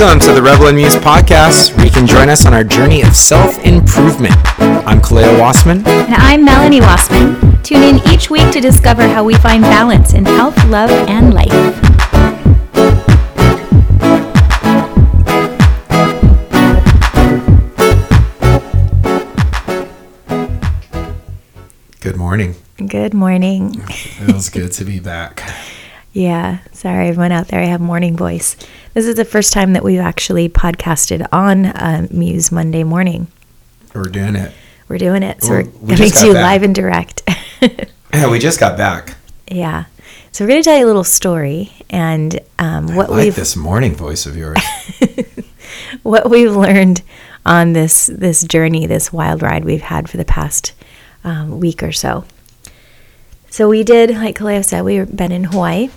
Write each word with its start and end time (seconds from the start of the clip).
Welcome 0.00 0.20
to 0.20 0.32
the 0.32 0.40
Rebel 0.40 0.68
and 0.68 0.78
Muse 0.78 0.96
podcast, 0.96 1.76
where 1.76 1.84
you 1.84 1.92
can 1.92 2.06
join 2.06 2.30
us 2.30 2.46
on 2.46 2.54
our 2.54 2.64
journey 2.64 3.02
of 3.02 3.14
self 3.14 3.58
improvement. 3.66 4.32
I'm 4.58 4.98
Kaleo 4.98 5.38
Wassman. 5.38 5.86
And 5.86 6.14
I'm 6.14 6.42
Melanie 6.42 6.80
Wassman. 6.80 7.62
Tune 7.62 7.82
in 7.82 8.08
each 8.08 8.30
week 8.30 8.50
to 8.52 8.62
discover 8.62 9.06
how 9.06 9.24
we 9.24 9.34
find 9.34 9.60
balance 9.60 10.14
in 10.14 10.24
health, 10.24 10.56
love, 10.68 10.88
and 10.88 11.34
life. 11.34 11.50
Good 22.00 22.16
morning. 22.16 22.54
Good 22.78 23.12
morning. 23.12 23.74
Feels 23.82 24.48
good 24.48 24.72
to 24.72 24.86
be 24.86 24.98
back. 24.98 25.42
Yeah, 26.12 26.58
sorry, 26.72 27.08
everyone 27.08 27.30
out 27.32 27.48
there. 27.48 27.60
I 27.60 27.66
have 27.66 27.80
morning 27.80 28.16
voice. 28.16 28.56
This 28.94 29.06
is 29.06 29.14
the 29.14 29.24
first 29.24 29.52
time 29.52 29.74
that 29.74 29.84
we've 29.84 30.00
actually 30.00 30.48
podcasted 30.48 31.24
on 31.30 31.66
uh, 31.66 32.08
Muse 32.10 32.50
Monday 32.50 32.82
morning. 32.82 33.28
We're 33.94 34.04
doing 34.04 34.34
it. 34.34 34.52
We're 34.88 34.98
doing 34.98 35.22
it. 35.22 35.42
So 35.44 35.50
we're 35.50 35.62
we 35.80 35.96
coming 35.96 36.10
to 36.10 36.26
you 36.26 36.32
live 36.32 36.62
and 36.62 36.74
direct. 36.74 37.22
Yeah, 38.12 38.28
we 38.28 38.40
just 38.40 38.58
got 38.58 38.76
back. 38.76 39.14
yeah. 39.46 39.84
So 40.32 40.42
we're 40.44 40.48
going 40.48 40.62
to 40.62 40.68
tell 40.68 40.76
you 40.76 40.84
a 40.84 40.88
little 40.88 41.04
story 41.04 41.72
and 41.88 42.40
um, 42.58 42.96
what 42.96 43.08
like 43.08 43.26
we've 43.26 43.36
this 43.36 43.54
morning 43.54 43.94
voice 43.94 44.26
of 44.26 44.36
yours. 44.36 44.58
what 46.02 46.28
we've 46.28 46.50
learned 46.50 47.02
on 47.46 47.72
this 47.72 48.06
this 48.12 48.42
journey, 48.42 48.86
this 48.86 49.12
wild 49.12 49.42
ride 49.42 49.64
we've 49.64 49.80
had 49.82 50.10
for 50.10 50.16
the 50.16 50.24
past 50.24 50.72
um, 51.22 51.60
week 51.60 51.84
or 51.84 51.92
so. 51.92 52.24
So 53.50 53.68
we 53.68 53.82
did, 53.82 54.10
like 54.10 54.38
Kaleo 54.38 54.64
said, 54.64 54.82
we've 54.84 55.14
been 55.14 55.32
in 55.32 55.44
Hawaii. 55.44 55.90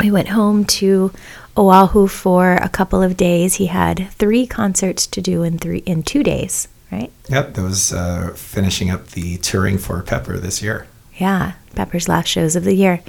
We 0.00 0.10
went 0.10 0.28
home 0.28 0.64
to 0.64 1.12
Oahu 1.56 2.08
for 2.08 2.54
a 2.54 2.68
couple 2.68 3.02
of 3.02 3.16
days. 3.16 3.54
He 3.54 3.66
had 3.66 4.10
three 4.10 4.46
concerts 4.46 5.06
to 5.06 5.22
do 5.22 5.42
in 5.42 5.58
three 5.58 5.78
in 5.78 6.02
two 6.02 6.22
days, 6.22 6.68
right? 6.90 7.10
yep, 7.28 7.54
that 7.54 7.62
was 7.62 7.92
uh, 7.92 8.32
finishing 8.34 8.90
up 8.90 9.08
the 9.08 9.38
touring 9.38 9.78
for 9.78 10.02
Pepper 10.02 10.38
this 10.38 10.60
year. 10.60 10.86
Yeah, 11.16 11.52
Pepper's 11.74 12.08
last 12.08 12.26
shows 12.28 12.56
of 12.56 12.64
the 12.64 12.74
year. 12.74 13.00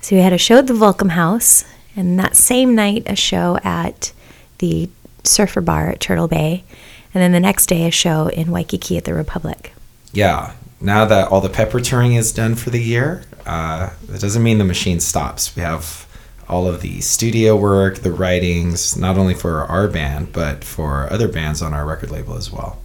So 0.00 0.16
we 0.16 0.22
had 0.22 0.32
a 0.32 0.38
show 0.38 0.58
at 0.58 0.68
the 0.68 0.72
Volcom 0.72 1.10
House, 1.10 1.64
and 1.94 2.18
that 2.18 2.36
same 2.36 2.74
night 2.74 3.02
a 3.06 3.16
show 3.16 3.58
at 3.62 4.12
the 4.58 4.88
Surfer 5.24 5.60
Bar 5.60 5.90
at 5.90 6.00
Turtle 6.00 6.28
Bay, 6.28 6.64
and 7.12 7.22
then 7.22 7.32
the 7.32 7.40
next 7.40 7.66
day 7.66 7.86
a 7.86 7.90
show 7.90 8.28
in 8.28 8.50
Waikiki 8.50 8.96
at 8.96 9.04
the 9.04 9.12
Republik. 9.12 9.70
Yeah, 10.12 10.54
now 10.82 11.04
that 11.04 11.28
all 11.28 11.40
the 11.40 11.48
Pepper 11.48 11.80
touring 11.80 12.14
is 12.14 12.32
done 12.32 12.54
for 12.54 12.70
the 12.70 12.82
year, 12.82 13.22
uh, 13.46 13.90
that 14.08 14.20
doesn't 14.20 14.42
mean 14.42 14.58
the 14.58 14.64
machine 14.64 15.00
stops. 15.00 15.54
We 15.54 15.62
have 15.62 16.06
all 16.48 16.66
of 16.66 16.82
the 16.82 17.00
studio 17.00 17.56
work, 17.56 17.98
the 17.98 18.12
writings, 18.12 18.96
not 18.96 19.16
only 19.16 19.34
for 19.34 19.64
our 19.64 19.88
band, 19.88 20.32
but 20.32 20.64
for 20.64 21.10
other 21.12 21.28
bands 21.28 21.62
on 21.62 21.72
our 21.72 21.86
record 21.86 22.10
label 22.10 22.34
as 22.36 22.50
well. 22.52 22.78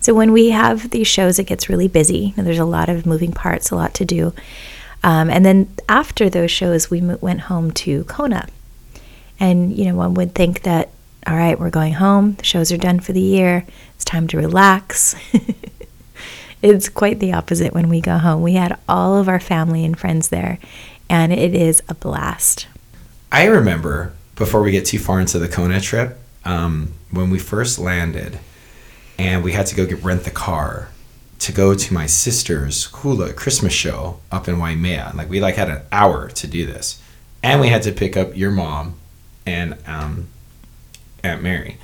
So 0.00 0.12
when 0.12 0.32
we 0.32 0.50
have 0.50 0.90
these 0.90 1.06
shows, 1.06 1.38
it 1.38 1.44
gets 1.44 1.70
really 1.70 1.88
busy. 1.88 2.34
There's 2.36 2.58
a 2.58 2.64
lot 2.66 2.90
of 2.90 3.06
moving 3.06 3.32
parts, 3.32 3.70
a 3.70 3.76
lot 3.76 3.94
to 3.94 4.04
do. 4.04 4.34
Um, 5.02 5.30
and 5.30 5.44
then 5.44 5.74
after 5.88 6.28
those 6.28 6.50
shows, 6.50 6.90
we 6.90 7.00
went 7.00 7.40
home 7.40 7.70
to 7.72 8.04
Kona. 8.04 8.46
And, 9.40 9.76
you 9.76 9.86
know, 9.86 9.94
one 9.94 10.14
would 10.14 10.34
think 10.34 10.62
that, 10.62 10.90
all 11.26 11.34
right, 11.34 11.58
we're 11.58 11.70
going 11.70 11.94
home. 11.94 12.34
The 12.34 12.44
shows 12.44 12.70
are 12.70 12.76
done 12.76 13.00
for 13.00 13.12
the 13.12 13.20
year. 13.20 13.66
It's 13.94 14.04
time 14.04 14.28
to 14.28 14.36
relax. 14.36 15.14
it's 16.64 16.88
quite 16.88 17.18
the 17.18 17.34
opposite 17.34 17.74
when 17.74 17.90
we 17.90 18.00
go 18.00 18.16
home. 18.16 18.40
We 18.40 18.54
had 18.54 18.78
all 18.88 19.18
of 19.18 19.28
our 19.28 19.38
family 19.38 19.84
and 19.84 19.98
friends 19.98 20.28
there, 20.28 20.58
and 21.10 21.30
it 21.30 21.54
is 21.54 21.82
a 21.90 21.94
blast. 21.94 22.66
I 23.30 23.44
remember 23.44 24.14
before 24.34 24.62
we 24.62 24.70
get 24.70 24.86
too 24.86 24.98
far 24.98 25.20
into 25.20 25.38
the 25.38 25.46
Kona 25.46 25.78
trip, 25.78 26.18
um, 26.44 26.94
when 27.10 27.28
we 27.28 27.38
first 27.38 27.78
landed, 27.78 28.38
and 29.18 29.44
we 29.44 29.52
had 29.52 29.66
to 29.66 29.74
go 29.74 29.84
get 29.84 30.02
rent 30.02 30.24
the 30.24 30.30
car 30.30 30.88
to 31.40 31.52
go 31.52 31.74
to 31.74 31.92
my 31.92 32.06
sister's 32.06 32.86
hula 32.86 33.34
Christmas 33.34 33.74
show 33.74 34.20
up 34.32 34.48
in 34.48 34.58
Waimea. 34.58 35.12
Like 35.14 35.28
we 35.28 35.40
like 35.40 35.56
had 35.56 35.68
an 35.68 35.82
hour 35.92 36.28
to 36.30 36.46
do 36.46 36.64
this, 36.64 37.02
and 37.42 37.60
we 37.60 37.68
had 37.68 37.82
to 37.82 37.92
pick 37.92 38.16
up 38.16 38.34
your 38.34 38.50
mom 38.50 38.94
and 39.44 39.76
um, 39.86 40.28
Aunt 41.22 41.42
Mary. 41.42 41.76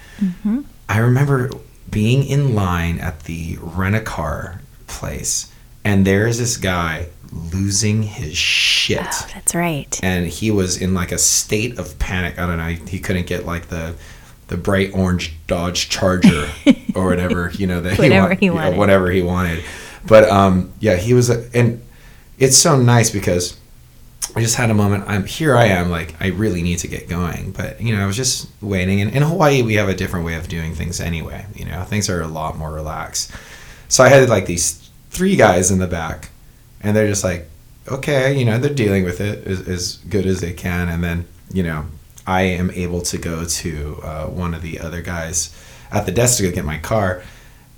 I 0.89 0.99
remember 0.99 1.51
being 1.91 2.25
in 2.25 2.55
line 2.55 2.99
at 2.99 3.25
the 3.25 3.59
rent 3.61 3.95
a 3.95 4.01
car 4.01 4.63
place, 4.91 5.51
and 5.85 6.07
there's 6.07 6.39
this 6.39 6.57
guy 6.57 7.07
losing 7.33 8.03
his 8.03 8.37
shit 8.37 8.99
Oh, 9.01 9.29
that's 9.33 9.55
right. 9.55 10.01
and 10.03 10.27
he 10.27 10.51
was 10.51 10.77
in 10.83 10.95
like 10.95 11.13
a 11.13 11.19
state 11.19 11.79
of 11.79 11.99
panic. 11.99 12.39
I 12.39 12.47
don't 12.47 12.59
know. 12.59 12.87
He 12.89 12.99
couldn't 12.99 13.27
get 13.27 13.47
like 13.47 13.69
the 13.69 13.95
the 14.49 14.57
bright 14.57 14.91
orange 14.95 15.37
Dodge 15.47 15.89
Charger 15.89 16.49
or 16.97 17.07
whatever 17.07 17.53
you 17.55 17.69
know 17.69 17.81
that 17.83 17.99
Whatever 17.99 18.35
he 18.35 18.47
yeah, 18.47 18.53
wanted. 18.53 18.77
whatever 18.79 19.11
he 19.11 19.23
wanted. 19.23 19.63
But 20.07 20.29
um, 20.29 20.73
yeah, 20.81 20.97
he 20.97 21.15
was, 21.15 21.31
a, 21.31 21.49
and 21.55 21.81
it's 22.39 22.57
so 22.57 22.77
nice 22.81 23.11
because 23.11 23.57
I 24.35 24.41
just 24.41 24.57
had 24.57 24.71
a 24.71 24.75
moment. 24.75 25.05
I'm 25.07 25.25
here. 25.27 25.55
I 25.57 25.67
am 25.67 25.89
like 25.91 26.15
I 26.21 26.29
really 26.29 26.63
need 26.63 26.79
to 26.81 26.89
get 26.89 27.09
going, 27.09 27.53
but 27.53 27.81
you 27.81 27.95
know 27.95 28.03
I 28.03 28.07
was 28.07 28.17
just 28.17 28.49
waiting. 28.61 29.01
And 29.03 29.15
in 29.15 29.23
Hawaii, 29.23 29.63
we 29.63 29.75
have 29.75 29.89
a 29.89 29.95
different 29.95 30.25
way 30.27 30.35
of 30.35 30.49
doing 30.49 30.75
things 30.75 31.01
anyway. 31.01 31.47
You 31.55 31.67
know, 31.67 31.85
things 31.85 32.09
are 32.11 32.21
a 32.23 32.27
lot 32.29 32.57
more 32.59 32.73
relaxed. 32.73 33.31
So 33.91 34.05
I 34.05 34.09
had 34.09 34.29
like 34.29 34.47
these 34.47 34.89
three 35.11 35.35
guys 35.35 35.73
in 35.73 35.81
the 35.81 35.89
back, 35.89 36.31
and 36.81 36.97
they're 36.97 37.09
just 37.09 37.25
like, 37.25 37.51
okay, 37.89 38.39
you 38.39 38.45
know, 38.45 38.57
they're 38.57 38.73
dealing 38.73 39.05
with 39.05 39.21
it 39.21 39.45
as, 39.47 39.67
as 39.69 39.97
good 40.09 40.27
as 40.27 40.41
they 40.41 40.53
can, 40.53 40.89
and 40.89 41.03
then 41.03 41.27
you 41.53 41.65
know, 41.65 41.87
I 42.25 42.43
am 42.43 42.71
able 42.71 43.01
to 43.03 43.19
go 43.19 43.45
to 43.45 44.01
uh, 44.05 44.27
one 44.27 44.55
of 44.55 44.63
the 44.63 44.79
other 44.79 45.03
guys 45.03 45.53
at 45.91 46.07
the 46.07 46.13
desk 46.13 46.39
to 46.39 46.45
go 46.45 46.55
get 46.55 46.65
my 46.65 46.79
car, 46.79 47.23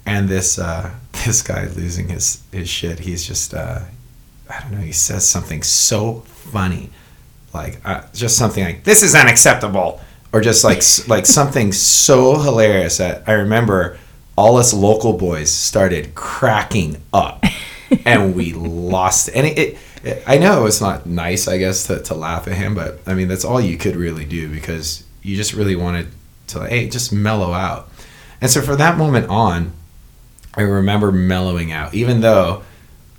and 0.05 0.29
this 0.29 0.59
uh, 0.59 0.95
this 1.25 1.43
guy 1.43 1.65
losing 1.69 2.11
his 2.11 2.43
his 2.53 2.69
shit. 2.69 3.01
He's 3.01 3.27
just 3.27 3.55
uh, 3.55 3.81
I 4.51 4.61
don't 4.61 4.73
know. 4.73 4.79
He 4.85 4.93
says 4.93 5.27
something 5.27 5.63
so 5.63 6.21
funny, 6.27 6.91
like 7.55 7.81
uh, 7.87 8.03
just 8.13 8.37
something 8.37 8.63
like 8.63 8.85
"This 8.85 9.03
is 9.03 9.15
unacceptable," 9.15 10.03
or 10.31 10.43
just 10.43 10.63
like 10.63 10.83
like 11.09 11.25
something 11.25 11.73
so 11.73 12.39
hilarious 12.39 12.99
that 12.99 13.27
I 13.27 13.33
remember 13.33 13.97
all 14.37 14.57
us 14.57 14.73
local 14.73 15.13
boys 15.13 15.51
started 15.51 16.15
cracking 16.15 17.03
up, 17.13 17.45
and 18.05 18.35
we 18.35 18.53
lost. 18.53 19.29
And 19.35 19.47
it, 19.47 19.59
it, 19.59 19.79
it 20.03 20.23
I 20.27 20.39
know 20.39 20.67
it's 20.67 20.81
not 20.81 21.07
nice, 21.07 21.49
I 21.49 21.59
guess, 21.59 21.87
to, 21.87 22.01
to 22.03 22.15
laugh 22.15 22.49
at 22.49 22.55
him, 22.55 22.75
but 22.75 23.01
I 23.07 23.15
mean 23.15 23.29
that's 23.29 23.45
all 23.45 23.61
you 23.61 23.77
could 23.77 23.97
really 23.97 24.25
do 24.25 24.49
because 24.49 25.05
you 25.23 25.37
just 25.37 25.53
really 25.53 25.77
wanted 25.77 26.09
to 26.49 26.67
hey, 26.67 26.89
just 26.89 27.13
mellow 27.13 27.53
out. 27.53 27.89
And 28.41 28.51
so 28.51 28.61
for 28.61 28.77
that 28.77 28.99
moment 28.99 29.29
on, 29.29 29.73
I 30.55 30.63
remember 30.63 31.13
mellowing 31.13 31.73
out, 31.73 31.95
even 31.95 32.21
though 32.21 32.63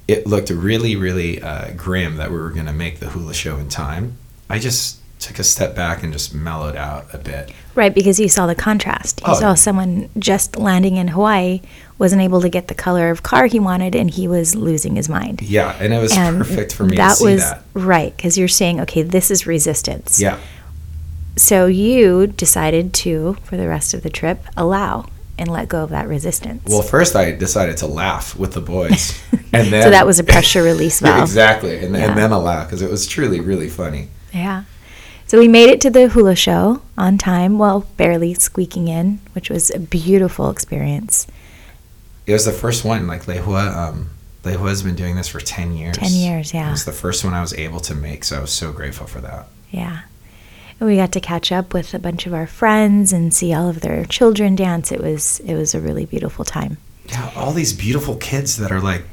it 0.07 0.27
looked 0.27 0.49
really, 0.49 0.95
really 0.95 1.41
uh, 1.41 1.71
grim 1.75 2.17
that 2.17 2.29
we 2.29 2.37
were 2.37 2.49
going 2.49 2.65
to 2.65 2.73
make 2.73 2.99
the 2.99 3.09
hula 3.09 3.33
show 3.33 3.57
in 3.57 3.69
time. 3.69 4.17
I 4.49 4.59
just 4.59 4.99
took 5.23 5.39
a 5.39 5.43
step 5.43 5.75
back 5.75 6.03
and 6.03 6.11
just 6.13 6.33
mellowed 6.33 6.75
out 6.75 7.07
a 7.13 7.17
bit. 7.17 7.51
Right, 7.75 7.93
because 7.93 8.19
you 8.19 8.29
saw 8.29 8.45
the 8.45 8.55
contrast. 8.55 9.21
You 9.21 9.33
Oh. 9.33 9.39
saw 9.39 9.53
someone 9.55 10.09
just 10.19 10.57
landing 10.57 10.97
in 10.97 11.07
Hawaii 11.09 11.61
wasn't 11.97 12.21
able 12.21 12.41
to 12.41 12.49
get 12.49 12.67
the 12.67 12.73
color 12.75 13.09
of 13.09 13.23
car 13.23 13.45
he 13.45 13.59
wanted, 13.59 13.95
and 13.95 14.09
he 14.09 14.27
was 14.27 14.55
losing 14.55 14.95
his 14.95 15.07
mind. 15.09 15.41
Yeah, 15.41 15.75
and 15.79 15.93
it 15.93 15.99
was 15.99 16.15
and 16.17 16.37
perfect 16.39 16.73
for 16.73 16.83
me 16.85 16.97
that 16.97 17.09
to 17.11 17.15
see 17.15 17.25
was 17.25 17.41
that. 17.41 17.63
right 17.73 18.15
because 18.15 18.37
you're 18.37 18.47
saying, 18.47 18.81
okay, 18.81 19.01
this 19.01 19.31
is 19.31 19.47
resistance. 19.47 20.19
Yeah, 20.19 20.37
So 21.35 21.65
you 21.65 22.27
decided 22.27 22.93
to, 22.95 23.37
for 23.43 23.57
the 23.57 23.67
rest 23.67 23.93
of 23.93 24.03
the 24.03 24.09
trip, 24.09 24.43
allow 24.55 25.05
and 25.39 25.49
let 25.49 25.67
go 25.67 25.83
of 25.83 25.89
that 25.89 26.07
resistance. 26.07 26.61
Well, 26.67 26.83
first 26.83 27.15
I 27.15 27.31
decided 27.31 27.77
to 27.77 27.87
laugh 27.87 28.35
with 28.35 28.53
the 28.53 28.61
boys, 28.61 29.19
and 29.51 29.67
then 29.73 29.81
so 29.83 29.89
that 29.89 30.05
was 30.05 30.19
a 30.19 30.23
pressure 30.23 30.61
release 30.61 30.99
valve. 31.05 31.23
exactly, 31.23 31.83
and, 31.83 31.95
Yeah. 31.95 32.09
and 32.09 32.17
then 32.17 32.31
a 32.31 32.39
laugh 32.39 32.67
because 32.67 32.81
it 32.83 32.91
was 32.91 33.07
truly 33.07 33.39
really 33.39 33.69
funny. 33.69 34.09
Yeah. 34.31 34.63
So 35.33 35.39
we 35.39 35.47
made 35.47 35.69
it 35.69 35.81
to 35.81 35.89
the 35.89 36.09
hula 36.09 36.35
show 36.35 36.83
on 36.95 37.17
time, 37.17 37.57
well, 37.57 37.87
barely 37.97 38.35
squeaking 38.35 38.87
in, 38.87 39.19
which 39.31 39.49
was 39.49 39.71
a 39.71 39.79
beautiful 39.79 40.51
experience. 40.51 41.25
It 42.27 42.33
was 42.33 42.45
the 42.45 42.51
first 42.51 42.85
one. 42.85 43.07
Like 43.07 43.23
Lehua, 43.23 43.75
um, 43.75 44.11
Lehua's 44.43 44.83
been 44.83 44.93
doing 44.93 45.15
this 45.15 45.27
for 45.27 45.39
ten 45.39 45.75
years. 45.75 45.97
10 45.97 46.11
years, 46.11 46.53
yeah. 46.53 46.67
It 46.67 46.71
was 46.73 46.85
the 46.85 46.91
first 46.91 47.23
one 47.23 47.33
I 47.33 47.41
was 47.41 47.51
able 47.55 47.79
to 47.79 47.95
make, 47.95 48.25
so 48.25 48.37
I 48.37 48.41
was 48.41 48.53
so 48.53 48.71
grateful 48.71 49.07
for 49.07 49.21
that. 49.21 49.47
Yeah. 49.71 50.01
And 50.79 50.87
we 50.87 50.97
got 50.97 51.11
to 51.13 51.19
catch 51.19 51.51
up 51.51 51.73
with 51.73 51.95
a 51.95 51.99
bunch 51.99 52.27
of 52.27 52.35
our 52.35 52.45
friends 52.45 53.11
and 53.11 53.33
see 53.33 53.55
all 53.55 53.69
of 53.69 53.81
their 53.81 54.05
children 54.05 54.55
dance. 54.55 54.91
It 54.91 55.01
was 55.01 55.39
it 55.39 55.55
was 55.55 55.73
a 55.73 55.81
really 55.81 56.05
beautiful 56.05 56.45
time. 56.45 56.77
Yeah, 57.07 57.31
all 57.35 57.53
these 57.53 57.73
beautiful 57.73 58.17
kids 58.17 58.57
that 58.57 58.71
are 58.71 58.81
like 58.81 59.05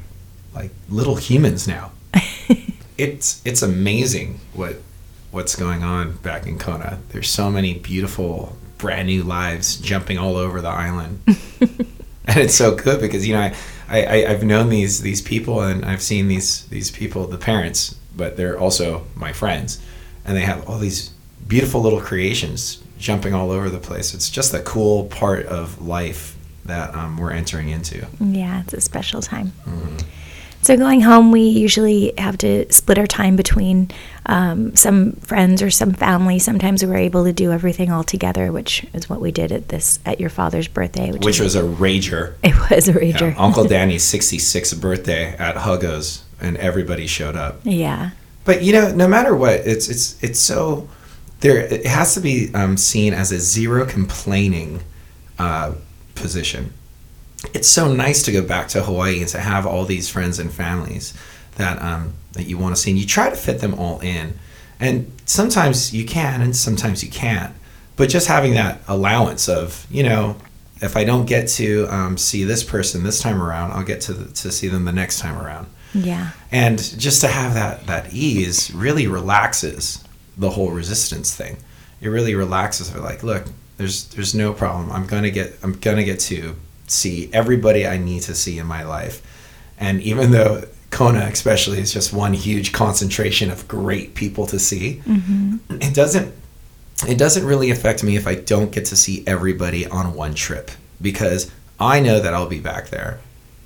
like 0.55 0.73
little 0.91 1.17
humans 1.17 1.67
now. 1.67 1.93
it's 2.99 3.41
it's 3.47 3.63
amazing 3.63 4.41
what 4.53 4.83
what's 5.31 5.57
going 5.57 5.83
on 5.83 6.17
back 6.19 6.47
in 6.47 6.59
Kona. 6.59 6.99
There's 7.11 7.29
so 7.29 7.51
many 7.51 7.75
beautiful 7.79 8.57
brand 8.79 9.09
new 9.09 9.23
lives 9.23 9.77
jumping 9.77 10.19
all 10.19 10.37
over 10.37 10.61
the 10.61 10.69
island. 10.69 11.21
and 11.27 12.39
it's 12.39 12.55
so 12.55 12.75
good 12.75 13.01
because 13.01 13.27
you 13.27 13.35
know 13.35 13.53
I, 13.89 14.05
I, 14.05 14.31
I've 14.31 14.43
known 14.43 14.69
these 14.69 15.01
these 15.01 15.21
people 15.21 15.63
and 15.63 15.85
I've 15.85 16.03
seen 16.03 16.29
these 16.29 16.67
these 16.67 16.91
people 16.91 17.27
the 17.27 17.39
parents 17.39 17.97
but 18.17 18.37
they're 18.37 18.59
also 18.59 19.07
my 19.15 19.33
friends 19.33 19.81
and 20.25 20.37
they 20.37 20.43
have 20.43 20.69
all 20.69 20.79
these 20.79 21.11
beautiful 21.47 21.81
little 21.81 22.01
creations 22.01 22.83
jumping 22.99 23.35
all 23.35 23.51
over 23.51 23.71
the 23.71 23.79
place. 23.79 24.15
It's 24.15 24.31
just 24.31 24.53
a 24.55 24.61
cool 24.61 25.07
part 25.07 25.47
of 25.47 25.81
life 25.81 26.37
that 26.67 26.95
um, 26.95 27.17
we're 27.17 27.33
entering 27.33 27.71
into. 27.71 28.07
Yeah, 28.21 28.61
it's 28.61 28.75
a 28.75 28.81
special 28.81 29.23
time. 29.23 29.53
So 30.63 30.77
going 30.77 31.01
home, 31.01 31.33
we 31.33 31.41
usually 31.43 32.13
have 32.19 32.37
to 32.39 32.71
split 32.71 32.99
our 32.99 33.07
time 33.07 33.35
between 33.35 33.91
um, 34.27 34.77
some 34.77 35.13
friends 35.13 35.63
or 35.63 35.71
some 35.71 35.93
family. 35.95 36.39
Sometimes 36.39 36.85
we're 36.85 36.97
able 36.99 37.25
to 37.25 37.33
do 37.33 37.51
everything 37.51 37.91
all 37.91 38.05
together, 38.05 38.53
which 38.53 38.85
is 38.93 39.09
what 39.09 39.21
we 39.23 39.33
did 39.33 39.53
at 39.53 39.69
this 39.69 39.99
at 40.05 40.21
your 40.21 40.29
father's 40.29 40.69
birthday, 40.69 41.13
which, 41.13 41.25
Which 41.25 41.41
was 41.41 41.57
a 41.57 41.63
rager. 41.63 42.35
it 42.43 42.55
was 42.71 42.89
a 42.89 42.93
Yeah, 42.93 43.13
rager. 43.13 43.35
Uncle 43.39 43.65
Danny's 43.65 44.05
66th 44.05 44.79
birthday 44.81 45.35
at 45.39 45.57
Huggo's, 45.57 46.25
and 46.41 46.57
everybody 46.59 47.07
showed 47.07 47.37
up. 47.37 47.61
yeah, 47.65 48.11
But 48.45 48.63
you 48.63 48.73
know, 48.75 48.93
no 48.95 49.09
matter 49.09 49.35
what, 49.35 49.55
it's 49.67 49.89
it's 49.89 50.23
it's 50.23 50.39
so 50.41 50.89
there. 51.41 51.59
It 51.59 51.87
has 51.87 52.13
to 52.15 52.21
be 52.21 52.51
um, 52.55 52.77
seen 52.77 53.15
as 53.15 53.33
a 53.33 53.39
zero 53.39 53.87
complaining 53.87 54.83
uh, 55.39 55.73
position. 56.15 56.75
It's 57.55 57.69
so 57.69 57.93
nice 57.93 58.23
to 58.25 58.33
go 58.33 58.43
back 58.43 58.69
to 58.69 58.83
Hawaii 58.83 59.21
and 59.21 59.29
to 59.31 59.41
have 59.41 59.67
all 59.67 59.85
these 59.85 60.09
friends 60.09 60.39
and 60.39 60.53
families 60.53 61.15
that 61.57 61.81
um, 61.83 62.15
that 62.33 62.45
you 62.45 62.59
want 62.59 62.77
to 62.77 62.81
see, 62.81 62.91
and 62.91 62.99
you 62.99 63.07
try 63.07 63.31
to 63.31 63.37
fit 63.37 63.61
them 63.61 63.75
all 63.75 64.01
in. 64.01 64.39
And 64.79 65.13
sometimes 65.27 65.93
you 65.93 66.07
can, 66.07 66.41
and 66.41 66.57
sometimes 66.57 67.05
you 67.05 67.11
can't. 67.11 67.55
But 67.97 68.09
just 68.09 68.29
having 68.29 68.55
that 68.55 68.81
allowance 68.89 69.47
of, 69.49 69.87
you 69.91 70.03
know, 70.03 70.37
if 70.81 70.97
I 70.97 71.05
don't 71.05 71.27
get 71.27 71.49
to 71.49 71.87
um, 71.91 72.17
see 72.17 72.45
this 72.45 72.65
person 72.65 73.03
this 73.03 73.21
time 73.21 73.43
around, 73.43 73.73
I'll 73.73 73.85
get 73.85 74.01
to 74.03 74.15
the, 74.15 74.33
to 74.33 74.51
see 74.51 74.69
them 74.69 74.87
the 74.87 74.93
next 74.93 75.19
time 75.19 75.39
around 75.39 75.67
yeah, 75.95 76.31
and 76.53 76.79
just 76.99 77.21
to 77.23 77.29
have 77.29 77.55
that 77.55 77.87
that 77.87 78.13
ease 78.13 78.73
really 78.73 79.07
relaxes 79.07 80.05
the 80.37 80.51
whole 80.51 80.71
resistance 80.71 81.35
thing 81.35 81.57
it 82.01 82.09
really 82.09 82.35
relaxes 82.35 82.95
like 82.95 83.23
look 83.23 83.45
there's 83.77 84.07
there's 84.09 84.35
no 84.35 84.53
problem 84.53 84.91
i'm 84.93 85.07
gonna 85.07 85.31
get 85.31 85.53
i'm 85.63 85.73
gonna 85.81 86.05
get 86.05 86.21
to 86.21 86.57
see 86.91 87.31
everybody 87.33 87.87
i 87.87 87.97
need 87.97 88.23
to 88.23 88.35
see 88.35 88.59
in 88.59 88.67
my 88.67 88.83
life 88.83 89.23
and 89.79 90.01
even 90.03 90.31
though 90.31 90.65
kona 90.91 91.21
especially 91.21 91.79
is 91.79 91.93
just 91.93 92.13
one 92.13 92.35
huge 92.35 92.73
concentration 92.73 93.51
of 93.51 93.67
great 93.69 94.15
people 94.15 94.47
to 94.47 94.59
see 94.59 95.01
it 95.71 95.95
doesn't 95.95 96.35
it 97.09 97.17
doesn't 97.17 97.47
really 97.47 97.71
affect 97.71 98.03
me 98.03 98.17
if 98.17 98.27
i 98.27 98.35
don't 98.35 98.73
get 98.73 98.85
to 98.85 98.97
see 98.97 99.23
everybody 99.27 99.87
on 99.87 100.15
one 100.15 100.35
trip 100.35 100.71
because 101.01 101.51
i 101.79 102.01
know 102.01 102.19
that 102.21 102.35
i'll 102.35 102.49
be 102.49 102.61
back 102.61 102.89
there 102.89 103.21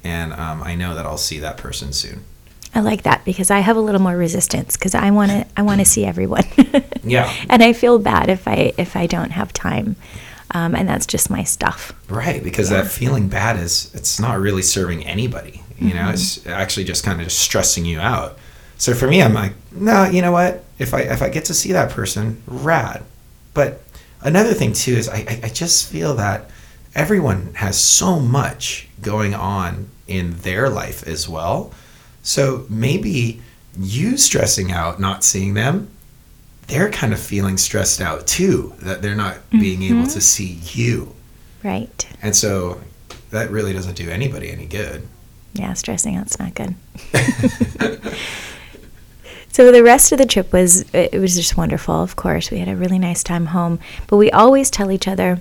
and 0.04 0.32
um, 0.34 0.62
i 0.62 0.74
know 0.74 0.94
that 0.94 1.06
i'll 1.06 1.16
see 1.16 1.38
that 1.38 1.56
person 1.56 1.92
soon 1.92 2.24
I 2.76 2.80
like 2.80 3.04
that 3.04 3.24
because 3.24 3.52
I 3.52 3.60
have 3.60 3.76
a 3.76 3.80
little 3.80 4.00
more 4.00 4.16
resistance 4.16 4.76
because 4.76 4.96
I 4.96 5.12
want 5.12 5.30
to 5.30 5.46
I 5.56 5.62
want 5.62 5.78
to 5.80 5.84
see 5.84 6.04
everyone. 6.04 6.44
Yeah. 7.06 7.30
and 7.50 7.62
I 7.62 7.74
feel 7.74 7.98
bad 7.98 8.30
if 8.30 8.48
I 8.48 8.72
if 8.78 8.96
I 8.96 9.06
don't 9.06 9.30
have 9.30 9.52
time, 9.52 9.94
um, 10.54 10.74
and 10.74 10.88
that's 10.88 11.06
just 11.06 11.28
my 11.28 11.42
stuff. 11.42 11.92
Right, 12.08 12.42
because 12.42 12.70
that 12.70 12.86
feeling 12.86 13.28
bad 13.28 13.58
is 13.58 13.92
it's 13.94 14.18
not 14.18 14.38
really 14.40 14.62
serving 14.62 15.04
anybody. 15.04 15.62
You 15.80 15.92
know, 15.92 16.08
it's 16.10 16.46
actually 16.46 16.84
just 16.84 17.04
kind 17.04 17.20
of 17.20 17.26
just 17.26 17.40
stressing 17.40 17.84
you 17.84 17.98
out. 17.98 18.38
So 18.78 18.94
for 18.94 19.08
me, 19.08 19.20
I'm 19.22 19.34
like, 19.34 19.52
no, 19.72 20.04
you 20.04 20.22
know 20.22 20.32
what? 20.32 20.64
If 20.78 20.94
I 20.94 21.00
if 21.00 21.20
I 21.20 21.28
get 21.28 21.44
to 21.46 21.54
see 21.54 21.72
that 21.72 21.90
person, 21.90 22.42
rad. 22.46 23.02
But 23.52 23.82
another 24.22 24.54
thing 24.54 24.72
too 24.72 24.94
is 24.94 25.08
I, 25.08 25.40
I 25.42 25.48
just 25.48 25.90
feel 25.90 26.14
that 26.14 26.50
everyone 26.94 27.54
has 27.54 27.78
so 27.78 28.20
much 28.20 28.88
going 29.02 29.34
on 29.34 29.88
in 30.06 30.36
their 30.38 30.68
life 30.68 31.06
as 31.06 31.28
well. 31.28 31.72
So 32.22 32.66
maybe 32.68 33.42
you 33.78 34.16
stressing 34.16 34.70
out 34.70 35.00
not 35.00 35.24
seeing 35.24 35.54
them, 35.54 35.88
they're 36.66 36.90
kind 36.90 37.12
of 37.12 37.20
feeling 37.20 37.56
stressed 37.56 38.00
out 38.00 38.26
too 38.26 38.74
that 38.80 39.02
they're 39.02 39.14
not 39.14 39.38
being 39.50 39.82
able 39.82 40.02
mm-hmm. 40.02 40.10
to 40.10 40.20
see 40.20 40.60
you. 40.72 41.14
Right. 41.62 42.06
And 42.22 42.34
so 42.34 42.80
that 43.30 43.50
really 43.50 43.72
doesn't 43.72 43.96
do 43.96 44.10
anybody 44.10 44.50
any 44.50 44.66
good. 44.66 45.06
Yeah, 45.54 45.72
stressing 45.74 46.16
out's 46.16 46.38
not 46.38 46.54
good. 46.54 46.74
so 49.48 49.70
the 49.70 49.84
rest 49.84 50.12
of 50.12 50.18
the 50.18 50.26
trip 50.26 50.52
was 50.52 50.82
it 50.92 51.20
was 51.20 51.36
just 51.36 51.56
wonderful. 51.56 52.02
Of 52.02 52.16
course, 52.16 52.50
we 52.50 52.58
had 52.58 52.68
a 52.68 52.76
really 52.76 52.98
nice 52.98 53.22
time 53.22 53.46
home, 53.46 53.78
but 54.08 54.16
we 54.16 54.30
always 54.30 54.70
tell 54.70 54.90
each 54.90 55.06
other 55.06 55.38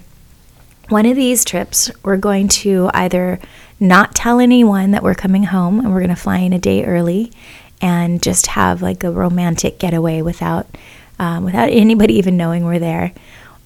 one 0.89 1.05
of 1.05 1.15
these 1.15 1.45
trips 1.45 1.89
we're 2.03 2.17
going 2.17 2.47
to 2.47 2.89
either 2.93 3.39
not 3.79 4.13
tell 4.13 4.39
anyone 4.39 4.91
that 4.91 5.01
we're 5.01 5.15
coming 5.15 5.43
home 5.45 5.79
and 5.79 5.91
we're 5.91 5.99
going 5.99 6.09
to 6.09 6.15
fly 6.15 6.37
in 6.39 6.53
a 6.53 6.59
day 6.59 6.83
early 6.83 7.31
and 7.81 8.21
just 8.21 8.47
have 8.47 8.81
like 8.81 9.03
a 9.03 9.11
romantic 9.11 9.79
getaway 9.79 10.21
without 10.21 10.67
um, 11.19 11.43
without 11.43 11.69
anybody 11.69 12.15
even 12.15 12.37
knowing 12.37 12.65
we're 12.65 12.79
there. 12.79 13.13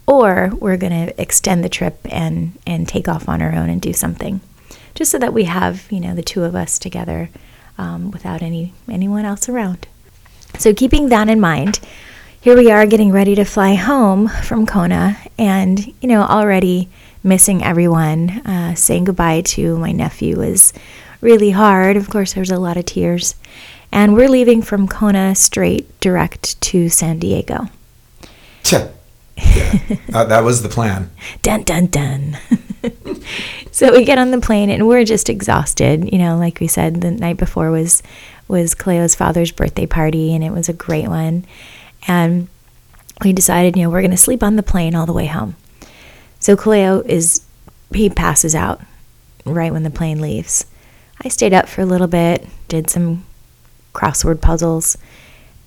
Or 0.06 0.52
we're 0.60 0.78
going 0.78 1.08
to 1.08 1.22
extend 1.22 1.64
the 1.64 1.70
trip 1.70 2.00
and 2.10 2.58
and 2.66 2.88
take 2.88 3.10
off 3.10 3.28
on 3.28 3.42
our 3.42 3.54
own 3.54 3.70
and 3.70 3.82
do 3.82 3.92
something. 3.92 4.40
Just 4.96 5.12
so 5.12 5.20
that 5.20 5.34
we 5.34 5.44
have 5.44 5.92
you 5.92 6.00
know 6.00 6.16
the 6.16 6.24
two 6.24 6.44
of 6.44 6.56
us 6.56 6.80
together 6.80 7.30
um, 7.78 8.12
without 8.12 8.42
any 8.42 8.74
anyone 8.90 9.26
else 9.26 9.50
around. 9.50 9.88
So 10.58 10.74
keeping 10.74 11.10
that 11.10 11.28
in 11.30 11.42
mind 11.42 11.82
here 12.40 12.56
we 12.56 12.72
are 12.72 12.86
getting 12.86 13.12
ready 13.12 13.36
to 13.36 13.44
fly 13.44 13.74
home 13.74 14.30
from 14.30 14.66
kona 14.66 15.18
and 15.38 15.86
you 16.00 16.08
know 16.08 16.22
already 16.22 16.88
missing 17.22 17.62
everyone 17.62 18.30
uh, 18.48 18.74
saying 18.74 19.04
goodbye 19.04 19.42
to 19.42 19.78
my 19.80 19.92
nephew 19.92 20.38
was 20.38 20.72
really 21.22 21.52
hard 21.52 21.98
of 21.98 22.10
course 22.10 22.34
there 22.34 22.42
was 22.42 22.52
a 22.52 22.60
lot 22.60 22.78
of 22.78 22.86
tears 22.86 23.36
and 23.92 24.14
we're 24.14 24.30
leaving 24.30 24.62
from 24.62 24.88
kona 24.88 25.34
straight 25.36 26.00
direct 26.00 26.60
to 26.62 26.90
san 26.90 27.20
diego. 27.20 27.68
Yeah, 29.38 29.78
that, 30.10 30.30
that 30.30 30.44
was 30.44 30.64
the 30.64 30.70
plan. 30.70 31.12
dun 31.42 31.64
dun 31.64 31.88
dun. 31.88 32.38
so 33.72 33.92
we 33.92 34.04
get 34.04 34.18
on 34.18 34.32
the 34.32 34.42
plane 34.42 34.70
and 34.70 34.88
we're 34.88 35.06
just 35.06 35.30
exhausted. 35.30 36.12
You 36.12 36.18
know, 36.18 36.38
like 36.38 36.60
we 36.60 36.68
said, 36.68 37.02
the 37.02 37.12
night 37.12 37.38
before 37.38 37.72
was 37.72 38.04
was 38.48 38.74
Kaleo's 38.74 39.16
father's 39.16 39.52
birthday 39.52 39.86
party, 39.86 40.34
and 40.34 40.44
it 40.44 40.52
was 40.52 40.70
a 40.70 40.74
great 40.74 41.08
one. 41.08 41.46
And 42.08 42.48
we 43.24 43.34
decided, 43.34 43.76
you 43.76 43.84
know, 43.84 43.90
we're 43.90 44.02
going 44.02 44.12
to 44.12 44.18
sleep 44.18 44.44
on 44.44 44.56
the 44.56 44.64
plane 44.64 44.96
all 44.96 45.06
the 45.06 45.14
way 45.14 45.26
home. 45.26 45.56
So 46.40 46.56
Cleo 46.56 47.02
is 47.02 47.46
he 47.94 48.10
passes 48.10 48.56
out 48.56 48.82
right 49.46 49.72
when 49.72 49.84
the 49.84 49.90
plane 49.90 50.22
leaves. 50.22 50.66
I 51.24 51.30
stayed 51.30 51.54
up 51.54 51.68
for 51.68 51.82
a 51.82 51.86
little 51.86 52.08
bit, 52.08 52.48
did 52.68 52.90
some 52.90 53.26
crossword 53.94 54.42
puzzles, 54.42 54.98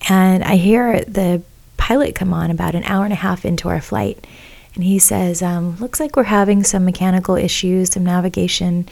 and 0.09 0.45
I 0.45 0.57
hear 0.57 1.05
the 1.05 1.43
pilot 1.77 2.15
come 2.15 2.33
on 2.33 2.51
about 2.51 2.75
an 2.75 2.85
hour 2.85 3.05
and 3.05 3.13
a 3.13 3.17
half 3.17 3.45
into 3.45 3.69
our 3.69 3.81
flight. 3.81 4.27
And 4.75 4.85
he 4.85 4.99
says, 4.99 5.43
um, 5.43 5.77
Looks 5.79 5.99
like 5.99 6.17
we're 6.17 6.25
having 6.25 6.63
some 6.63 6.85
mechanical 6.85 7.35
issues, 7.35 7.91
some 7.93 8.05
navigation 8.05 8.89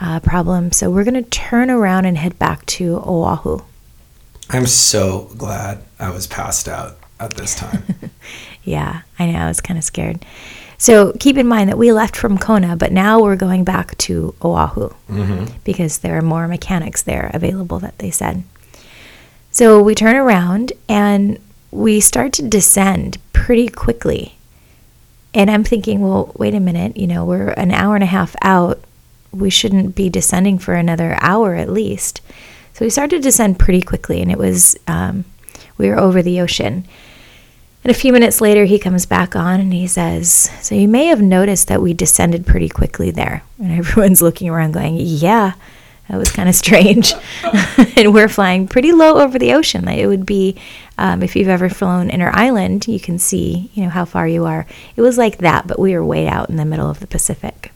uh, 0.00 0.20
problems. 0.20 0.76
So 0.76 0.90
we're 0.90 1.04
going 1.04 1.22
to 1.22 1.30
turn 1.30 1.70
around 1.70 2.06
and 2.06 2.16
head 2.16 2.38
back 2.38 2.64
to 2.66 2.96
Oahu. 2.96 3.60
I'm 4.50 4.66
so 4.66 5.30
glad 5.36 5.82
I 5.98 6.10
was 6.10 6.26
passed 6.26 6.68
out 6.68 6.96
at 7.20 7.34
this 7.34 7.54
time. 7.54 7.84
Yeah, 8.64 9.00
I 9.18 9.24
know. 9.24 9.38
I 9.38 9.48
was 9.48 9.62
kind 9.62 9.78
of 9.78 9.84
scared. 9.84 10.26
So 10.80 11.12
keep 11.18 11.36
in 11.36 11.48
mind 11.48 11.68
that 11.68 11.76
we 11.76 11.92
left 11.92 12.16
from 12.16 12.38
Kona, 12.38 12.76
but 12.76 12.92
now 12.92 13.20
we're 13.20 13.34
going 13.36 13.64
back 13.64 13.98
to 13.98 14.34
Oahu 14.42 14.90
because 15.64 15.98
there 15.98 16.16
are 16.16 16.22
more 16.22 16.46
mechanics 16.46 17.02
there 17.02 17.30
available 17.34 17.80
that 17.80 17.98
they 17.98 18.12
said. 18.12 18.44
So 19.50 19.82
we 19.82 19.96
turn 19.96 20.14
around 20.14 20.72
and 20.88 21.38
we 21.72 21.98
start 22.00 22.32
to 22.34 22.48
descend 22.48 23.18
pretty 23.32 23.68
quickly. 23.68 24.36
And 25.34 25.50
I'm 25.50 25.64
thinking, 25.64 26.00
well, 26.00 26.32
wait 26.36 26.54
a 26.54 26.60
minute, 26.60 26.96
you 26.96 27.08
know, 27.08 27.24
we're 27.24 27.48
an 27.50 27.72
hour 27.72 27.94
and 27.96 28.04
a 28.04 28.06
half 28.06 28.36
out. 28.42 28.80
We 29.32 29.50
shouldn't 29.50 29.94
be 29.96 30.08
descending 30.08 30.58
for 30.58 30.74
another 30.74 31.18
hour 31.20 31.54
at 31.54 31.68
least. 31.68 32.20
So 32.72 32.84
we 32.84 32.90
started 32.90 33.16
to 33.16 33.22
descend 33.22 33.58
pretty 33.58 33.82
quickly, 33.82 34.22
and 34.22 34.30
it 34.30 34.38
was, 34.38 34.76
um, 34.86 35.24
we 35.76 35.88
were 35.88 35.98
over 35.98 36.22
the 36.22 36.40
ocean. 36.40 36.86
And 37.88 37.96
a 37.96 37.98
few 37.98 38.12
minutes 38.12 38.42
later, 38.42 38.66
he 38.66 38.78
comes 38.78 39.06
back 39.06 39.34
on 39.34 39.60
and 39.60 39.72
he 39.72 39.86
says, 39.86 40.50
So 40.60 40.74
you 40.74 40.86
may 40.86 41.06
have 41.06 41.22
noticed 41.22 41.68
that 41.68 41.80
we 41.80 41.94
descended 41.94 42.46
pretty 42.46 42.68
quickly 42.68 43.10
there. 43.10 43.42
And 43.58 43.72
everyone's 43.78 44.20
looking 44.20 44.50
around 44.50 44.72
going, 44.72 44.96
Yeah, 44.98 45.54
that 46.06 46.18
was 46.18 46.30
kind 46.30 46.50
of 46.50 46.54
strange. 46.54 47.14
and 47.96 48.12
we're 48.12 48.28
flying 48.28 48.68
pretty 48.68 48.92
low 48.92 49.16
over 49.16 49.38
the 49.38 49.54
ocean. 49.54 49.88
It 49.88 50.06
would 50.06 50.26
be, 50.26 50.60
um, 50.98 51.22
if 51.22 51.34
you've 51.34 51.48
ever 51.48 51.70
flown 51.70 52.10
inner 52.10 52.30
island, 52.34 52.86
you 52.86 53.00
can 53.00 53.18
see, 53.18 53.70
you 53.72 53.84
know, 53.84 53.88
how 53.88 54.04
far 54.04 54.28
you 54.28 54.44
are. 54.44 54.66
It 54.94 55.00
was 55.00 55.16
like 55.16 55.38
that, 55.38 55.66
but 55.66 55.78
we 55.78 55.94
were 55.94 56.04
way 56.04 56.28
out 56.28 56.50
in 56.50 56.56
the 56.56 56.66
middle 56.66 56.90
of 56.90 57.00
the 57.00 57.06
Pacific. 57.06 57.72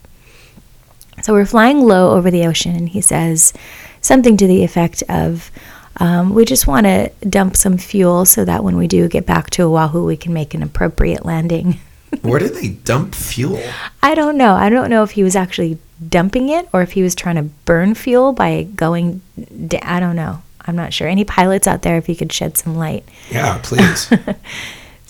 So 1.23 1.33
we're 1.33 1.47
flying 1.47 1.79
low 1.79 2.11
over 2.11 2.29
the 2.29 2.45
ocean, 2.45 2.75
and 2.75 2.89
he 2.89 3.01
says 3.01 3.51
something 3.99 4.37
to 4.37 4.45
the 4.45 4.63
effect 4.63 5.01
of, 5.09 5.49
um, 5.97 6.33
we 6.33 6.45
just 6.45 6.67
want 6.67 6.85
to 6.85 7.11
dump 7.27 7.55
some 7.55 7.77
fuel 7.77 8.25
so 8.25 8.45
that 8.45 8.63
when 8.63 8.77
we 8.77 8.87
do 8.87 9.07
get 9.07 9.25
back 9.25 9.49
to 9.51 9.63
Oahu, 9.63 10.05
we 10.05 10.17
can 10.17 10.33
make 10.33 10.53
an 10.53 10.63
appropriate 10.63 11.25
landing. 11.25 11.79
Where 12.21 12.39
did 12.39 12.55
they 12.55 12.69
dump 12.69 13.15
fuel? 13.15 13.61
I 14.01 14.15
don't 14.15 14.37
know. 14.37 14.53
I 14.53 14.69
don't 14.69 14.89
know 14.89 15.03
if 15.03 15.11
he 15.11 15.23
was 15.23 15.35
actually 15.35 15.77
dumping 16.09 16.49
it 16.49 16.67
or 16.71 16.81
if 16.81 16.91
he 16.91 17.01
was 17.01 17.15
trying 17.15 17.35
to 17.35 17.43
burn 17.65 17.95
fuel 17.95 18.33
by 18.33 18.63
going. 18.63 19.21
Da- 19.67 19.81
I 19.83 19.99
don't 19.99 20.15
know. 20.15 20.43
I'm 20.61 20.75
not 20.75 20.93
sure. 20.93 21.07
Any 21.07 21.25
pilots 21.25 21.67
out 21.67 21.81
there, 21.81 21.97
if 21.97 22.07
you 22.07 22.15
could 22.15 22.31
shed 22.31 22.57
some 22.57 22.75
light. 22.75 23.03
Yeah, 23.29 23.59
please. 23.63 24.11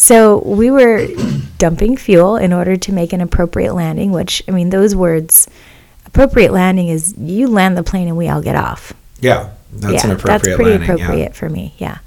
So 0.04 0.40
we 0.40 0.70
were 0.70 1.08
dumping 1.58 1.96
fuel 1.98 2.36
in 2.36 2.52
order 2.52 2.76
to 2.76 2.92
make 2.92 3.14
an 3.14 3.22
appropriate 3.22 3.74
landing, 3.74 4.12
which, 4.12 4.44
I 4.48 4.52
mean, 4.52 4.70
those 4.70 4.94
words, 4.96 5.48
appropriate 6.06 6.52
landing 6.52 6.90
is 6.90 7.16
you 7.18 7.48
land 7.48 7.78
the 7.78 7.84
plane 7.84 8.10
and 8.10 8.18
we 8.18 8.28
all 8.28 8.42
get 8.42 8.56
off. 8.58 8.94
Yeah, 9.22 9.52
that's 9.74 10.04
yeah, 10.04 10.12
an 10.12 10.16
appropriate 10.16 10.28
that's 10.28 10.56
pretty 10.56 10.72
landing. 10.72 10.88
yeah. 10.88 10.94
appropriate 10.96 11.36
for 11.36 11.50
me. 11.50 11.74
Yeah. 11.78 11.98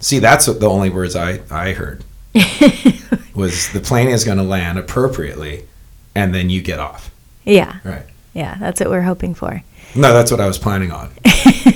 See, 0.00 0.18
that's 0.18 0.46
the 0.46 0.68
only 0.68 0.90
words 0.90 1.14
I, 1.14 1.40
I 1.50 1.72
heard 1.72 2.04
was 3.34 3.72
the 3.72 3.80
plane 3.80 4.08
is 4.08 4.24
going 4.24 4.38
to 4.38 4.44
land 4.44 4.78
appropriately, 4.78 5.66
and 6.14 6.34
then 6.34 6.50
you 6.50 6.60
get 6.60 6.78
off. 6.78 7.10
Yeah. 7.44 7.78
Right. 7.84 8.06
Yeah. 8.34 8.56
That's 8.58 8.80
what 8.80 8.90
we're 8.90 9.02
hoping 9.02 9.34
for. 9.34 9.62
No, 9.94 10.12
that's 10.12 10.30
what 10.30 10.40
I 10.40 10.46
was 10.46 10.58
planning 10.58 10.90
on. 10.90 11.10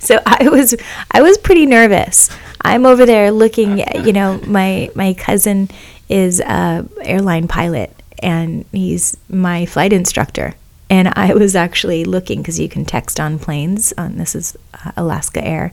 So 0.00 0.20
I 0.26 0.48
was 0.48 0.74
I 1.10 1.22
was 1.22 1.38
pretty 1.38 1.66
nervous. 1.66 2.30
I'm 2.62 2.86
over 2.86 3.06
there 3.06 3.30
looking, 3.30 3.78
you 4.04 4.12
know, 4.12 4.40
my 4.46 4.90
my 4.94 5.14
cousin 5.14 5.68
is 6.08 6.40
a 6.40 6.86
airline 7.02 7.48
pilot 7.48 7.94
and 8.20 8.64
he's 8.72 9.16
my 9.28 9.66
flight 9.66 9.92
instructor. 9.92 10.54
And 10.90 11.12
I 11.16 11.34
was 11.34 11.54
actually 11.54 12.04
looking 12.04 12.40
because 12.40 12.58
you 12.58 12.68
can 12.68 12.84
text 12.86 13.20
on 13.20 13.38
planes. 13.38 13.92
On 13.98 14.16
this 14.16 14.34
is 14.34 14.56
uh, 14.84 14.92
Alaska 14.96 15.44
Air, 15.46 15.72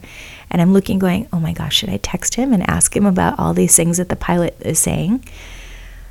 and 0.50 0.60
I'm 0.60 0.72
looking, 0.74 0.98
going, 0.98 1.26
"Oh 1.32 1.40
my 1.40 1.52
gosh, 1.52 1.76
should 1.76 1.88
I 1.88 1.96
text 1.98 2.34
him 2.34 2.52
and 2.52 2.68
ask 2.68 2.94
him 2.94 3.06
about 3.06 3.38
all 3.38 3.54
these 3.54 3.74
things 3.74 3.96
that 3.96 4.10
the 4.10 4.16
pilot 4.16 4.56
is 4.60 4.78
saying?" 4.78 5.24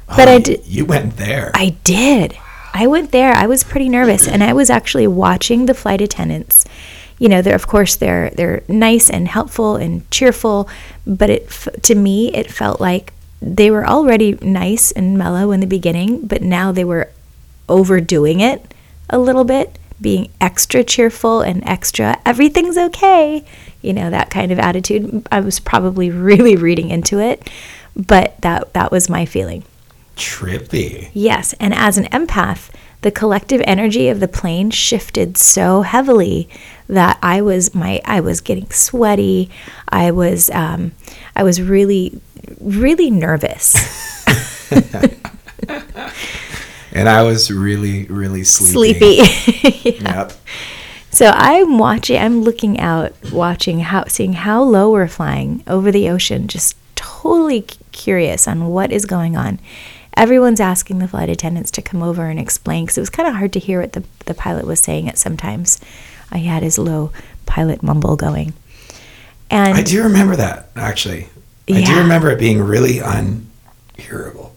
But 0.08 0.28
Oh, 0.28 0.32
I 0.32 0.36
you- 0.36 0.42
did. 0.44 0.66
You 0.66 0.86
went 0.86 1.18
there. 1.18 1.52
I 1.54 1.76
did. 1.84 2.36
I 2.74 2.88
went 2.88 3.12
there. 3.12 3.32
I 3.34 3.46
was 3.48 3.64
pretty 3.64 3.90
nervous, 3.90 4.28
and 4.28 4.44
I 4.44 4.54
was 4.54 4.70
actually 4.72 5.08
watching 5.08 5.66
the 5.68 5.74
flight 5.76 6.02
attendants. 6.02 6.66
You 7.20 7.30
know, 7.30 7.42
they're 7.44 7.56
of 7.56 7.68
course 7.68 7.96
they're 7.96 8.32
they're 8.32 8.64
nice 8.68 9.10
and 9.10 9.28
helpful 9.28 9.76
and 9.76 10.10
cheerful, 10.10 10.68
but 11.06 11.30
it 11.30 11.50
to 11.84 11.94
me 11.96 12.34
it 12.34 12.52
felt 12.52 12.82
like 12.82 13.14
they 13.42 13.70
were 13.70 13.86
already 13.88 14.38
nice 14.42 14.92
and 14.92 15.16
mellow 15.18 15.52
in 15.52 15.60
the 15.60 15.68
beginning, 15.68 16.26
but 16.26 16.42
now 16.42 16.72
they 16.72 16.84
were 16.84 17.10
overdoing 17.70 18.40
it 18.40 18.74
a 19.10 19.20
little 19.20 19.44
bit, 19.44 19.78
being 20.02 20.30
extra 20.42 20.84
cheerful 20.84 21.42
and 21.42 21.64
extra 21.68 22.20
everything's 22.26 22.78
okay. 22.78 23.46
You 23.82 23.94
know, 23.94 24.10
that 24.10 24.30
kind 24.30 24.52
of 24.52 24.60
attitude. 24.60 25.28
I 25.32 25.40
was 25.40 25.60
probably 25.60 26.10
really 26.30 26.56
reading 26.56 26.90
into 26.90 27.20
it, 27.20 27.50
but 27.96 28.40
that 28.42 28.74
that 28.74 28.92
was 28.92 29.10
my 29.10 29.26
feeling. 29.26 29.64
Trippy. 30.16 31.10
Yes, 31.14 31.54
and 31.60 31.74
as 31.74 31.98
an 31.98 32.06
empath, 32.06 32.72
the 33.02 33.12
collective 33.12 33.62
energy 33.66 34.08
of 34.10 34.20
the 34.20 34.28
plane 34.28 34.72
shifted 34.72 35.38
so 35.38 35.82
heavily 35.82 36.50
that 36.88 37.20
I 37.22 37.42
was 37.42 37.76
my 37.76 38.02
I 38.06 38.20
was 38.22 38.42
getting 38.42 38.70
sweaty. 38.72 39.50
I 39.90 40.12
was 40.12 40.50
um, 40.52 40.94
I 41.36 41.44
was 41.44 41.62
really 41.62 42.20
really 42.60 43.12
nervous, 43.12 43.76
And 46.96 47.10
I 47.10 47.24
was 47.24 47.52
really, 47.52 48.06
really 48.06 48.44
sleepy. 48.44 49.26
sleepy. 49.26 50.00
Yep. 50.02 50.32
So 51.12 51.28
I'm 51.34 51.78
watching. 51.78 52.18
I'm 52.18 52.42
looking 52.42 52.80
out, 52.80 53.14
watching 53.32 53.80
how, 53.80 54.06
seeing 54.06 54.34
how 54.34 54.64
low 54.64 54.92
we're 54.92 55.08
flying 55.08 55.64
over 55.68 55.92
the 55.92 56.10
ocean. 56.10 56.48
Just 56.48 56.76
totally 56.96 57.62
curious 57.92 58.48
on 58.48 58.68
what 58.68 58.92
is 58.92 59.06
going 59.06 59.38
on. 59.38 59.60
Everyone's 60.18 60.60
asking 60.60 61.00
the 61.00 61.08
flight 61.08 61.30
attendants 61.30 61.72
to 61.72 61.82
come 61.82 62.02
over 62.02 62.26
and 62.26 62.40
explain 62.40 62.86
because 62.86 62.98
it 62.98 63.02
was 63.02 63.10
kind 63.10 63.28
of 63.28 63.36
hard 63.36 63.52
to 63.54 63.60
hear 63.60 63.82
what 63.82 63.94
the 63.94 64.04
the 64.26 64.34
pilot 64.34 64.66
was 64.66 64.80
saying 64.80 65.10
at 65.10 65.18
sometimes. 65.18 65.80
I 66.32 66.38
had 66.40 66.64
his 66.64 66.78
low 66.78 67.12
pilot 67.46 67.84
mumble 67.84 68.16
going, 68.16 68.54
and 69.50 69.78
I 69.78 69.84
do 69.84 70.04
remember 70.04 70.38
that, 70.38 70.70
actually. 70.76 71.28
Yeah. 71.68 71.78
I 71.78 71.84
do 71.84 71.98
remember 71.98 72.30
it 72.30 72.40
being 72.40 72.62
really 72.62 73.00
unhearable. 73.00 74.55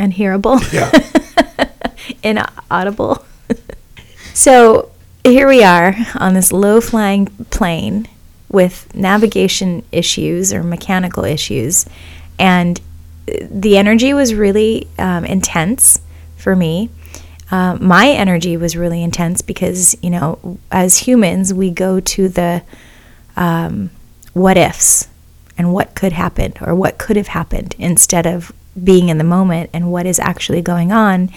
Unhearable. 0.00 0.58
Yeah. 0.72 0.90
inaudible. 2.22 3.24
so 4.34 4.90
here 5.24 5.48
we 5.48 5.62
are 5.62 5.94
on 6.16 6.34
this 6.34 6.52
low 6.52 6.80
flying 6.80 7.26
plane 7.50 8.08
with 8.48 8.92
navigation 8.94 9.84
issues 9.92 10.52
or 10.52 10.62
mechanical 10.62 11.24
issues. 11.24 11.86
And 12.38 12.80
the 13.26 13.76
energy 13.76 14.12
was 14.12 14.34
really 14.34 14.88
um, 14.98 15.24
intense 15.24 16.00
for 16.36 16.56
me. 16.56 16.90
Uh, 17.50 17.76
my 17.80 18.08
energy 18.08 18.56
was 18.56 18.76
really 18.76 19.02
intense 19.02 19.42
because, 19.42 19.96
you 20.02 20.10
know, 20.10 20.58
as 20.70 20.98
humans, 20.98 21.52
we 21.52 21.70
go 21.70 22.00
to 22.00 22.28
the 22.28 22.62
um, 23.36 23.90
what 24.32 24.56
ifs 24.56 25.08
and 25.58 25.72
what 25.72 25.94
could 25.94 26.12
happen 26.12 26.54
or 26.60 26.74
what 26.74 26.98
could 26.98 27.16
have 27.16 27.28
happened 27.28 27.74
instead 27.78 28.26
of 28.26 28.52
being 28.82 29.08
in 29.08 29.18
the 29.18 29.24
moment 29.24 29.70
and 29.72 29.90
what 29.92 30.06
is 30.06 30.18
actually 30.18 30.62
going 30.62 30.92
on 30.92 31.30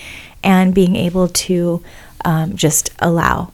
and 0.43 0.73
being 0.73 0.95
able 0.95 1.27
to 1.27 1.83
um, 2.25 2.55
just 2.55 2.89
allow. 2.99 3.51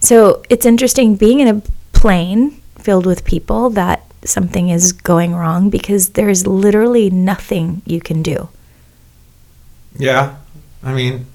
So 0.00 0.42
it's 0.48 0.66
interesting 0.66 1.16
being 1.16 1.40
in 1.40 1.48
a 1.48 1.62
plane 1.92 2.60
filled 2.78 3.06
with 3.06 3.24
people 3.24 3.70
that 3.70 4.04
something 4.24 4.68
is 4.68 4.92
going 4.92 5.34
wrong 5.34 5.70
because 5.70 6.10
there's 6.10 6.46
literally 6.46 7.10
nothing 7.10 7.82
you 7.86 8.00
can 8.00 8.22
do. 8.22 8.48
yeah. 9.98 10.36
I 10.82 10.94
mean, 10.94 11.26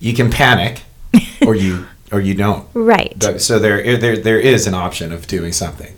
you 0.00 0.12
can 0.12 0.30
panic 0.30 0.82
or 1.46 1.54
you 1.54 1.86
or 2.12 2.20
you 2.20 2.34
don't. 2.34 2.66
Right. 2.74 3.14
But- 3.18 3.40
So 3.40 3.58
there, 3.58 3.96
there, 3.96 4.16
there 4.18 4.38
is 4.38 4.66
an 4.66 4.74
option 4.74 5.12
of 5.12 5.26
doing 5.26 5.52
something. 5.52 5.94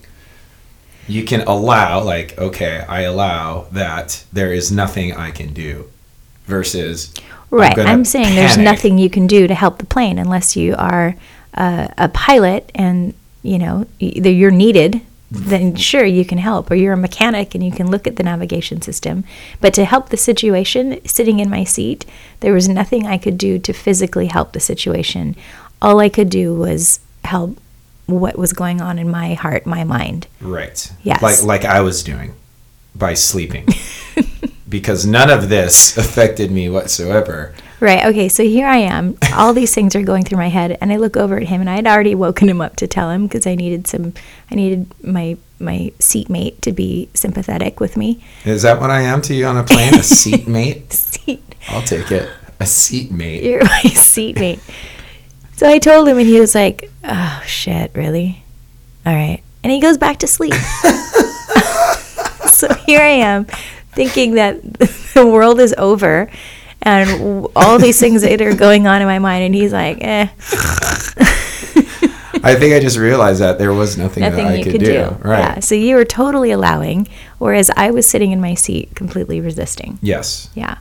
You 1.09 1.25
can 1.25 1.41
allow, 1.43 2.03
like, 2.03 2.39
okay, 2.39 2.85
I 2.89 3.03
allow 3.03 3.67
that 3.73 4.25
there 4.33 4.53
is 4.53 4.71
nothing 4.71 5.13
I 5.13 5.31
can 5.31 5.53
do, 5.53 5.91
versus 6.47 7.13
Right. 7.51 7.75
gonna 7.75 7.91
I'm, 7.91 8.05
saying 8.05 8.37
there's 8.37 8.57
nothing 8.57 8.97
you 8.99 9.11
can 9.11 9.27
do 9.27 9.49
to 9.49 9.55
help 9.55 9.79
the 9.79 9.87
plane 9.87 10.19
unless 10.19 10.57
you 10.57 10.75
are 10.77 11.17
uh, 11.55 11.89
a 11.99 12.09
pilot 12.09 12.71
and 12.77 13.13
you 13.43 13.59
know 13.59 13.87
either 13.99 14.31
you're 14.31 14.53
needed. 14.53 15.01
Then 15.33 15.77
sure 15.77 16.05
you 16.05 16.25
can 16.25 16.39
help, 16.39 16.73
or 16.73 16.75
you're 16.75 16.95
a 16.95 16.97
mechanic 16.97 17.55
and 17.55 17.65
you 17.65 17.71
can 17.71 17.89
look 17.89 18.09
at 18.09 18.17
the 18.17 18.25
navigation 18.25 18.83
system. 18.83 19.23
But 19.61 19.73
to 19.75 19.85
help 19.85 20.09
the 20.09 20.17
situation, 20.17 21.01
sitting 21.07 21.39
in 21.39 21.49
my 21.49 21.63
seat, 21.63 22.05
there 22.41 22.53
was 22.53 22.69
nothing 22.69 23.07
I 23.07 23.17
could 23.17 23.39
do 23.39 23.57
to 23.61 23.73
physically 23.73 24.27
help 24.27 24.53
the 24.53 24.59
situation. 24.59 25.37
All 25.81 26.01
I 26.01 26.09
could 26.09 26.31
do 26.31 26.53
was 26.53 26.99
help 27.23 27.59
what 28.11 28.39
was 28.39 28.53
going 28.53 28.81
on 28.81 28.99
in 28.99 29.09
my 29.09 29.35
heart, 29.35 29.67
my 29.67 29.85
mind. 29.85 30.27
Right. 30.41 30.91
Yes. 31.03 31.23
Like 31.23 31.43
like 31.43 31.65
I 31.65 31.81
was 31.81 32.03
doing 32.03 32.35
by 32.95 33.15
sleeping. 33.15 33.69
because 34.71 35.05
none 35.05 35.29
of 35.31 35.49
this 35.49 35.97
affected 35.99 36.51
me 36.51 36.71
whatsoever. 36.71 37.53
Right. 37.81 38.07
Okay. 38.07 38.29
So 38.29 38.43
here 38.45 38.67
I 38.67 38.79
am. 38.79 39.17
All 39.35 39.53
these 39.53 39.75
things 39.75 39.97
are 39.97 40.03
going 40.03 40.25
through 40.25 40.39
my 40.39 40.49
head, 40.49 40.79
and 40.81 40.93
I 40.93 40.97
look 40.97 41.17
over 41.17 41.39
at 41.39 41.49
him, 41.49 41.61
and 41.61 41.69
I 41.69 41.77
had 41.77 41.87
already 41.87 42.15
woken 42.15 42.49
him 42.49 42.61
up 42.61 42.77
to 42.77 42.87
tell 42.87 43.11
him 43.11 43.27
because 43.27 43.47
I 43.47 43.55
needed 43.55 43.87
some. 43.87 44.13
I 44.51 44.55
needed 44.55 44.93
my 45.03 45.37
my 45.59 45.93
seatmate 45.99 46.63
to 46.63 46.73
be 46.73 47.09
sympathetic 47.15 47.81
with 47.81 47.97
me. 47.97 48.23
Is 48.45 48.63
that 48.63 48.81
what 48.81 48.91
I 48.91 49.03
am 49.03 49.21
to 49.23 49.35
you 49.35 49.47
on 49.47 49.57
a 49.57 49.65
plane? 49.65 49.95
A 49.95 49.99
seatmate? 50.03 50.93
Seat. 50.93 51.43
I'll 51.69 51.83
take 51.83 52.11
it. 52.11 52.31
A 52.61 52.65
seatmate. 52.65 53.43
You're 53.43 53.65
my 53.65 53.83
seatmate. 53.95 54.61
So 55.61 55.69
I 55.69 55.79
told 55.79 56.09
him, 56.09 56.17
and 56.17 56.27
he 56.27 56.41
was 56.41 56.55
like, 56.55 56.91
"Oh 57.05 57.43
shit, 57.45 57.91
really? 57.95 58.43
All 59.05 59.13
right." 59.13 59.43
And 59.63 59.71
he 59.71 59.79
goes 59.79 59.99
back 59.99 60.21
to 60.21 60.27
sleep. 60.27 60.55
so 62.51 62.73
here 62.87 63.03
I 63.03 63.19
am, 63.21 63.45
thinking 63.93 64.37
that 64.37 64.63
the 65.13 65.27
world 65.27 65.61
is 65.61 65.75
over, 65.77 66.31
and 66.81 67.47
all 67.55 67.79
these 67.79 68.01
things 68.01 68.23
that 68.23 68.41
are 68.41 68.55
going 68.55 68.87
on 68.87 69.03
in 69.03 69.07
my 69.07 69.19
mind, 69.19 69.45
and 69.45 69.55
he's 69.55 69.71
like, 69.71 69.99
"Eh." 70.01 70.29
I 72.43 72.55
think 72.55 72.75
I 72.75 72.81
just 72.81 72.97
realized 72.97 73.43
that 73.43 73.59
there 73.59 73.75
was 73.75 73.99
nothing, 73.99 74.23
nothing 74.23 74.47
that 74.47 74.55
I 74.55 74.55
you 74.55 74.65
could, 74.65 74.73
could 74.73 74.81
do. 74.81 74.93
do. 74.95 75.09
Right. 75.21 75.41
Yeah. 75.41 75.61
So 75.61 75.75
you 75.75 75.97
were 75.97 76.07
totally 76.07 76.53
allowing, 76.53 77.07
whereas 77.37 77.71
I 77.77 77.91
was 77.91 78.09
sitting 78.09 78.33
in 78.33 78.41
my 78.41 78.55
seat 78.55 78.95
completely 78.95 79.43
resisting. 79.43 79.99
Yes. 80.01 80.49
Yeah. 80.55 80.79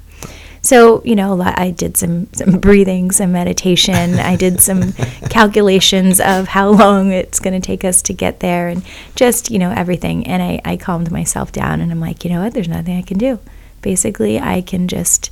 So, 0.61 1.01
you 1.05 1.15
know, 1.15 1.41
I 1.41 1.71
did 1.71 1.97
some, 1.97 2.31
some 2.33 2.59
breathing, 2.59 3.11
some 3.11 3.31
meditation. 3.31 4.15
I 4.15 4.35
did 4.35 4.59
some 4.59 4.93
calculations 5.29 6.19
of 6.19 6.49
how 6.49 6.69
long 6.69 7.11
it's 7.11 7.39
going 7.39 7.59
to 7.59 7.65
take 7.65 7.85
us 7.85 8.01
to 8.03 8.13
get 8.13 8.39
there 8.39 8.67
and 8.67 8.83
just, 9.15 9.49
you 9.49 9.59
know, 9.59 9.71
everything. 9.71 10.27
And 10.27 10.43
I, 10.43 10.61
I 10.65 10.77
calmed 10.77 11.11
myself 11.11 11.51
down 11.51 11.81
and 11.81 11.91
I'm 11.91 11.99
like, 11.99 12.23
you 12.23 12.31
know 12.31 12.43
what? 12.43 12.53
There's 12.53 12.67
nothing 12.67 12.97
I 12.97 13.01
can 13.01 13.17
do. 13.17 13.39
Basically, 13.81 14.39
I 14.39 14.61
can 14.61 14.87
just 14.87 15.31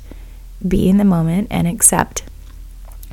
be 0.66 0.88
in 0.88 0.96
the 0.96 1.04
moment 1.04 1.48
and 1.50 1.68
accept 1.68 2.22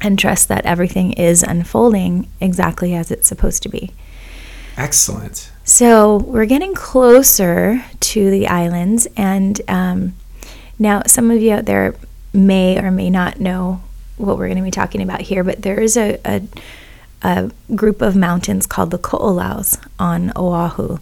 and 0.02 0.18
trust 0.18 0.48
that 0.48 0.66
everything 0.66 1.14
is 1.14 1.44
unfolding 1.44 2.30
exactly 2.40 2.94
as 2.94 3.12
it's 3.12 3.28
supposed 3.28 3.64
to 3.64 3.70
be. 3.70 3.92
Excellent. 4.78 5.52
So 5.64 6.18
we're 6.18 6.46
getting 6.46 6.74
closer 6.74 7.84
to 8.00 8.30
the 8.30 8.48
islands, 8.48 9.08
and 9.16 9.62
um, 9.68 10.16
now 10.80 11.04
some 11.08 11.32
of 11.32 11.42
you 11.42 11.54
out 11.54 11.66
there 11.66 11.96
may 12.34 12.78
or 12.78 12.92
may 12.92 13.10
not 13.10 13.40
know 13.40 13.82
what 14.18 14.38
we're 14.38 14.48
going 14.48 14.58
to 14.58 14.64
be 14.64 14.72
talking 14.72 15.02
about 15.02 15.22
here, 15.22 15.44
but 15.44 15.62
there 15.62 15.80
is 15.80 15.98
a, 15.98 16.20
a, 16.26 16.42
a 17.22 17.52
group 17.76 18.02
of 18.02 18.16
mountains 18.16 18.66
called 18.66 18.92
the 18.92 18.98
Ko'olaus 18.98 19.84
on 20.00 20.32
Oahu. 20.36 21.00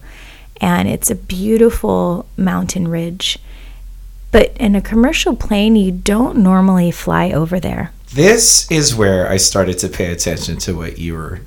and 0.60 0.88
it's 0.88 1.10
a 1.10 1.14
beautiful 1.14 2.26
mountain 2.36 2.88
ridge. 2.88 3.38
But 4.32 4.56
in 4.56 4.74
a 4.74 4.80
commercial 4.80 5.36
plane, 5.36 5.76
you 5.76 5.92
don't 5.92 6.38
normally 6.38 6.90
fly 6.90 7.30
over 7.30 7.60
there. 7.60 7.92
This 8.14 8.70
is 8.70 8.94
where 8.94 9.28
I 9.28 9.36
started 9.36 9.78
to 9.78 9.88
pay 9.88 10.10
attention 10.10 10.56
to 10.58 10.76
what 10.76 10.98
you 10.98 11.14
were 11.14 11.40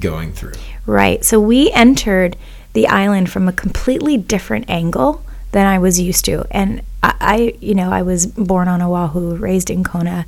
going 0.00 0.32
through. 0.32 0.52
Right. 0.84 1.24
So 1.24 1.40
we 1.40 1.70
entered 1.72 2.36
the 2.74 2.86
island 2.88 3.30
from 3.30 3.48
a 3.48 3.52
completely 3.52 4.16
different 4.16 4.68
angle 4.68 5.24
than 5.54 5.68
I 5.68 5.78
was 5.78 6.00
used 6.00 6.24
to. 6.24 6.44
And 6.50 6.82
I, 7.02 7.14
I 7.20 7.54
you 7.60 7.76
know, 7.76 7.90
I 7.90 8.02
was 8.02 8.26
born 8.26 8.66
on 8.66 8.82
Oahu, 8.82 9.36
raised 9.36 9.70
in 9.70 9.84
Kona, 9.84 10.26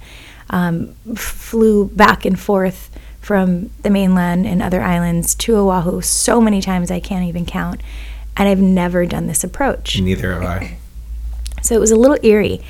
um, 0.50 0.94
flew 1.16 1.88
back 1.88 2.24
and 2.24 2.38
forth 2.38 2.96
from 3.20 3.70
the 3.82 3.90
mainland 3.90 4.46
and 4.46 4.62
other 4.62 4.80
islands 4.80 5.34
to 5.34 5.56
Oahu 5.56 6.00
so 6.00 6.40
many 6.40 6.62
times 6.62 6.92
I 6.92 7.00
can't 7.00 7.24
even 7.24 7.44
count. 7.44 7.80
And 8.36 8.48
I've 8.48 8.60
never 8.60 9.04
done 9.04 9.26
this 9.26 9.42
approach. 9.42 10.00
Neither 10.00 10.32
have 10.32 10.42
I. 10.42 10.78
So 11.62 11.74
it 11.74 11.80
was 11.80 11.90
a 11.90 11.96
little 11.96 12.18
eerie. 12.22 12.60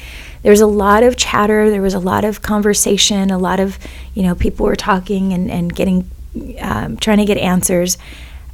There 0.41 0.51
was 0.51 0.63
a 0.63 0.67
lot 0.67 1.03
of 1.03 1.19
chatter. 1.19 1.69
There 1.69 1.83
was 1.83 1.93
a 1.93 1.99
lot 1.99 2.25
of 2.25 2.41
conversation. 2.41 3.31
A 3.31 3.37
lot 3.37 3.61
of, 3.61 3.79
you 4.15 4.23
know, 4.23 4.35
people 4.35 4.65
were 4.65 4.77
talking 4.77 5.35
and, 5.35 5.51
and 5.51 5.75
getting, 5.75 6.11
um, 6.63 6.97
trying 6.97 7.19
to 7.19 7.27
get 7.27 7.37
answers. 7.37 7.99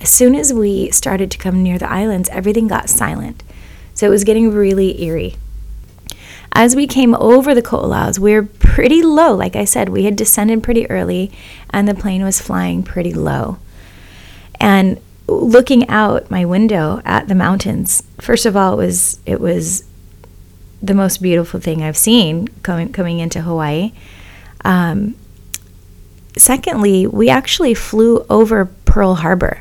As 0.01 0.09
soon 0.09 0.35
as 0.35 0.53
we 0.53 0.91
started 0.91 1.31
to 1.31 1.39
come 1.39 1.63
near 1.63 1.79
the 1.79 1.89
islands, 1.89 2.29
everything 2.31 2.67
got 2.67 2.89
silent. 2.89 3.45
So 3.95 4.07
it 4.07 4.11
was 4.11 4.25
getting 4.25 4.53
really 4.53 5.03
eerie. 5.03 5.37
As 6.55 6.77
we 6.77 6.87
came 6.87 7.15
over 7.15 7.55
the 7.55 7.63
Ko'olaus, 7.63 8.19
we 8.19 8.35
were 8.35 8.43
pretty 8.43 9.03
low. 9.03 9.35
Like 9.35 9.57
I 9.57 9.65
said, 9.65 9.89
we 9.89 10.05
had 10.05 10.17
descended 10.17 10.63
pretty 10.63 10.89
early 10.91 11.33
and 11.71 11.89
the 11.89 11.95
plane 11.95 12.23
was 12.23 12.41
flying 12.41 12.83
pretty 12.83 13.15
low. 13.15 13.59
And 14.61 15.01
looking 15.27 15.89
out 15.89 16.31
my 16.31 16.45
window 16.45 17.01
at 17.05 17.29
the 17.29 17.35
mountains, 17.35 18.03
first 18.21 18.47
of 18.47 18.57
all, 18.57 18.75
it 18.75 18.85
was 18.85 19.21
it 19.27 19.41
was 19.41 19.85
the 20.83 20.95
most 20.95 21.23
beautiful 21.23 21.61
thing 21.61 21.83
I've 21.83 21.97
seen 21.97 22.49
coming 22.63 22.93
coming 22.93 23.19
into 23.19 23.43
Hawaii. 23.43 23.93
Um, 24.65 25.17
secondly, 26.37 27.07
we 27.07 27.29
actually 27.29 27.75
flew 27.75 28.25
over 28.29 28.67
Pearl 28.85 29.17
Harbor, 29.17 29.61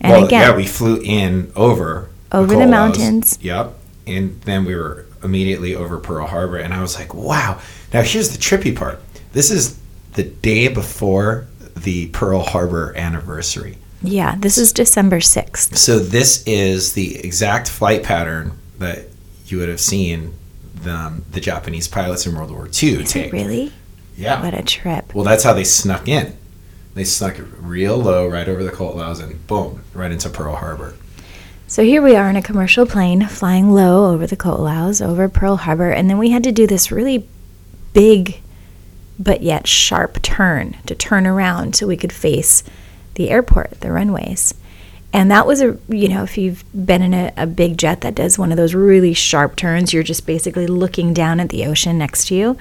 and 0.00 0.12
well, 0.12 0.24
again, 0.24 0.50
yeah, 0.50 0.56
we 0.56 0.66
flew 0.66 1.00
in 1.02 1.52
over 1.54 2.08
Over 2.34 2.56
the 2.56 2.66
mountains. 2.66 3.38
Yep, 3.40 3.74
and 4.06 4.40
then 4.42 4.64
we 4.64 4.74
were 4.74 5.06
immediately 5.22 5.74
over 5.74 5.98
Pearl 5.98 6.26
Harbor, 6.26 6.58
and 6.58 6.74
I 6.74 6.80
was 6.82 6.98
like, 6.98 7.14
wow. 7.14 7.60
Now 7.92 8.02
here's 8.02 8.30
the 8.30 8.38
trippy 8.38 8.74
part. 8.76 9.00
This 9.32 9.50
is 9.50 9.78
the 10.12 10.24
day 10.24 10.68
before 10.68 11.46
the 11.76 12.08
Pearl 12.08 12.40
Harbor 12.40 12.92
anniversary. 12.96 13.78
yeah, 14.02 14.36
this 14.38 14.58
is 14.58 14.72
December 14.72 15.20
sixth. 15.20 15.76
So 15.76 15.98
this 15.98 16.44
is 16.46 16.92
the 16.92 17.16
exact 17.24 17.68
flight 17.68 18.02
pattern 18.02 18.52
that 18.78 19.06
you 19.46 19.58
would 19.58 19.68
have 19.68 19.80
seen 19.80 20.34
the, 20.82 21.22
the 21.32 21.40
Japanese 21.40 21.88
pilots 21.88 22.26
in 22.26 22.34
World 22.36 22.50
War 22.50 22.66
II 22.66 23.02
Is 23.02 23.12
take. 23.12 23.32
really? 23.32 23.72
Yeah. 24.16 24.42
What 24.42 24.54
a 24.54 24.62
trip! 24.62 25.14
Well, 25.14 25.24
that's 25.24 25.42
how 25.42 25.52
they 25.54 25.64
snuck 25.64 26.06
in. 26.08 26.36
They 26.94 27.04
snuck 27.04 27.36
real 27.58 27.96
low 27.96 28.28
right 28.28 28.48
over 28.48 28.62
the 28.62 28.70
Ko'olaus 28.70 29.20
and 29.22 29.44
boom, 29.48 29.82
right 29.94 30.12
into 30.12 30.28
Pearl 30.28 30.54
Harbor. 30.56 30.94
So 31.74 31.82
here 31.82 32.02
we 32.02 32.14
are 32.14 32.30
in 32.30 32.36
a 32.36 32.40
commercial 32.40 32.86
plane 32.86 33.26
flying 33.26 33.72
low 33.72 34.12
over 34.12 34.28
the 34.28 34.36
Ko'olaus, 34.36 35.04
over 35.04 35.28
Pearl 35.28 35.56
Harbor, 35.56 35.90
and 35.90 36.08
then 36.08 36.18
we 36.18 36.30
had 36.30 36.44
to 36.44 36.52
do 36.52 36.68
this 36.68 36.92
really 36.92 37.26
big 37.92 38.40
but 39.18 39.42
yet 39.42 39.66
sharp 39.66 40.22
turn 40.22 40.76
to 40.86 40.94
turn 40.94 41.26
around 41.26 41.74
so 41.74 41.88
we 41.88 41.96
could 41.96 42.12
face 42.12 42.62
the 43.16 43.28
airport, 43.28 43.80
the 43.80 43.90
runways. 43.90 44.54
And 45.12 45.32
that 45.32 45.48
was 45.48 45.60
a, 45.60 45.76
you 45.88 46.08
know, 46.08 46.22
if 46.22 46.38
you've 46.38 46.62
been 46.86 47.02
in 47.02 47.12
a, 47.12 47.32
a 47.36 47.46
big 47.48 47.76
jet 47.76 48.02
that 48.02 48.14
does 48.14 48.38
one 48.38 48.52
of 48.52 48.56
those 48.56 48.76
really 48.76 49.12
sharp 49.12 49.56
turns, 49.56 49.92
you're 49.92 50.04
just 50.04 50.28
basically 50.28 50.68
looking 50.68 51.12
down 51.12 51.40
at 51.40 51.48
the 51.48 51.66
ocean 51.66 51.98
next 51.98 52.28
to 52.28 52.36
you. 52.36 52.56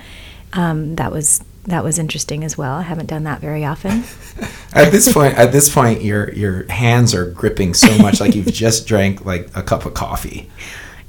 Um, 0.54 0.96
that 0.96 1.12
was 1.12 1.44
that 1.66 1.84
was 1.84 1.98
interesting 2.00 2.44
as 2.44 2.58
well. 2.58 2.76
I 2.76 2.82
haven't 2.84 3.06
done 3.08 3.24
that 3.24 3.40
very 3.42 3.64
often. 3.66 4.04
At 4.74 4.92
this 4.92 5.12
point, 5.14 5.38
at 5.38 5.52
this 5.52 5.72
point, 5.74 6.02
your 6.02 6.32
your 6.34 6.66
hands 6.72 7.14
are 7.14 7.30
gripping 7.30 7.74
so 7.76 7.96
much 8.00 8.20
like 8.20 8.34
you've 8.36 8.48
just 8.52 8.88
drank 8.92 9.24
like 9.26 9.50
a 9.56 9.62
cup 9.62 9.86
of 9.86 9.94
coffee. 9.94 10.50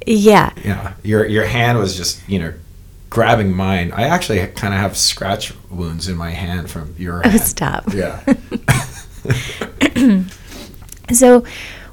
Yeah, 0.06 0.50
Yeah, 0.62 0.92
your 1.02 1.24
your 1.26 1.46
hand 1.46 1.78
was 1.78 1.96
just 1.96 2.20
you 2.28 2.38
know 2.38 2.52
grabbing 3.08 3.54
mine. 3.56 3.90
I 3.92 4.02
actually 4.02 4.46
kind 4.48 4.74
of 4.74 4.80
have 4.80 4.96
scratch 4.98 5.54
wounds 5.70 6.08
in 6.08 6.16
my 6.16 6.30
hand 6.30 6.70
from 6.70 6.94
your 6.98 7.22
oh, 7.24 7.28
hand. 7.30 7.40
stop. 7.42 7.84
Yeah. 7.94 8.20
So 11.12 11.44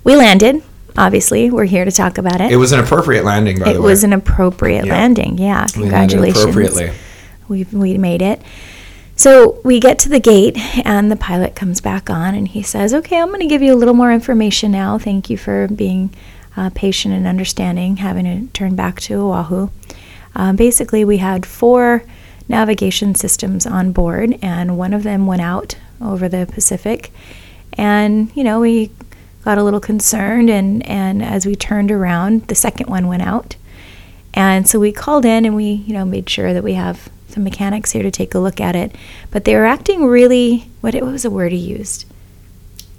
we 0.05 0.15
landed. 0.15 0.63
Obviously, 0.97 1.51
we're 1.51 1.65
here 1.65 1.85
to 1.85 1.91
talk 1.91 2.17
about 2.17 2.39
it. 2.41 2.51
It 2.51 2.55
was 2.57 2.71
an 2.71 2.79
appropriate 2.79 3.23
landing, 3.25 3.59
by 3.59 3.69
It 3.71 3.73
the 3.73 3.81
way. 3.81 3.89
was 3.89 4.03
an 4.03 4.13
appropriate 4.13 4.85
Yeah. 4.85 4.93
landing. 4.93 5.37
Yeah, 5.37 5.67
We 5.75 5.83
landed 5.83 6.17
congratulations. 6.17 6.39
appropriately. 6.43 6.91
We 7.51 7.65
we 7.65 7.97
made 7.97 8.21
it. 8.21 8.41
So 9.17 9.59
we 9.63 9.79
get 9.79 9.99
to 9.99 10.09
the 10.09 10.19
gate, 10.19 10.57
and 10.85 11.11
the 11.11 11.15
pilot 11.15 11.53
comes 11.53 11.81
back 11.81 12.09
on, 12.09 12.33
and 12.33 12.47
he 12.47 12.63
says, 12.63 12.93
"Okay, 12.93 13.19
I'm 13.19 13.27
going 13.27 13.41
to 13.41 13.47
give 13.47 13.61
you 13.61 13.73
a 13.73 13.75
little 13.75 13.93
more 13.93 14.11
information 14.11 14.71
now. 14.71 14.97
Thank 14.97 15.29
you 15.29 15.37
for 15.37 15.67
being 15.67 16.11
uh, 16.55 16.71
patient 16.73 17.13
and 17.13 17.27
understanding, 17.27 17.97
having 17.97 18.25
to 18.25 18.51
turn 18.53 18.75
back 18.75 19.01
to 19.01 19.15
Oahu." 19.15 19.69
Um, 20.33 20.55
basically, 20.55 21.03
we 21.03 21.17
had 21.17 21.45
four 21.45 22.03
navigation 22.47 23.13
systems 23.13 23.67
on 23.67 23.91
board, 23.91 24.39
and 24.41 24.77
one 24.77 24.93
of 24.93 25.03
them 25.03 25.27
went 25.27 25.41
out 25.41 25.75
over 25.99 26.29
the 26.29 26.49
Pacific. 26.51 27.11
And 27.73 28.31
you 28.33 28.43
know, 28.45 28.61
we 28.61 28.91
got 29.43 29.57
a 29.57 29.63
little 29.63 29.81
concerned, 29.81 30.49
and 30.49 30.85
and 30.87 31.21
as 31.21 31.45
we 31.45 31.55
turned 31.55 31.91
around, 31.91 32.47
the 32.47 32.55
second 32.55 32.89
one 32.89 33.07
went 33.07 33.23
out. 33.23 33.57
And 34.33 34.67
so 34.67 34.79
we 34.79 34.91
called 34.91 35.25
in 35.25 35.45
and 35.45 35.55
we, 35.55 35.65
you 35.65 35.93
know, 35.93 36.05
made 36.05 36.29
sure 36.29 36.53
that 36.53 36.63
we 36.63 36.73
have 36.73 37.09
some 37.33 37.43
mechanics 37.43 37.91
here 37.91 38.03
to 38.03 38.11
take 38.11 38.33
a 38.35 38.39
look 38.39 38.59
at 38.61 38.75
it. 38.75 38.95
But 39.29 39.45
they 39.45 39.55
were 39.55 39.65
acting 39.65 40.05
really 40.05 40.69
what, 40.81 40.93
what 40.95 41.03
was 41.03 41.23
the 41.23 41.29
word 41.29 41.51
he 41.51 41.57
used? 41.57 42.05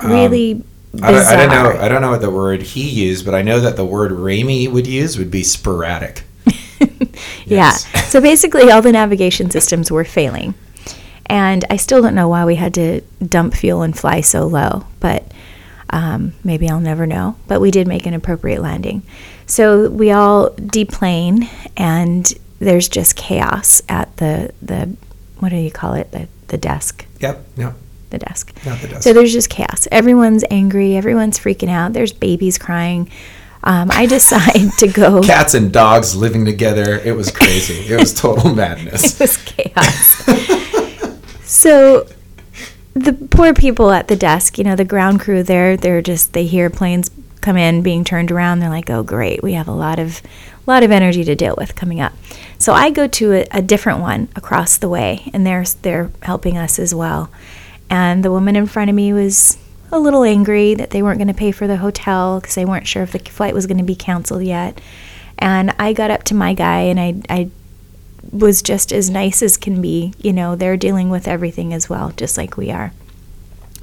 Um, 0.00 0.10
Really 0.10 0.64
I 1.02 1.10
don't, 1.10 1.26
I 1.26 1.36
don't 1.36 1.48
know. 1.48 1.80
I 1.80 1.88
don't 1.88 2.02
know 2.02 2.10
what 2.10 2.20
the 2.20 2.30
word 2.30 2.60
he 2.60 2.86
used, 2.86 3.24
but 3.24 3.34
I 3.34 3.40
know 3.40 3.60
that 3.60 3.76
the 3.76 3.84
word 3.84 4.12
Ramey 4.12 4.70
would 4.70 4.86
use 4.86 5.16
would 5.16 5.30
be 5.30 5.42
sporadic. 5.42 6.24
Yeah. 7.46 7.72
So 8.12 8.20
basically, 8.20 8.70
all 8.70 8.82
the 8.82 8.92
navigation 8.92 9.50
systems 9.50 9.90
were 9.90 10.04
failing. 10.04 10.52
And 11.24 11.64
I 11.70 11.76
still 11.76 12.02
don't 12.02 12.14
know 12.14 12.28
why 12.28 12.44
we 12.44 12.56
had 12.56 12.74
to 12.74 13.00
dump 13.26 13.54
fuel 13.54 13.80
and 13.80 13.98
fly 13.98 14.20
so 14.20 14.46
low, 14.46 14.84
but 15.00 15.24
um, 15.88 16.34
maybe 16.44 16.68
I'll 16.68 16.78
never 16.78 17.06
know. 17.06 17.36
But 17.48 17.62
we 17.62 17.70
did 17.70 17.88
make 17.88 18.04
an 18.04 18.12
appropriate 18.12 18.60
landing. 18.60 19.02
So 19.46 19.88
we 19.88 20.10
all 20.10 20.50
deplane, 20.50 21.48
and 21.74 22.30
there's 22.62 22.88
just 22.88 23.16
chaos 23.16 23.82
at 23.88 24.16
the, 24.16 24.52
the 24.62 24.96
what 25.38 25.50
do 25.50 25.56
you 25.56 25.70
call 25.70 25.94
it? 25.94 26.10
The, 26.12 26.28
the 26.48 26.58
desk. 26.58 27.06
Yep. 27.20 27.44
Yep. 27.56 27.74
The 28.10 28.18
desk. 28.18 28.54
Not 28.64 28.80
the 28.80 28.88
desk. 28.88 29.02
So 29.02 29.12
there's 29.12 29.32
just 29.32 29.50
chaos. 29.50 29.88
Everyone's 29.90 30.44
angry. 30.50 30.96
Everyone's 30.96 31.38
freaking 31.38 31.70
out. 31.70 31.92
There's 31.92 32.12
babies 32.12 32.58
crying. 32.58 33.10
Um, 33.64 33.90
I 33.92 34.06
decide 34.06 34.72
to 34.78 34.88
go. 34.88 35.20
Cats 35.24 35.54
and 35.54 35.72
dogs 35.72 36.16
living 36.16 36.44
together. 36.44 37.00
It 37.04 37.16
was 37.16 37.30
crazy. 37.30 37.92
it 37.92 37.98
was 37.98 38.12
total 38.12 38.54
madness. 38.54 39.14
it 39.14 39.20
was 39.20 39.36
chaos. 39.38 40.24
so 41.44 42.06
the 42.94 43.12
poor 43.12 43.54
people 43.54 43.90
at 43.90 44.08
the 44.08 44.16
desk, 44.16 44.58
you 44.58 44.64
know, 44.64 44.76
the 44.76 44.84
ground 44.84 45.20
crew 45.20 45.42
there, 45.42 45.76
they're 45.76 46.02
just 46.02 46.32
they 46.32 46.44
hear 46.44 46.70
planes 46.70 47.10
come 47.42 47.56
in 47.56 47.82
being 47.82 48.04
turned 48.04 48.30
around, 48.30 48.60
they're 48.60 48.70
like, 48.70 48.88
"Oh 48.90 49.02
great, 49.02 49.42
we 49.42 49.52
have 49.52 49.68
a 49.68 49.72
lot 49.72 49.98
of 49.98 50.22
lot 50.66 50.82
of 50.82 50.90
energy 50.90 51.24
to 51.24 51.34
deal 51.34 51.54
with 51.58 51.74
coming 51.74 52.00
up." 52.00 52.12
So 52.58 52.72
I 52.72 52.90
go 52.90 53.06
to 53.08 53.32
a, 53.32 53.46
a 53.50 53.62
different 53.62 54.00
one 54.00 54.28
across 54.36 54.78
the 54.78 54.88
way 54.88 55.30
and 55.34 55.46
they're 55.46 55.64
they're 55.82 56.10
helping 56.22 56.56
us 56.56 56.78
as 56.78 56.94
well. 56.94 57.30
And 57.90 58.24
the 58.24 58.30
woman 58.30 58.56
in 58.56 58.66
front 58.66 58.88
of 58.88 58.96
me 58.96 59.12
was 59.12 59.58
a 59.90 59.98
little 59.98 60.24
angry 60.24 60.74
that 60.74 60.90
they 60.90 61.02
weren't 61.02 61.18
going 61.18 61.28
to 61.28 61.34
pay 61.34 61.52
for 61.52 61.66
the 61.66 61.76
hotel 61.76 62.40
because 62.40 62.54
they 62.54 62.64
weren't 62.64 62.88
sure 62.88 63.02
if 63.02 63.12
the 63.12 63.18
flight 63.18 63.52
was 63.52 63.66
going 63.66 63.78
to 63.78 63.84
be 63.84 63.94
canceled 63.94 64.42
yet. 64.42 64.80
And 65.38 65.74
I 65.78 65.92
got 65.92 66.10
up 66.10 66.22
to 66.24 66.34
my 66.34 66.54
guy 66.54 66.82
and 66.82 66.98
I, 66.98 67.14
I 67.28 67.50
was 68.30 68.62
just 68.62 68.92
as 68.92 69.10
nice 69.10 69.42
as 69.42 69.58
can 69.58 69.82
be. 69.82 70.14
You 70.18 70.32
know, 70.32 70.56
they're 70.56 70.78
dealing 70.78 71.10
with 71.10 71.28
everything 71.28 71.74
as 71.74 71.90
well, 71.90 72.12
just 72.16 72.38
like 72.38 72.56
we 72.56 72.70
are. 72.70 72.92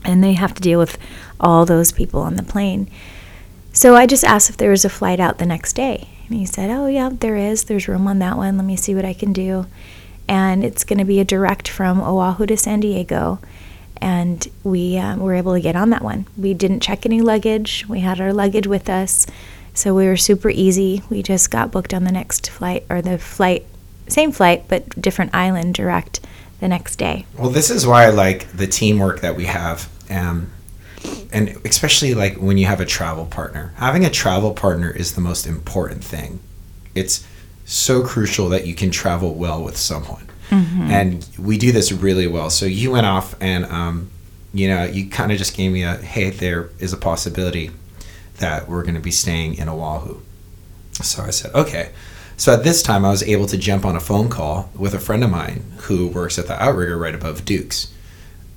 And 0.03 0.23
they 0.23 0.33
have 0.33 0.55
to 0.55 0.61
deal 0.61 0.79
with 0.79 0.97
all 1.39 1.65
those 1.65 1.91
people 1.91 2.21
on 2.21 2.35
the 2.35 2.43
plane. 2.43 2.89
So 3.79 3.95
I 3.95 4.07
just 4.07 4.25
asked 4.25 4.49
if 4.49 4.57
there 4.57 4.71
was 4.71 4.83
a 4.83 4.89
flight 4.89 5.21
out 5.21 5.37
the 5.37 5.45
next 5.45 5.71
day. 5.71 6.09
And 6.27 6.37
he 6.37 6.45
said, 6.45 6.69
Oh, 6.69 6.87
yeah, 6.87 7.11
there 7.13 7.37
is. 7.37 7.63
There's 7.63 7.87
room 7.87 8.09
on 8.09 8.19
that 8.19 8.35
one. 8.35 8.57
Let 8.57 8.65
me 8.65 8.75
see 8.75 8.93
what 8.93 9.05
I 9.05 9.13
can 9.13 9.31
do. 9.31 9.67
And 10.27 10.65
it's 10.65 10.83
going 10.83 10.99
to 10.99 11.05
be 11.05 11.21
a 11.21 11.23
direct 11.23 11.69
from 11.69 12.01
Oahu 12.01 12.45
to 12.47 12.57
San 12.57 12.81
Diego. 12.81 13.39
And 14.01 14.45
we 14.65 14.97
um, 14.97 15.21
were 15.21 15.33
able 15.33 15.53
to 15.53 15.61
get 15.61 15.77
on 15.77 15.91
that 15.91 16.01
one. 16.01 16.27
We 16.35 16.53
didn't 16.53 16.81
check 16.81 17.05
any 17.05 17.21
luggage. 17.21 17.85
We 17.87 18.01
had 18.01 18.19
our 18.19 18.33
luggage 18.33 18.67
with 18.67 18.89
us. 18.89 19.25
So 19.73 19.95
we 19.95 20.07
were 20.07 20.17
super 20.17 20.49
easy. 20.49 21.01
We 21.09 21.23
just 21.23 21.49
got 21.49 21.71
booked 21.71 21.93
on 21.93 22.03
the 22.03 22.11
next 22.11 22.49
flight 22.49 22.85
or 22.89 23.01
the 23.01 23.17
flight, 23.17 23.65
same 24.09 24.33
flight, 24.33 24.65
but 24.67 25.01
different 25.01 25.33
island 25.33 25.73
direct 25.73 26.19
the 26.59 26.67
next 26.67 26.97
day. 26.97 27.25
Well, 27.37 27.49
this 27.49 27.69
is 27.69 27.87
why 27.87 28.07
I 28.07 28.09
like 28.09 28.51
the 28.51 28.67
teamwork 28.67 29.21
that 29.21 29.37
we 29.37 29.45
have. 29.45 29.87
Um, 30.09 30.51
and 31.31 31.59
especially 31.65 32.13
like 32.13 32.35
when 32.37 32.57
you 32.57 32.65
have 32.65 32.81
a 32.81 32.85
travel 32.85 33.25
partner, 33.25 33.73
having 33.77 34.05
a 34.05 34.09
travel 34.09 34.53
partner 34.53 34.89
is 34.89 35.15
the 35.15 35.21
most 35.21 35.45
important 35.45 36.03
thing. 36.03 36.39
It's 36.95 37.25
so 37.65 38.03
crucial 38.03 38.49
that 38.49 38.65
you 38.65 38.73
can 38.73 38.91
travel 38.91 39.35
well 39.35 39.63
with 39.63 39.77
someone. 39.77 40.27
And 40.91 41.27
we 41.37 41.57
do 41.59 41.71
this 41.71 41.91
really 41.91 42.25
well. 42.25 42.49
So 42.49 42.65
you 42.65 42.91
went 42.91 43.05
off 43.05 43.35
and, 43.39 43.65
um, 43.65 44.09
you 44.53 44.67
know, 44.67 44.83
you 44.85 45.07
kind 45.09 45.31
of 45.31 45.37
just 45.37 45.55
gave 45.55 45.71
me 45.71 45.83
a 45.83 45.95
hey, 45.97 46.31
there 46.31 46.69
is 46.79 46.91
a 46.91 46.97
possibility 46.97 47.69
that 48.37 48.67
we're 48.67 48.81
going 48.81 48.95
to 48.95 49.01
be 49.01 49.11
staying 49.11 49.55
in 49.55 49.69
Oahu. 49.69 50.21
So 50.93 51.23
I 51.23 51.29
said, 51.29 51.53
okay. 51.53 51.91
So 52.35 52.53
at 52.53 52.63
this 52.63 52.81
time, 52.81 53.05
I 53.05 53.11
was 53.11 53.21
able 53.21 53.45
to 53.47 53.57
jump 53.57 53.85
on 53.85 53.95
a 53.95 53.99
phone 53.99 54.29
call 54.29 54.71
with 54.73 54.93
a 54.93 54.99
friend 54.99 55.23
of 55.23 55.29
mine 55.29 55.63
who 55.81 56.07
works 56.07 56.39
at 56.39 56.47
the 56.47 56.61
outrigger 56.61 56.97
right 56.97 57.13
above 57.13 57.45
Duke's. 57.45 57.93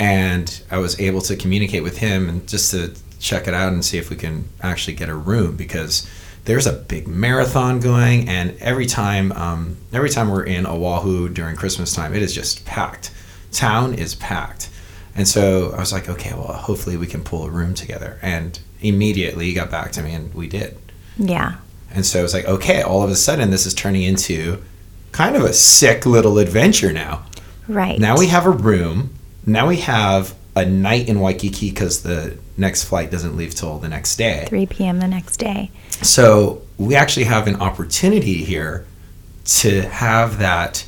And 0.02 0.62
I 0.70 0.78
was 0.78 0.98
able 1.00 1.20
to 1.22 1.36
communicate 1.36 1.82
with 1.84 1.98
him 1.98 2.28
and 2.28 2.48
just 2.48 2.72
to 2.72 2.92
check 3.20 3.46
it 3.46 3.54
out 3.54 3.72
and 3.72 3.84
see 3.84 3.98
if 3.98 4.10
we 4.10 4.16
can 4.16 4.48
actually 4.60 4.94
get 4.94 5.08
a 5.08 5.14
room 5.14 5.56
because 5.56 6.10
there's 6.44 6.66
a 6.66 6.72
big 6.72 7.06
marathon 7.06 7.78
going 7.78 8.28
and 8.28 8.56
every 8.60 8.84
time 8.86 9.30
um, 9.32 9.76
every 9.92 10.10
time 10.10 10.28
we're 10.28 10.42
in 10.42 10.66
Oahu 10.66 11.28
during 11.28 11.54
Christmas 11.54 11.94
time 11.94 12.14
it 12.14 12.22
is 12.22 12.34
just 12.34 12.64
packed 12.64 13.12
town 13.52 13.94
is 13.94 14.16
packed 14.16 14.68
and 15.14 15.28
so 15.28 15.70
I 15.72 15.78
was 15.78 15.92
like 15.92 16.08
okay 16.08 16.32
well 16.34 16.52
hopefully 16.52 16.96
we 16.96 17.06
can 17.06 17.22
pull 17.22 17.44
a 17.46 17.50
room 17.50 17.74
together 17.74 18.18
and 18.22 18.58
immediately 18.80 19.44
he 19.46 19.52
got 19.54 19.70
back 19.70 19.92
to 19.92 20.02
me 20.02 20.14
and 20.14 20.34
we 20.34 20.48
did 20.48 20.76
Yeah. 21.16 21.58
and 21.94 22.04
so 22.04 22.18
it 22.18 22.22
was 22.22 22.34
like, 22.34 22.46
okay, 22.46 22.82
all 22.82 23.04
of 23.04 23.10
a 23.10 23.14
sudden 23.14 23.50
this 23.50 23.66
is 23.66 23.74
turning 23.74 24.02
into 24.02 24.60
kind 25.12 25.36
of 25.36 25.44
a 25.44 25.52
sick 25.52 26.06
little 26.06 26.38
adventure 26.40 26.92
now. 26.92 27.24
Right. 27.68 28.00
Now 28.00 28.18
we 28.18 28.26
have 28.26 28.46
a 28.46 28.50
room. 28.50 29.14
Now 29.46 29.66
we 29.68 29.78
have 29.78 30.34
a 30.54 30.64
night 30.64 31.08
in 31.08 31.20
Waikiki 31.20 31.70
because 31.70 32.02
the 32.02 32.36
next 32.56 32.84
flight 32.84 33.10
doesn't 33.10 33.36
leave 33.36 33.54
till 33.54 33.78
the 33.78 33.88
next 33.88 34.16
day. 34.16 34.44
3 34.48 34.66
p.m. 34.66 34.98
the 35.00 35.08
next 35.08 35.38
day. 35.38 35.70
So 36.02 36.62
we 36.78 36.94
actually 36.94 37.24
have 37.24 37.46
an 37.46 37.56
opportunity 37.56 38.44
here 38.44 38.86
to 39.44 39.82
have 39.82 40.38
that 40.38 40.86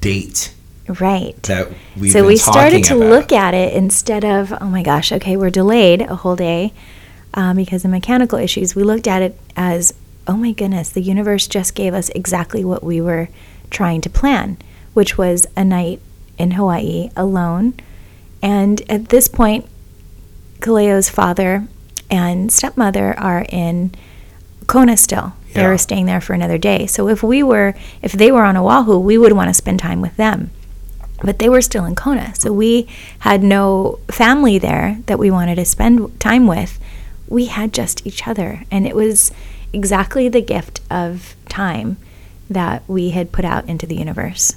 date 0.00 0.54
Right. 1.00 1.40
that 1.44 1.72
we've 1.98 2.12
so 2.12 2.26
we 2.26 2.36
started 2.36 2.84
to 2.84 2.96
about. 2.96 3.08
look 3.10 3.32
at 3.32 3.54
it 3.54 3.72
instead 3.72 4.24
of, 4.24 4.52
oh 4.60 4.66
my 4.66 4.82
gosh, 4.82 5.12
okay, 5.12 5.36
we're 5.36 5.50
delayed 5.50 6.02
a 6.02 6.14
whole 6.16 6.36
day 6.36 6.72
um, 7.32 7.56
because 7.56 7.84
of 7.84 7.90
mechanical 7.90 8.38
issues. 8.38 8.74
We 8.74 8.82
looked 8.84 9.06
at 9.08 9.22
it 9.22 9.38
as, 9.56 9.94
oh 10.26 10.36
my 10.36 10.52
goodness, 10.52 10.90
the 10.90 11.00
universe 11.00 11.46
just 11.46 11.74
gave 11.74 11.94
us 11.94 12.10
exactly 12.10 12.64
what 12.64 12.82
we 12.84 13.00
were 13.00 13.28
trying 13.70 14.02
to 14.02 14.10
plan, 14.10 14.58
which 14.92 15.16
was 15.18 15.46
a 15.56 15.64
night 15.64 16.00
in 16.38 16.52
Hawaii 16.52 17.10
alone. 17.16 17.74
And 18.42 18.82
at 18.90 19.08
this 19.08 19.28
point, 19.28 19.66
Kaleo's 20.60 21.08
father 21.08 21.66
and 22.10 22.52
stepmother 22.52 23.18
are 23.18 23.46
in 23.48 23.92
Kona 24.66 24.96
still. 24.96 25.34
They 25.54 25.60
Yeah. 25.62 25.68
were 25.68 25.78
staying 25.78 26.06
there 26.06 26.20
for 26.20 26.32
another 26.32 26.58
day. 26.58 26.86
So 26.86 27.08
if 27.08 27.22
we 27.22 27.42
were, 27.42 27.74
if 28.02 28.12
they 28.12 28.32
were 28.32 28.44
on 28.44 28.56
Oahu, 28.56 28.98
we 28.98 29.16
would 29.18 29.32
want 29.32 29.48
to 29.48 29.54
spend 29.54 29.78
time 29.78 30.00
with 30.00 30.16
them. 30.16 30.50
But 31.22 31.38
they 31.38 31.48
were 31.48 31.62
still 31.62 31.84
in 31.84 31.94
Kona. 31.94 32.34
So 32.34 32.52
we 32.52 32.86
had 33.20 33.42
no 33.42 33.98
family 34.10 34.58
there 34.58 34.98
that 35.06 35.18
we 35.18 35.30
wanted 35.30 35.54
to 35.56 35.64
spend 35.64 36.18
time 36.20 36.46
with. 36.46 36.78
We 37.28 37.46
had 37.46 37.72
just 37.72 38.06
each 38.06 38.26
other. 38.26 38.64
And 38.70 38.86
it 38.86 38.96
was 38.96 39.30
exactly 39.72 40.28
the 40.28 40.42
gift 40.42 40.80
of 40.90 41.34
time 41.48 41.96
that 42.50 42.82
we 42.88 43.10
had 43.10 43.32
put 43.32 43.44
out 43.44 43.66
into 43.68 43.86
the 43.86 43.96
universe. 43.96 44.56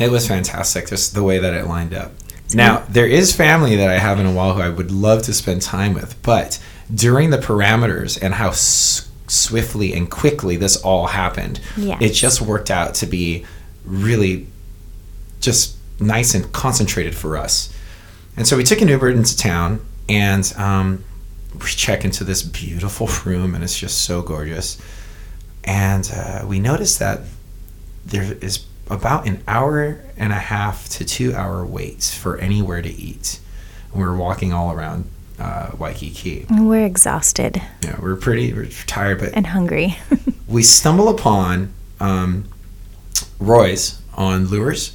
It 0.00 0.10
was 0.10 0.26
fantastic, 0.26 0.88
just 0.88 1.14
the 1.14 1.22
way 1.22 1.38
that 1.38 1.54
it 1.54 1.66
lined 1.66 1.94
up. 1.94 2.12
Now, 2.54 2.84
there 2.88 3.06
is 3.06 3.34
family 3.36 3.76
that 3.76 3.88
I 3.88 3.98
have 3.98 4.18
in 4.18 4.26
Oahu 4.26 4.60
I 4.60 4.68
would 4.70 4.90
love 4.90 5.22
to 5.24 5.32
spend 5.32 5.62
time 5.62 5.94
with, 5.94 6.20
but 6.22 6.58
during 6.92 7.30
the 7.30 7.38
parameters 7.38 8.18
and 8.20 8.34
how 8.34 8.48
s- 8.48 9.08
swiftly 9.28 9.92
and 9.92 10.10
quickly 10.10 10.56
this 10.56 10.76
all 10.78 11.06
happened, 11.08 11.60
Yes. 11.76 11.98
it 12.02 12.10
just 12.14 12.40
worked 12.40 12.70
out 12.70 12.94
to 12.94 13.06
be 13.06 13.44
really 13.84 14.48
just 15.40 15.76
nice 16.00 16.34
and 16.34 16.50
concentrated 16.52 17.14
for 17.14 17.36
us. 17.36 17.72
And 18.36 18.48
so 18.48 18.56
we 18.56 18.64
took 18.64 18.80
an 18.80 18.88
Uber 18.88 19.10
into 19.10 19.36
town 19.36 19.80
and 20.08 20.52
um, 20.56 21.04
we 21.54 21.68
check 21.68 22.04
into 22.04 22.24
this 22.24 22.42
beautiful 22.42 23.08
room, 23.24 23.54
and 23.54 23.62
it's 23.62 23.78
just 23.78 24.02
so 24.02 24.22
gorgeous. 24.22 24.80
And 25.62 26.10
uh, 26.12 26.44
we 26.48 26.58
noticed 26.58 26.98
that 26.98 27.20
there 28.04 28.36
is 28.40 28.64
about 28.90 29.26
an 29.26 29.42
hour 29.46 30.02
and 30.16 30.32
a 30.32 30.36
half 30.36 30.88
to 30.90 31.04
two 31.04 31.34
hour 31.34 31.64
waits 31.64 32.12
for 32.12 32.36
anywhere 32.38 32.82
to 32.82 32.90
eat. 32.90 33.40
We 33.94 34.02
were 34.02 34.16
walking 34.16 34.52
all 34.52 34.72
around 34.72 35.08
uh, 35.38 35.70
Waikiki. 35.78 36.46
And 36.48 36.68
we're 36.68 36.84
exhausted 36.84 37.62
Yeah, 37.82 37.96
we 37.96 38.10
we're 38.10 38.16
pretty 38.16 38.52
we're 38.52 38.66
tired, 38.66 39.20
but 39.20 39.30
and 39.32 39.46
hungry. 39.46 39.96
we 40.46 40.62
stumble 40.62 41.08
upon 41.08 41.72
um, 41.98 42.44
Roy's 43.38 44.00
on 44.14 44.46
Lewers, 44.46 44.94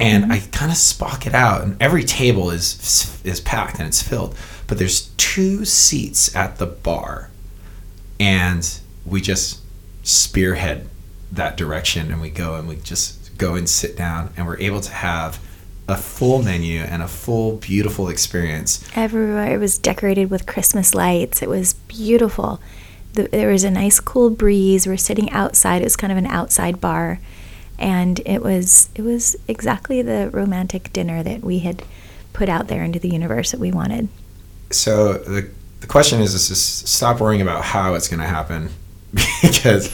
and 0.00 0.30
I 0.30 0.40
kind 0.40 0.70
of 0.70 0.76
spock 0.76 1.26
it 1.26 1.34
out, 1.34 1.62
and 1.62 1.80
every 1.80 2.04
table 2.04 2.50
is 2.50 3.20
is 3.24 3.40
packed 3.40 3.78
and 3.78 3.88
it's 3.88 4.02
filled, 4.02 4.36
but 4.66 4.78
there's 4.78 5.08
two 5.16 5.64
seats 5.64 6.34
at 6.36 6.58
the 6.58 6.66
bar, 6.66 7.30
and 8.20 8.78
we 9.06 9.20
just 9.20 9.60
spearhead 10.02 10.88
that 11.32 11.56
direction, 11.56 12.12
and 12.12 12.20
we 12.20 12.28
go 12.28 12.56
and 12.56 12.68
we 12.68 12.76
just 12.76 13.17
go 13.38 13.54
and 13.54 13.68
sit 13.68 13.96
down, 13.96 14.32
and 14.36 14.46
we're 14.46 14.58
able 14.58 14.80
to 14.80 14.92
have 14.92 15.40
a 15.88 15.96
full 15.96 16.42
menu 16.42 16.80
and 16.80 17.02
a 17.02 17.08
full 17.08 17.56
beautiful 17.56 18.10
experience 18.10 18.86
Everywhere 18.94 19.54
it 19.54 19.58
was 19.58 19.78
decorated 19.78 20.30
with 20.30 20.44
Christmas 20.44 20.94
lights. 20.94 21.40
It 21.40 21.48
was 21.48 21.72
beautiful. 21.72 22.60
The, 23.14 23.22
there 23.28 23.48
was 23.48 23.64
a 23.64 23.70
nice 23.70 23.98
cool 23.98 24.28
breeze. 24.28 24.86
We're 24.86 24.98
sitting 24.98 25.30
outside. 25.30 25.80
It 25.80 25.84
was 25.84 25.96
kind 25.96 26.12
of 26.12 26.18
an 26.18 26.26
outside 26.26 26.78
bar, 26.78 27.20
and 27.78 28.20
it 28.26 28.42
was 28.42 28.90
it 28.94 29.02
was 29.02 29.36
exactly 29.48 30.02
the 30.02 30.28
romantic 30.30 30.92
dinner 30.92 31.22
that 31.22 31.42
we 31.42 31.60
had 31.60 31.82
put 32.34 32.50
out 32.50 32.68
there 32.68 32.84
into 32.84 32.98
the 32.98 33.08
universe 33.08 33.50
that 33.52 33.60
we 33.60 33.72
wanted. 33.72 34.08
so 34.70 35.14
the, 35.14 35.48
the 35.80 35.86
question 35.86 36.20
is, 36.20 36.34
is 36.34 36.48
just 36.48 36.86
stop 36.86 37.20
worrying 37.20 37.40
about 37.40 37.64
how 37.64 37.94
it's 37.94 38.08
going 38.08 38.20
to 38.20 38.26
happen 38.26 38.68
because 39.42 39.90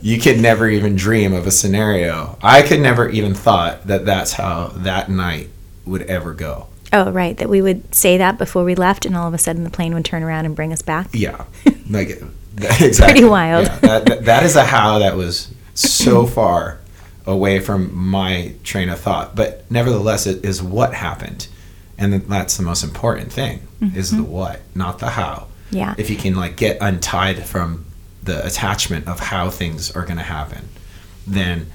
you 0.00 0.18
could 0.18 0.38
never 0.40 0.68
even 0.68 0.96
dream 0.96 1.32
of 1.34 1.46
a 1.46 1.50
scenario 1.50 2.38
i 2.42 2.62
could 2.62 2.80
never 2.80 3.08
even 3.08 3.34
thought 3.34 3.86
that 3.86 4.04
that's 4.06 4.32
how 4.32 4.68
that 4.76 5.10
night 5.10 5.48
would 5.84 6.02
ever 6.02 6.32
go 6.32 6.66
Oh, 6.94 7.10
right. 7.10 7.34
That 7.38 7.48
we 7.48 7.62
would 7.62 7.94
say 7.94 8.18
that 8.18 8.36
before 8.36 8.64
we 8.64 8.74
left, 8.74 9.06
and 9.06 9.16
all 9.16 9.26
of 9.26 9.32
a 9.32 9.38
sudden 9.38 9.64
the 9.64 9.70
plane 9.70 9.94
would 9.94 10.04
turn 10.04 10.22
around 10.22 10.44
and 10.44 10.54
bring 10.54 10.74
us 10.74 10.82
back. 10.82 11.08
yeah 11.14 11.44
like 11.88 12.20
that, 12.56 12.82
exactly 12.82 13.12
Pretty 13.14 13.24
wild. 13.24 13.64
Yeah, 13.66 13.78
that, 13.78 14.04
that, 14.06 14.24
that 14.26 14.42
is 14.42 14.56
a 14.56 14.64
how 14.64 14.98
that 14.98 15.16
was 15.16 15.50
so 15.72 16.26
far 16.26 16.80
away 17.26 17.60
from 17.60 17.94
my 17.96 18.52
train 18.62 18.90
of 18.90 18.98
thought 19.00 19.34
but 19.34 19.64
nevertheless 19.70 20.26
it 20.26 20.44
is 20.44 20.62
what 20.62 20.92
happened 20.92 21.46
and 21.96 22.12
that's 22.12 22.56
the 22.58 22.62
most 22.62 22.82
important 22.84 23.32
thing 23.32 23.66
is 23.94 24.10
the 24.10 24.16
mm-hmm. 24.18 24.30
what 24.30 24.60
not 24.74 24.98
the 24.98 25.08
how 25.10 25.46
Yeah. 25.70 25.94
if 25.96 26.10
you 26.10 26.16
can 26.16 26.34
like 26.34 26.56
get 26.56 26.76
untied 26.80 27.42
from 27.46 27.86
the 28.22 28.44
attachment 28.46 29.06
of 29.06 29.20
how 29.20 29.50
things 29.50 29.90
are 29.94 30.04
going 30.04 30.16
to 30.16 30.22
happen 30.22 30.68
then 31.26 31.66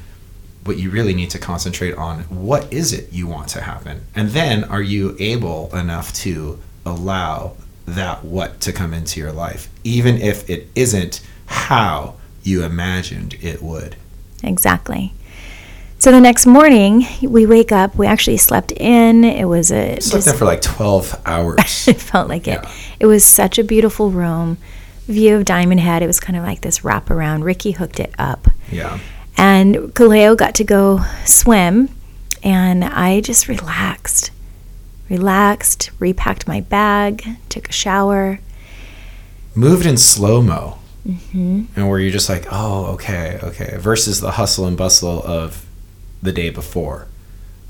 what 0.64 0.78
you 0.78 0.90
really 0.90 1.14
need 1.14 1.30
to 1.30 1.40
concentrate 1.40 1.96
on 1.96 2.20
what 2.24 2.72
is 2.74 2.92
it 2.92 3.12
you 3.12 3.28
want 3.28 3.48
to 3.48 3.62
happen 3.62 4.02
and 4.16 4.30
then 4.30 4.64
are 4.66 4.82
you 4.82 5.16
able 5.20 5.74
enough 5.76 6.14
to 6.14 6.60
allow 6.86 7.56
that 7.86 8.24
what 8.24 8.60
to 8.60 8.74
come 8.74 8.94
into 8.94 9.20
your 9.20 9.32
life 9.32 9.70
even 9.84 10.18
if 10.18 10.50
it 10.50 10.68
isn't 10.76 11.22
how 11.46 12.16
you 12.44 12.64
imagined 12.64 13.36
it 13.42 13.62
would 13.62 13.96
Exactly. 14.44 15.14
So 16.00 16.12
the 16.12 16.22
next 16.22 16.46
morning, 16.46 17.08
we 17.24 17.46
wake 17.46 17.72
up. 17.72 17.96
We 17.96 18.06
actually 18.06 18.38
slept 18.38 18.72
in. 18.74 19.24
It 19.24 19.46
was 19.46 19.72
a 19.72 20.00
slept 20.00 20.26
there 20.26 20.34
for 20.36 20.46
like 20.46 20.62
12 20.62 21.22
hours 21.26 21.58
it 21.88 22.00
felt 22.00 22.30
like 22.30 22.48
it. 22.48 22.64
It 23.00 23.08
was 23.08 23.26
such 23.26 23.58
a 23.58 23.64
beautiful 23.64 24.12
room, 24.12 24.58
view 25.08 25.36
of 25.36 25.46
Diamond 25.46 25.80
Head. 25.80 26.04
It 26.04 26.08
was 26.08 26.20
kind 26.20 26.38
of 26.38 26.44
like 26.44 26.62
this 26.62 26.80
wraparound. 26.80 27.44
Ricky 27.44 27.72
hooked 27.72 28.00
it 28.00 28.14
up, 28.20 28.48
yeah. 28.72 29.00
And 29.38 29.76
Kaleo 29.94 30.36
got 30.36 30.56
to 30.56 30.64
go 30.64 31.02
swim, 31.26 31.90
and 32.44 32.84
I 32.84 33.22
just 33.22 33.48
relaxed, 33.48 34.32
relaxed, 35.10 35.92
repacked 36.00 36.48
my 36.48 36.62
bag, 36.62 37.26
took 37.50 37.70
a 37.70 37.72
shower. 37.72 38.40
moved 39.56 39.86
in 39.86 39.98
slow 39.98 40.42
mo 40.42 40.78
hmm 41.04 41.64
and 41.76 41.90
where 41.90 42.00
you're 42.00 42.12
just 42.12 42.28
like 42.28 42.46
oh 42.52 42.88
okay 42.88 43.40
okay 43.42 43.78
versus 43.78 44.20
the 44.20 44.32
hustle 44.32 44.66
and 44.66 44.76
bustle 44.78 45.24
of 45.24 45.66
the 46.22 46.32
day 46.32 46.50
before. 46.50 47.08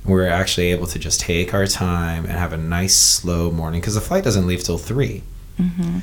We're 0.06 0.28
actually 0.28 0.68
able 0.68 0.88
to 0.88 0.98
just 0.98 1.20
take 1.20 1.54
our 1.54 1.68
time 1.68 2.24
and 2.24 2.34
have 2.34 2.54
a 2.54 2.58
nice 2.58 2.96
slow 2.96 3.52
morning 3.52 3.82
because 3.82 3.96
the 3.96 4.02
flight 4.02 4.24
doesn't 4.24 4.48
leave 4.48 4.64
till 4.64 4.78
three. 4.78 5.24
Hmm 5.58 6.00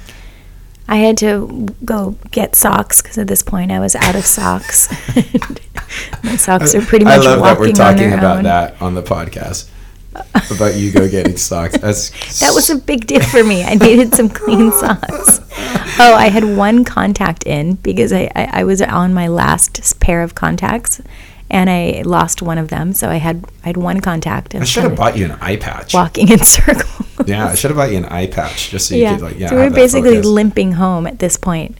I 0.86 0.96
had 0.96 1.16
to 1.18 1.68
go 1.84 2.16
get 2.30 2.54
socks 2.54 3.00
because 3.00 3.16
at 3.18 3.26
this 3.26 3.42
point 3.42 3.72
I 3.72 3.80
was 3.80 3.94
out 3.96 4.14
of 4.14 4.24
socks. 4.24 4.90
my 6.24 6.36
socks 6.36 6.74
are 6.74 6.82
pretty 6.82 7.04
much 7.04 7.20
I 7.20 7.34
love 7.36 7.40
that 7.40 7.58
we're 7.58 7.72
talking 7.72 8.12
about 8.12 8.38
own. 8.38 8.44
that 8.44 8.80
on 8.82 8.94
the 8.94 9.02
podcast. 9.02 9.70
about 10.50 10.76
you 10.76 10.92
go 10.92 11.08
getting 11.08 11.36
socks. 11.36 11.76
That's 11.78 12.10
That 12.40 12.54
was 12.54 12.70
a 12.70 12.76
big 12.76 13.06
deal 13.06 13.22
for 13.22 13.42
me. 13.42 13.64
I 13.64 13.74
needed 13.74 14.14
some 14.14 14.28
clean 14.28 14.70
socks. 14.80 15.40
Oh, 15.98 16.14
I 16.14 16.28
had 16.28 16.56
one 16.56 16.84
contact 16.84 17.46
in 17.46 17.74
because 17.76 18.12
I, 18.12 18.30
I, 18.34 18.60
I 18.60 18.64
was 18.64 18.82
on 18.82 19.14
my 19.14 19.28
last 19.28 19.98
pair 20.00 20.22
of 20.22 20.34
contacts 20.34 21.00
and 21.54 21.70
I 21.70 22.02
lost 22.04 22.42
one 22.42 22.58
of 22.58 22.68
them. 22.68 22.92
So 22.92 23.08
I 23.08 23.16
had 23.16 23.44
I 23.62 23.68
had 23.68 23.76
one 23.76 24.00
contact. 24.00 24.54
And 24.54 24.64
I 24.64 24.66
should 24.66 24.82
have 24.82 24.96
bought 24.96 25.16
you 25.16 25.26
an 25.26 25.38
eye 25.40 25.56
patch. 25.56 25.94
walking 25.94 26.28
in 26.28 26.38
circles. 26.44 27.08
Yeah, 27.28 27.46
I 27.46 27.54
should 27.54 27.70
have 27.70 27.76
bought 27.76 27.92
you 27.92 27.98
an 27.98 28.06
eye 28.06 28.26
patch 28.26 28.70
just 28.70 28.88
so 28.88 28.96
you 28.96 29.02
yeah. 29.02 29.14
could 29.14 29.22
like 29.22 29.38
yeah. 29.38 29.48
so 29.48 29.56
we 29.56 29.62
were 29.62 29.70
basically 29.70 30.16
focus. 30.16 30.26
limping 30.26 30.72
home 30.72 31.06
at 31.06 31.20
this 31.20 31.36
point. 31.36 31.78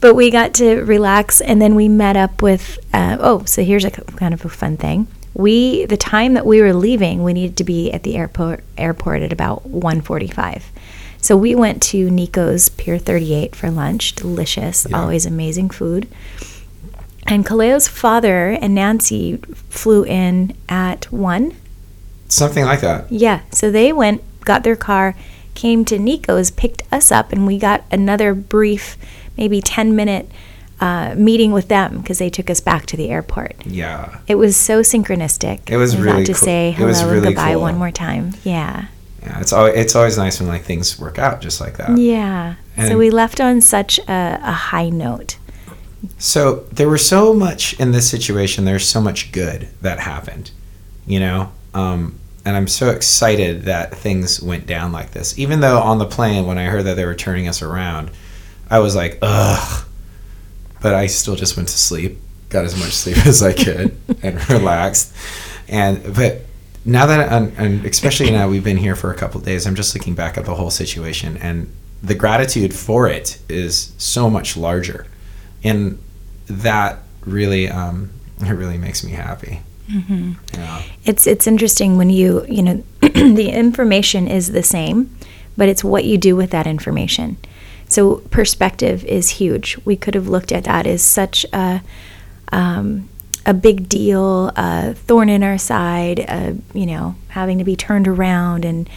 But 0.00 0.14
we 0.14 0.30
got 0.30 0.54
to 0.54 0.84
relax 0.84 1.40
and 1.40 1.60
then 1.60 1.74
we 1.74 1.88
met 1.88 2.16
up 2.16 2.40
with 2.42 2.78
uh, 2.94 3.16
oh, 3.18 3.42
so 3.44 3.64
here's 3.64 3.84
a 3.84 3.90
kind 3.90 4.32
of 4.32 4.44
a 4.44 4.48
fun 4.48 4.76
thing. 4.76 5.08
We 5.34 5.84
the 5.86 5.96
time 5.96 6.34
that 6.34 6.46
we 6.46 6.62
were 6.62 6.72
leaving, 6.72 7.24
we 7.24 7.32
needed 7.32 7.56
to 7.56 7.64
be 7.64 7.90
at 7.90 8.04
the 8.04 8.16
airport 8.16 8.62
airport 8.76 9.22
at 9.22 9.32
about 9.32 9.68
1:45. 9.68 10.62
So 11.20 11.36
we 11.36 11.56
went 11.56 11.82
to 11.82 12.08
Nico's 12.08 12.68
Pier 12.68 12.96
38 12.98 13.56
for 13.56 13.68
lunch. 13.72 14.14
Delicious, 14.14 14.86
Yeah. 14.88 15.00
always 15.00 15.26
amazing 15.26 15.70
food. 15.70 16.06
And 17.28 17.44
Kaleo's 17.46 17.88
father 17.88 18.50
and 18.50 18.74
Nancy 18.74 19.36
flew 19.68 20.04
in 20.04 20.56
at 20.68 21.10
1 21.12 21.54
something 22.28 22.64
like 22.64 22.80
that. 22.82 23.10
yeah, 23.10 23.40
so 23.52 23.70
they 23.70 23.92
went, 23.92 24.22
got 24.44 24.62
their 24.62 24.76
car, 24.76 25.14
came 25.54 25.84
to 25.86 25.98
Nico's, 25.98 26.50
picked 26.50 26.82
us 26.92 27.10
up, 27.10 27.32
and 27.32 27.46
we 27.46 27.58
got 27.58 27.84
another 27.90 28.34
brief, 28.34 28.96
maybe 29.36 29.60
10 29.62 29.96
minute 29.96 30.30
uh, 30.80 31.14
meeting 31.16 31.52
with 31.52 31.68
them 31.68 31.98
because 31.98 32.18
they 32.18 32.30
took 32.30 32.48
us 32.50 32.60
back 32.60 32.86
to 32.86 32.96
the 32.96 33.08
airport. 33.10 33.54
Yeah. 33.66 34.20
It 34.28 34.34
was 34.36 34.56
so 34.56 34.80
synchronistic. 34.82 35.68
It 35.70 35.76
was 35.76 35.96
We 35.96 36.04
got 36.04 36.12
really 36.12 36.24
to 36.26 36.32
cool. 36.34 36.44
say 36.44 36.68
It 36.68 36.74
hello 36.74 36.88
was 36.88 37.00
and 37.00 37.10
really 37.10 37.26
goodbye 37.28 37.52
cool. 37.54 37.62
one 37.62 37.76
more 37.78 37.90
time. 37.90 38.34
Yeah. 38.44 38.86
Yeah, 39.22 39.40
it's 39.40 39.52
always, 39.52 39.74
it's 39.74 39.96
always 39.96 40.16
nice 40.16 40.38
when 40.38 40.48
like 40.48 40.62
things 40.64 40.98
work 41.00 41.18
out 41.18 41.40
just 41.40 41.60
like 41.60 41.78
that. 41.78 41.98
Yeah. 41.98 42.54
so 42.76 42.96
we 42.96 43.10
left 43.10 43.40
on 43.40 43.60
such 43.60 43.98
a, 44.00 44.38
a 44.42 44.52
high 44.52 44.90
note. 44.90 45.36
So 46.18 46.66
there 46.72 46.88
was 46.88 47.06
so 47.06 47.34
much 47.34 47.78
in 47.80 47.92
this 47.92 48.08
situation. 48.08 48.64
There's 48.64 48.86
so 48.86 49.00
much 49.00 49.32
good 49.32 49.68
that 49.82 49.98
happened, 49.98 50.50
you 51.06 51.20
know. 51.20 51.52
Um, 51.74 52.18
and 52.44 52.56
I'm 52.56 52.68
so 52.68 52.90
excited 52.90 53.62
that 53.62 53.94
things 53.94 54.40
went 54.40 54.66
down 54.66 54.92
like 54.92 55.10
this. 55.10 55.38
Even 55.38 55.60
though 55.60 55.78
on 55.78 55.98
the 55.98 56.06
plane, 56.06 56.46
when 56.46 56.56
I 56.56 56.64
heard 56.64 56.84
that 56.84 56.94
they 56.94 57.04
were 57.04 57.14
turning 57.14 57.48
us 57.48 57.62
around, 57.62 58.10
I 58.70 58.78
was 58.78 58.94
like, 58.94 59.18
ugh. 59.22 59.86
But 60.80 60.94
I 60.94 61.06
still 61.06 61.34
just 61.34 61.56
went 61.56 61.68
to 61.68 61.76
sleep, 61.76 62.18
got 62.48 62.64
as 62.64 62.78
much 62.78 62.92
sleep 62.92 63.18
as 63.26 63.42
I 63.42 63.52
could, 63.52 63.96
and 64.22 64.48
relaxed. 64.50 65.12
And 65.68 66.14
but 66.14 66.42
now 66.84 67.06
that 67.06 67.30
I'm, 67.30 67.52
and 67.58 67.84
especially 67.84 68.30
now 68.30 68.48
we've 68.48 68.64
been 68.64 68.76
here 68.76 68.96
for 68.96 69.12
a 69.12 69.16
couple 69.16 69.40
of 69.40 69.46
days, 69.46 69.66
I'm 69.66 69.74
just 69.74 69.94
looking 69.94 70.14
back 70.14 70.38
at 70.38 70.44
the 70.44 70.54
whole 70.54 70.70
situation, 70.70 71.36
and 71.38 71.70
the 72.02 72.14
gratitude 72.14 72.72
for 72.72 73.08
it 73.08 73.40
is 73.48 73.92
so 73.98 74.30
much 74.30 74.56
larger 74.56 75.06
and 75.64 75.98
that 76.46 77.00
really 77.24 77.68
um, 77.68 78.10
it 78.40 78.50
really 78.50 78.78
makes 78.78 79.04
me 79.04 79.12
happy. 79.12 79.60
hmm 79.90 80.32
Yeah. 80.54 80.82
It's 81.04 81.26
it's 81.26 81.46
interesting 81.46 81.96
when 81.96 82.10
you 82.10 82.44
you 82.48 82.62
know 82.62 82.84
the 83.00 83.50
information 83.50 84.28
is 84.28 84.52
the 84.52 84.62
same, 84.62 85.14
but 85.56 85.68
it's 85.68 85.84
what 85.84 86.04
you 86.04 86.18
do 86.18 86.36
with 86.36 86.50
that 86.50 86.66
information. 86.66 87.36
So 87.88 88.16
perspective 88.30 89.04
is 89.04 89.30
huge. 89.30 89.78
We 89.84 89.96
could 89.96 90.14
have 90.14 90.28
looked 90.28 90.52
at 90.52 90.64
that 90.64 90.86
as 90.86 91.02
such 91.02 91.46
a 91.52 91.82
um, 92.52 93.08
a 93.46 93.54
big 93.54 93.88
deal, 93.88 94.52
a 94.56 94.94
thorn 94.94 95.30
in 95.30 95.42
our 95.42 95.56
side, 95.56 96.20
uh, 96.28 96.52
you 96.74 96.84
know, 96.84 97.14
having 97.28 97.56
to 97.58 97.64
be 97.64 97.76
turned 97.76 98.06
around 98.06 98.64
and 98.64 98.88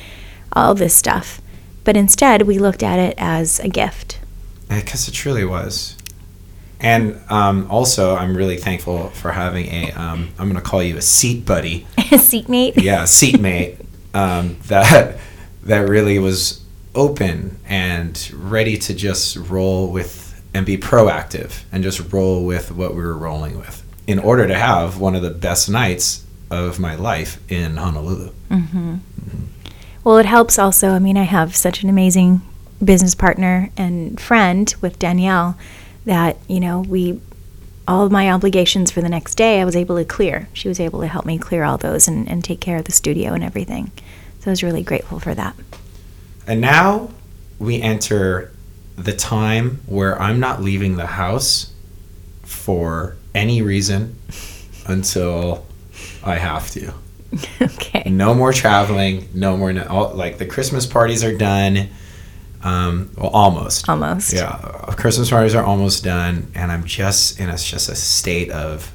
all 0.52 0.76
this 0.76 0.94
stuff. 0.94 1.42
But 1.86 1.96
instead, 1.96 2.42
we 2.44 2.60
looked 2.60 2.84
at 2.84 3.00
it 3.00 3.16
as 3.18 3.60
a 3.62 3.70
gift. 3.70 4.20
because 4.68 5.08
it 5.08 5.14
truly 5.14 5.46
was. 5.46 5.96
And 6.82 7.20
um, 7.30 7.70
also, 7.70 8.16
I'm 8.16 8.36
really 8.36 8.58
thankful 8.58 9.10
for 9.12 9.32
having 9.32 9.68
a 9.68 9.92
um, 9.92 10.30
I'm 10.40 10.50
going 10.50 10.62
to 10.62 10.68
call 10.68 10.82
you 10.82 10.98
a 10.98 11.02
seat 11.02 11.46
buddy. 11.46 11.86
Seatmate. 11.98 12.82
Yeah, 12.82 13.04
seatmate 13.04 13.78
um, 14.14 14.58
that 14.68 15.18
that 15.64 15.88
really 15.88 16.20
was 16.20 16.64
open 16.96 17.58
and 17.68 18.32
ready 18.34 18.78
to 18.78 18.94
just 18.94 19.38
roll 19.38 19.92
with 19.92 20.42
and 20.54 20.66
be 20.66 20.78
proactive 20.78 21.64
and 21.72 21.84
just 21.84 22.12
roll 22.12 22.46
with 22.46 22.72
what 22.72 22.94
we 22.94 23.02
were 23.02 23.18
rolling 23.18 23.58
with 23.58 23.84
in 24.08 24.20
order 24.20 24.48
to 24.48 24.56
have 24.56 25.00
one 25.00 25.16
of 25.16 25.22
the 25.22 25.30
best 25.30 25.70
nights 25.70 26.26
of 26.50 26.80
my 26.80 26.96
life 26.96 27.40
in 27.50 27.78
Honolulu. 27.78 28.30
hmm 28.50 28.96
Well, 30.04 30.18
it 30.18 30.26
helps 30.26 30.60
also. 30.60 30.90
I 30.90 31.00
mean, 31.00 31.16
I 31.16 31.24
have 31.24 31.56
such 31.56 31.84
an 31.84 31.90
amazing 31.90 32.42
business 32.84 33.16
partner 33.16 33.70
and 33.78 34.20
friend 34.20 34.74
with 34.82 35.00
Danielle 35.00 35.58
that, 36.06 36.38
you 36.48 36.60
know, 36.60 36.82
we, 36.82 37.20
all 37.88 38.06
of 38.06 38.12
my 38.12 38.32
obligations 38.32 38.92
for 38.92 39.02
the 39.02 39.10
next 39.10 39.36
day, 39.36 39.62
I 39.62 39.66
was 39.66 39.76
able 39.76 39.98
to 39.98 40.06
clear. 40.06 40.48
She 40.54 40.68
was 40.68 40.80
able 40.80 41.02
to 41.02 41.08
help 41.08 41.26
me 41.26 41.38
clear 41.38 41.64
all 41.64 41.78
those 41.78 42.08
and, 42.08 42.30
and 42.30 42.44
take 42.44 42.60
care 42.60 42.78
of 42.78 42.86
the 42.86 42.92
studio 42.92 43.34
and 43.34 43.44
everything. 43.44 43.92
So 44.40 44.50
I 44.50 44.52
was 44.52 44.64
really 44.64 44.84
grateful 44.84 45.20
for 45.20 45.36
that. 45.36 45.56
And 46.48 46.62
now 46.62 47.12
we 47.60 47.82
enter 47.82 48.52
the 48.96 49.14
time 49.14 49.82
where 49.86 50.20
I'm 50.20 50.40
not 50.40 50.62
leaving 50.62 50.96
the 50.96 51.06
house 51.06 51.74
for 52.44 53.16
any 53.34 53.62
reason 53.62 54.18
until 54.88 55.66
I 56.24 56.36
have 56.36 56.70
to. 56.72 56.94
okay. 57.62 58.10
No 58.10 58.34
more 58.34 58.52
traveling. 58.52 59.30
No 59.34 59.56
more. 59.58 59.72
No, 59.72 59.86
all, 59.86 60.14
like 60.14 60.38
the 60.38 60.46
Christmas 60.46 60.86
parties 60.86 61.24
are 61.24 61.36
done. 61.36 61.90
Um, 62.64 63.12
well, 63.18 63.30
almost. 63.30 63.90
Almost. 63.90 64.34
Yeah, 64.34 64.58
Christmas 64.98 65.30
parties 65.30 65.56
are 65.56 65.64
almost 65.64 66.04
done, 66.04 66.52
and 66.56 66.72
I'm 66.72 66.84
just 66.86 67.40
in 67.40 67.50
a 67.50 67.58
just 67.58 67.90
a 67.90 67.96
state 67.96 68.52
of 68.52 68.92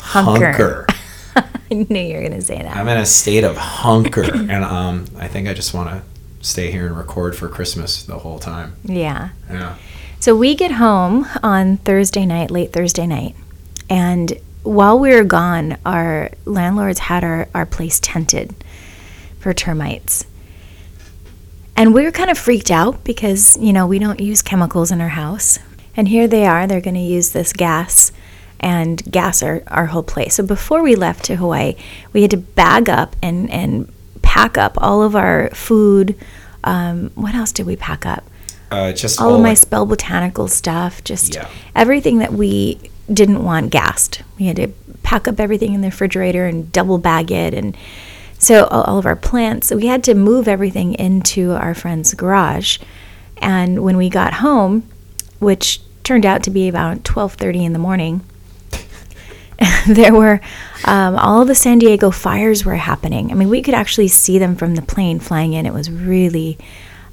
Hunker. 0.00 0.86
I 1.36 1.86
knew 1.88 2.00
you 2.00 2.14
were 2.14 2.20
going 2.20 2.32
to 2.32 2.42
say 2.42 2.58
that. 2.58 2.76
I'm 2.76 2.88
in 2.88 2.98
a 2.98 3.06
state 3.06 3.44
of 3.44 3.56
hunker, 3.56 4.22
and 4.34 4.64
um, 4.64 5.06
I 5.16 5.28
think 5.28 5.48
I 5.48 5.54
just 5.54 5.72
want 5.72 5.88
to 5.88 6.02
stay 6.46 6.70
here 6.70 6.86
and 6.86 6.96
record 6.96 7.36
for 7.36 7.48
Christmas 7.48 8.02
the 8.02 8.18
whole 8.18 8.38
time. 8.38 8.76
yeah. 8.84 9.30
Yeah. 9.50 9.76
So 10.20 10.36
we 10.36 10.54
get 10.54 10.72
home 10.72 11.26
on 11.42 11.78
Thursday 11.78 12.26
night, 12.26 12.50
late 12.50 12.72
Thursday 12.72 13.06
night, 13.06 13.34
and 13.88 14.38
while 14.62 14.98
we 14.98 15.12
were 15.14 15.24
gone, 15.24 15.78
our 15.84 16.30
landlords 16.44 17.00
had 17.00 17.24
our, 17.24 17.48
our 17.54 17.66
place 17.66 17.98
tented 17.98 18.54
for 19.40 19.52
termites. 19.52 20.24
And 21.76 21.94
we 21.94 22.04
were 22.04 22.10
kind 22.12 22.30
of 22.30 22.38
freaked 22.38 22.70
out 22.70 23.02
because, 23.04 23.56
you 23.58 23.72
know, 23.72 23.86
we 23.86 23.98
don't 23.98 24.20
use 24.20 24.42
chemicals 24.42 24.90
in 24.90 25.00
our 25.00 25.08
house. 25.08 25.58
And 25.96 26.08
here 26.08 26.26
they 26.28 26.46
are, 26.46 26.66
they're 26.66 26.80
going 26.80 26.94
to 26.94 27.00
use 27.00 27.30
this 27.30 27.52
gas 27.52 28.12
and 28.60 29.02
gas 29.10 29.42
our, 29.42 29.62
our 29.66 29.86
whole 29.86 30.02
place. 30.02 30.34
So 30.34 30.44
before 30.46 30.82
we 30.82 30.94
left 30.94 31.24
to 31.26 31.36
Hawaii, 31.36 31.74
we 32.12 32.22
had 32.22 32.30
to 32.30 32.36
bag 32.36 32.88
up 32.88 33.16
and, 33.22 33.50
and 33.50 33.92
pack 34.22 34.56
up 34.56 34.74
all 34.76 35.02
of 35.02 35.16
our 35.16 35.50
food. 35.50 36.16
Um, 36.64 37.10
what 37.14 37.34
else 37.34 37.52
did 37.52 37.66
we 37.66 37.76
pack 37.76 38.06
up? 38.06 38.24
Uh, 38.70 38.92
just 38.92 39.20
all, 39.20 39.34
of 39.34 39.40
my 39.42 39.50
like- 39.50 39.58
spell 39.58 39.84
botanical 39.84 40.48
stuff, 40.48 41.02
just 41.04 41.34
Yeah. 41.34 41.48
everything 41.74 42.18
that 42.18 42.32
we 42.32 42.78
didn't 43.12 43.44
want 43.44 43.70
gassed. 43.70 44.22
We 44.38 44.46
had 44.46 44.56
to 44.56 44.68
pack 45.02 45.26
up 45.28 45.40
everything 45.40 45.74
in 45.74 45.80
the 45.82 45.88
refrigerator 45.88 46.46
and 46.46 46.70
double 46.72 46.96
bag 46.98 47.30
it, 47.30 47.52
and 47.52 47.76
so 48.42 48.64
all, 48.66 48.82
all 48.82 48.98
of 48.98 49.06
our 49.06 49.16
plants. 49.16 49.70
We 49.70 49.86
had 49.86 50.02
to 50.04 50.14
move 50.14 50.48
everything 50.48 50.94
into 50.94 51.52
our 51.52 51.74
friend's 51.74 52.12
garage. 52.14 52.78
And 53.38 53.82
when 53.82 53.96
we 53.96 54.08
got 54.08 54.34
home, 54.34 54.88
which 55.38 55.80
turned 56.02 56.26
out 56.26 56.42
to 56.44 56.50
be 56.50 56.68
about 56.68 57.04
twelve 57.04 57.34
thirty 57.34 57.64
in 57.64 57.72
the 57.72 57.78
morning, 57.78 58.24
there 59.86 60.12
were 60.12 60.40
um, 60.84 61.16
all 61.16 61.44
the 61.44 61.54
San 61.54 61.78
Diego 61.78 62.10
fires 62.10 62.64
were 62.64 62.76
happening. 62.76 63.30
I 63.30 63.34
mean, 63.34 63.48
we 63.48 63.62
could 63.62 63.74
actually 63.74 64.08
see 64.08 64.38
them 64.38 64.56
from 64.56 64.74
the 64.74 64.82
plane 64.82 65.20
flying 65.20 65.52
in. 65.52 65.64
It 65.66 65.72
was 65.72 65.90
really 65.90 66.58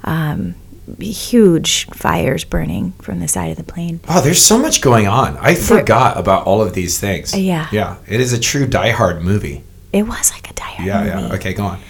um, 0.04 0.54
huge 0.98 1.86
fires 1.86 2.44
burning 2.44 2.92
from 3.02 3.20
the 3.20 3.28
side 3.28 3.50
of 3.50 3.56
the 3.56 3.72
plane. 3.72 4.00
Oh, 4.08 4.20
there's 4.20 4.42
so 4.42 4.58
much 4.58 4.80
going 4.80 5.06
on. 5.06 5.36
I 5.36 5.54
forgot 5.54 6.18
about 6.18 6.46
all 6.46 6.60
of 6.62 6.74
these 6.74 6.98
things. 6.98 7.34
Uh, 7.34 7.38
yeah. 7.38 7.68
Yeah. 7.70 7.98
It 8.08 8.20
is 8.20 8.32
a 8.32 8.40
true 8.40 8.66
Die 8.66 8.90
Hard 8.90 9.22
movie. 9.22 9.62
It 9.92 10.04
was 10.04 10.30
like 10.32 10.50
a 10.50 10.54
diary. 10.54 10.86
Yeah, 10.86 11.04
yeah. 11.04 11.34
Okay, 11.34 11.52
go 11.52 11.64
on. 11.64 11.80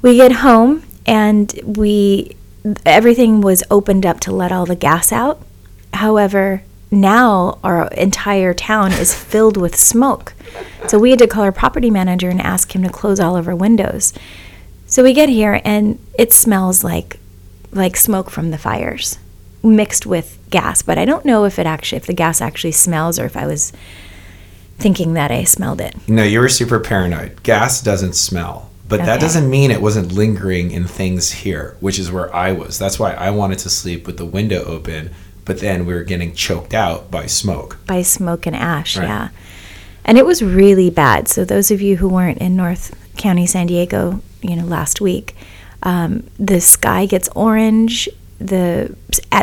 We 0.00 0.16
get 0.16 0.32
home 0.32 0.82
and 1.06 1.52
we 1.64 2.36
everything 2.86 3.40
was 3.40 3.62
opened 3.70 4.06
up 4.06 4.20
to 4.20 4.32
let 4.32 4.52
all 4.52 4.66
the 4.66 4.76
gas 4.76 5.12
out. 5.12 5.40
However, 5.94 6.62
now 6.90 7.58
our 7.64 7.88
entire 7.88 8.54
town 8.54 8.92
is 8.92 9.14
filled 9.32 9.56
with 9.56 9.76
smoke. 9.76 10.34
So 10.88 10.98
we 10.98 11.10
had 11.10 11.18
to 11.20 11.26
call 11.26 11.44
our 11.44 11.52
property 11.52 11.90
manager 11.90 12.28
and 12.28 12.40
ask 12.40 12.74
him 12.74 12.82
to 12.84 12.90
close 12.90 13.20
all 13.20 13.36
of 13.36 13.48
our 13.48 13.56
windows. 13.56 14.12
So 14.86 15.02
we 15.02 15.12
get 15.12 15.28
here 15.28 15.60
and 15.64 15.98
it 16.18 16.32
smells 16.32 16.84
like 16.84 17.18
like 17.72 17.96
smoke 17.96 18.28
from 18.28 18.50
the 18.50 18.58
fires 18.58 19.18
mixed 19.62 20.04
with 20.06 20.38
gas, 20.50 20.82
but 20.82 20.98
I 20.98 21.04
don't 21.04 21.24
know 21.24 21.44
if 21.44 21.58
it 21.58 21.66
actually 21.66 21.98
if 21.98 22.06
the 22.06 22.12
gas 22.12 22.40
actually 22.40 22.72
smells 22.72 23.18
or 23.18 23.24
if 23.24 23.36
I 23.36 23.46
was 23.46 23.72
thinking 24.82 25.14
that 25.14 25.30
I 25.30 25.44
smelled 25.44 25.80
it. 25.80 25.94
No, 26.08 26.22
you 26.22 26.40
were 26.40 26.48
super 26.48 26.80
paranoid. 26.80 27.42
Gas 27.42 27.80
doesn't 27.82 28.14
smell. 28.14 28.70
But 28.88 29.06
that 29.06 29.20
doesn't 29.20 29.48
mean 29.48 29.70
it 29.70 29.80
wasn't 29.80 30.12
lingering 30.12 30.70
in 30.70 30.86
things 30.86 31.32
here, 31.32 31.76
which 31.80 31.98
is 31.98 32.12
where 32.12 32.34
I 32.34 32.52
was. 32.52 32.78
That's 32.78 32.98
why 32.98 33.14
I 33.14 33.30
wanted 33.30 33.58
to 33.60 33.70
sleep 33.70 34.06
with 34.06 34.18
the 34.18 34.26
window 34.26 34.62
open, 34.64 35.10
but 35.46 35.60
then 35.60 35.86
we 35.86 35.94
were 35.94 36.02
getting 36.02 36.34
choked 36.34 36.74
out 36.74 37.10
by 37.10 37.24
smoke. 37.24 37.78
by 37.86 38.02
smoke 38.02 38.46
and 38.46 38.54
ash. 38.54 38.98
Right. 38.98 39.06
Yeah. 39.06 39.28
And 40.04 40.18
it 40.18 40.26
was 40.26 40.42
really 40.42 40.90
bad. 40.90 41.28
So 41.28 41.44
those 41.44 41.70
of 41.70 41.80
you 41.80 41.96
who 41.96 42.08
weren't 42.08 42.38
in 42.38 42.54
North 42.54 42.94
County, 43.16 43.46
San 43.46 43.66
Diego, 43.66 44.20
you 44.42 44.56
know, 44.56 44.66
last 44.66 45.00
week, 45.00 45.36
um, 45.82 46.24
the 46.38 46.60
sky 46.60 47.06
gets 47.06 47.28
orange. 47.34 48.10
The 48.38 48.94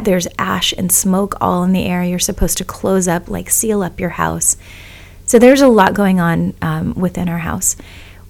there's 0.04 0.28
ash 0.38 0.74
and 0.78 0.92
smoke 0.92 1.36
all 1.42 1.64
in 1.64 1.72
the 1.72 1.86
air. 1.86 2.04
You're 2.04 2.20
supposed 2.20 2.58
to 2.60 2.66
close 2.66 3.08
up, 3.08 3.30
like 3.30 3.50
seal 3.50 3.82
up 3.82 4.00
your 4.00 4.10
house. 4.10 4.58
So 5.30 5.38
there's 5.38 5.62
a 5.62 5.68
lot 5.68 5.94
going 5.94 6.20
on 6.20 6.56
um, 6.60 6.96
within 6.96 7.30
our 7.30 7.38
house. 7.38 7.76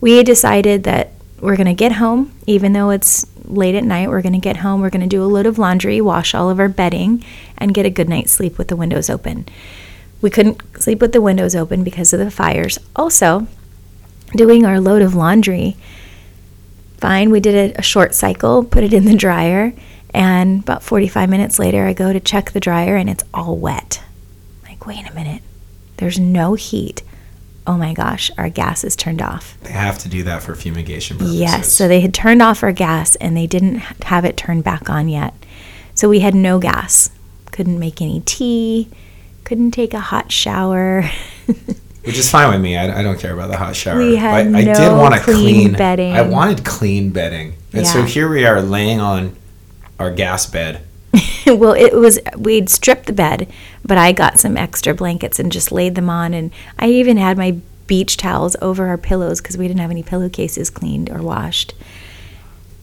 We 0.01 0.21
decided 0.21 0.83
that 0.83 1.13
we're 1.39 1.55
going 1.55 1.67
to 1.67 1.73
get 1.73 1.93
home, 1.93 2.33
even 2.45 2.73
though 2.73 2.89
it's 2.89 3.25
late 3.45 3.73
at 3.73 3.85
night. 3.85 4.09
We're 4.09 4.21
going 4.21 4.33
to 4.33 4.39
get 4.39 4.57
home. 4.57 4.81
We're 4.81 4.89
going 4.89 5.03
to 5.03 5.07
do 5.07 5.23
a 5.23 5.25
load 5.25 5.45
of 5.45 5.57
laundry, 5.57 6.01
wash 6.01 6.35
all 6.35 6.49
of 6.49 6.59
our 6.59 6.67
bedding, 6.67 7.23
and 7.57 7.73
get 7.73 7.85
a 7.85 7.89
good 7.89 8.09
night's 8.09 8.33
sleep 8.33 8.57
with 8.57 8.67
the 8.67 8.75
windows 8.75 9.09
open. 9.09 9.47
We 10.21 10.29
couldn't 10.29 10.61
sleep 10.77 10.99
with 10.99 11.13
the 11.13 11.21
windows 11.21 11.55
open 11.55 11.85
because 11.85 12.11
of 12.11 12.19
the 12.19 12.29
fires. 12.29 12.77
Also, 12.97 13.47
doing 14.35 14.65
our 14.65 14.81
load 14.81 15.01
of 15.01 15.15
laundry, 15.15 15.77
fine, 16.97 17.29
we 17.29 17.39
did 17.39 17.77
a, 17.77 17.79
a 17.79 17.81
short 17.81 18.13
cycle, 18.13 18.61
put 18.65 18.83
it 18.83 18.91
in 18.91 19.05
the 19.05 19.15
dryer, 19.15 19.73
and 20.13 20.63
about 20.63 20.83
45 20.83 21.29
minutes 21.29 21.59
later, 21.59 21.85
I 21.85 21.93
go 21.93 22.11
to 22.11 22.19
check 22.19 22.51
the 22.51 22.59
dryer 22.59 22.97
and 22.97 23.09
it's 23.09 23.23
all 23.33 23.55
wet. 23.55 24.03
Like, 24.65 24.85
wait 24.85 25.09
a 25.09 25.13
minute, 25.13 25.43
there's 25.99 26.17
no 26.17 26.53
heat. 26.53 27.03
Oh 27.67 27.77
my 27.77 27.93
gosh, 27.93 28.31
our 28.37 28.49
gas 28.49 28.83
is 28.83 28.95
turned 28.95 29.21
off. 29.21 29.57
They 29.61 29.71
have 29.71 29.99
to 29.99 30.09
do 30.09 30.23
that 30.23 30.41
for 30.41 30.55
fumigation 30.55 31.17
purposes. 31.17 31.39
Yes, 31.39 31.71
so 31.71 31.87
they 31.87 31.99
had 31.99 32.13
turned 32.13 32.41
off 32.41 32.63
our 32.63 32.71
gas 32.71 33.15
and 33.17 33.37
they 33.37 33.45
didn't 33.45 33.75
have 33.75 34.25
it 34.25 34.37
turned 34.37 34.63
back 34.63 34.89
on 34.89 35.09
yet. 35.09 35.33
So 35.93 36.09
we 36.09 36.21
had 36.21 36.33
no 36.33 36.57
gas. 36.57 37.11
Couldn't 37.51 37.77
make 37.77 38.01
any 38.01 38.21
tea, 38.21 38.89
couldn't 39.43 39.71
take 39.71 39.93
a 39.93 39.99
hot 39.99 40.31
shower. 40.31 41.03
Which 42.05 42.17
is 42.17 42.31
fine 42.31 42.49
with 42.49 42.61
me. 42.61 42.77
I, 42.77 43.01
I 43.01 43.03
don't 43.03 43.19
care 43.19 43.33
about 43.33 43.51
the 43.51 43.57
hot 43.57 43.75
shower. 43.75 43.99
We 43.99 44.15
had 44.15 44.47
I, 44.47 44.59
I 44.59 44.63
did 44.63 44.77
no 44.77 44.97
want 44.97 45.15
to 45.15 45.19
clean 45.19 45.35
clean 45.35 45.73
bedding. 45.73 46.13
I 46.13 46.21
wanted 46.21 46.63
clean 46.63 47.11
bedding. 47.11 47.55
And 47.73 47.85
so 47.85 48.03
here 48.03 48.29
we 48.29 48.45
are 48.45 48.61
laying 48.61 49.01
on 49.01 49.35
our 49.99 50.09
gas 50.09 50.45
bed. 50.45 50.85
well, 51.47 51.73
it 51.73 51.93
was 51.93 52.19
we'd 52.37 52.69
stripped 52.69 53.05
the 53.05 53.13
bed, 53.13 53.51
but 53.83 53.97
I 53.97 54.11
got 54.11 54.39
some 54.39 54.57
extra 54.57 54.93
blankets 54.93 55.39
and 55.39 55.51
just 55.51 55.71
laid 55.71 55.95
them 55.95 56.09
on, 56.09 56.33
and 56.33 56.51
I 56.77 56.89
even 56.89 57.17
had 57.17 57.37
my 57.37 57.57
beach 57.87 58.17
towels 58.17 58.55
over 58.61 58.87
our 58.87 58.97
pillows 58.97 59.41
because 59.41 59.57
we 59.57 59.67
didn't 59.67 59.79
have 59.79 59.91
any 59.91 60.03
pillowcases 60.03 60.69
cleaned 60.69 61.09
or 61.09 61.21
washed. 61.21 61.73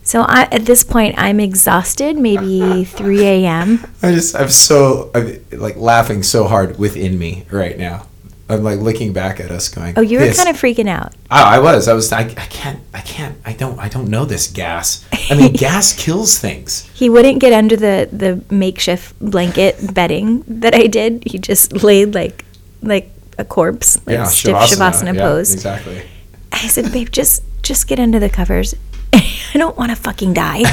So 0.02 0.22
I, 0.22 0.42
at 0.52 0.66
this 0.66 0.84
point, 0.84 1.16
I'm 1.18 1.40
exhausted. 1.40 2.16
Maybe 2.16 2.84
3 2.84 3.20
a.m. 3.24 3.84
I 4.02 4.12
just 4.12 4.36
I'm 4.36 4.50
so 4.50 5.10
I'm 5.14 5.44
like 5.52 5.76
laughing 5.76 6.22
so 6.22 6.46
hard 6.46 6.78
within 6.78 7.18
me 7.18 7.44
right 7.50 7.76
now. 7.78 8.06
I'm 8.48 8.62
like 8.62 8.78
looking 8.78 9.12
back 9.12 9.40
at 9.40 9.50
us 9.50 9.68
going. 9.68 9.94
Oh, 9.96 10.00
you 10.02 10.18
were 10.18 10.26
"This- 10.26 10.36
kind 10.36 10.48
of 10.48 10.60
freaking 10.60 10.88
out. 10.88 11.12
Oh, 11.30 11.44
I 11.44 11.58
was. 11.58 11.88
I 11.88 11.94
was. 11.94 12.12
I, 12.12 12.20
I 12.20 12.46
can't. 12.46 12.78
I 12.94 13.00
can't. 13.00 13.36
I 13.44 13.52
don't. 13.52 13.78
I 13.78 13.88
don't 13.88 14.08
know 14.08 14.24
this 14.24 14.46
gas. 14.46 15.04
I 15.30 15.34
mean, 15.34 15.52
gas 15.66 15.92
kills 15.92 16.38
things. 16.38 16.88
He 16.94 17.10
wouldn't 17.10 17.40
get 17.40 17.52
under 17.52 17.74
the 17.76 18.08
the 18.12 18.44
makeshift 18.54 19.18
blanket 19.20 19.92
bedding 19.92 20.44
that 20.46 20.74
I 20.74 20.86
did. 20.86 21.24
He 21.26 21.38
just 21.38 21.82
laid 21.82 22.14
like 22.14 22.44
like 22.82 23.10
a 23.36 23.44
corpse, 23.44 23.98
like 24.06 24.24
stiff 24.30 24.54
shavasana, 24.54 25.14
Yeah, 25.16 25.22
pose. 25.22 25.52
Exactly. 25.52 26.02
I 26.52 26.68
said, 26.68 26.92
"Babe, 26.92 27.08
just 27.10 27.42
just 27.62 27.88
get 27.88 27.98
under 27.98 28.20
the 28.20 28.30
covers. 28.30 28.74
I 29.12 29.58
don't 29.58 29.76
want 29.76 29.90
to 29.90 29.96
fucking 29.96 30.34
die." 30.34 30.62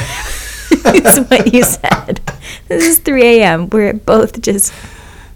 That's 0.83 1.19
what 1.29 1.53
you 1.53 1.63
said. 1.63 2.19
This 2.67 2.86
is 2.88 2.99
3 2.99 3.23
a.m. 3.41 3.69
We're 3.69 3.93
both 3.93 4.41
just 4.41 4.73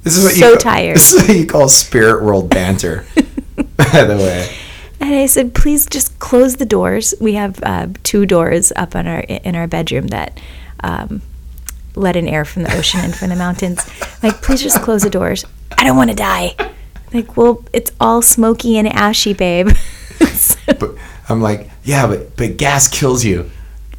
This 0.07 0.17
is 0.17 0.23
what 0.23 0.33
So 0.35 0.51
you 0.51 0.57
tired. 0.57 0.95
This 0.95 1.11
is 1.13 1.27
what 1.27 1.37
you 1.37 1.45
call 1.45 1.67
spirit 1.67 2.23
world 2.23 2.49
banter. 2.49 3.05
By 3.75 4.05
the 4.05 4.15
way, 4.15 4.55
And 5.01 5.13
I 5.13 5.25
said, 5.25 5.53
please 5.53 5.85
just 5.85 6.17
close 6.19 6.55
the 6.55 6.65
doors. 6.65 7.13
We 7.19 7.33
have 7.33 7.59
uh, 7.61 7.87
two 8.03 8.25
doors 8.25 8.71
up 8.77 8.95
on 8.95 9.05
our 9.05 9.19
in 9.19 9.55
our 9.55 9.67
bedroom 9.67 10.07
that 10.07 10.39
um, 10.81 11.21
let 11.95 12.15
in 12.15 12.25
air 12.25 12.45
from 12.45 12.63
the 12.63 12.73
ocean 12.77 13.01
and 13.01 13.13
from 13.13 13.29
the 13.29 13.35
mountains. 13.35 13.85
Like, 14.23 14.41
please 14.41 14.63
just 14.63 14.81
close 14.81 15.03
the 15.03 15.11
doors. 15.11 15.45
I 15.77 15.83
don't 15.83 15.95
want 15.95 16.09
to 16.09 16.15
die. 16.15 16.55
Like, 17.13 17.37
well, 17.37 17.63
it's 17.71 17.91
all 17.99 18.21
smoky 18.23 18.77
and 18.77 18.87
ashy, 18.87 19.33
babe. 19.33 19.69
So- 20.31 20.57
but 20.79 20.95
I'm 21.29 21.41
like, 21.41 21.69
yeah, 21.83 22.07
but 22.07 22.35
but 22.37 22.55
gas 22.57 22.87
kills 22.87 23.23
you. 23.25 23.51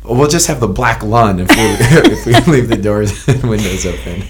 We'll 0.04 0.28
just 0.28 0.46
have 0.48 0.58
the 0.60 0.68
black 0.68 1.02
lung 1.02 1.38
if 1.38 1.48
we 1.50 2.12
if 2.12 2.26
we 2.46 2.52
leave 2.52 2.68
the 2.68 2.76
doors 2.76 3.28
and 3.28 3.42
windows 3.48 3.84
open. 3.86 4.24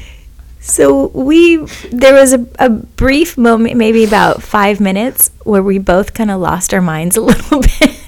So 0.69 1.07
we 1.09 1.57
there 1.91 2.13
was 2.13 2.35
a, 2.35 2.47
a 2.59 2.69
brief 2.69 3.39
moment, 3.39 3.77
maybe 3.77 4.05
about 4.05 4.43
five 4.43 4.81
minutes, 4.81 5.31
where 5.45 5.63
we 5.63 5.79
both 5.79 6.13
kind 6.13 6.31
of 6.31 6.41
lost 6.41 6.75
our 6.75 6.83
minds 6.83 7.17
a 7.17 7.21
little 7.33 7.61
bit, 7.63 7.99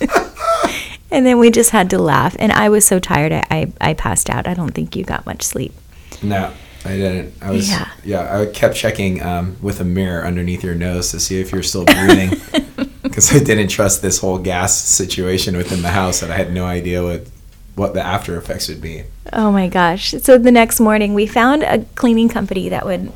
and 1.10 1.24
then 1.24 1.38
we 1.38 1.50
just 1.50 1.70
had 1.70 1.88
to 1.90 1.98
laugh. 1.98 2.36
And 2.38 2.52
I 2.52 2.68
was 2.68 2.84
so 2.84 2.98
tired, 2.98 3.32
I, 3.32 3.44
I 3.50 3.72
I 3.80 3.94
passed 3.94 4.28
out. 4.28 4.46
I 4.46 4.52
don't 4.52 4.72
think 4.72 4.94
you 4.96 5.02
got 5.02 5.24
much 5.24 5.42
sleep. 5.42 5.72
No, 6.22 6.52
I 6.84 6.88
didn't. 6.90 7.34
I 7.40 7.52
was 7.52 7.70
Yeah. 7.70 7.88
yeah. 8.04 8.40
I 8.40 8.46
kept 8.46 8.76
checking 8.76 9.22
um, 9.22 9.56
with 9.62 9.80
a 9.80 9.84
mirror 9.84 10.24
underneath 10.26 10.62
your 10.62 10.74
nose 10.74 11.10
to 11.12 11.20
see 11.20 11.40
if 11.40 11.52
you're 11.52 11.62
still 11.62 11.86
breathing, 11.86 12.38
because 13.02 13.34
I 13.34 13.42
didn't 13.42 13.68
trust 13.68 14.02
this 14.02 14.18
whole 14.18 14.38
gas 14.38 14.76
situation 14.76 15.56
within 15.56 15.80
the 15.80 15.90
house, 15.90 16.20
and 16.22 16.30
I 16.30 16.36
had 16.36 16.52
no 16.52 16.66
idea 16.66 17.02
what 17.02 17.26
what 17.80 17.94
the 17.94 18.02
after 18.02 18.36
effects 18.36 18.68
would 18.68 18.82
be. 18.82 19.04
Oh 19.32 19.50
my 19.50 19.66
gosh! 19.66 20.10
So 20.20 20.36
the 20.36 20.52
next 20.52 20.80
morning, 20.80 21.14
we 21.14 21.26
found 21.26 21.62
a 21.62 21.82
cleaning 21.94 22.28
company 22.28 22.68
that 22.68 22.84
would 22.84 23.10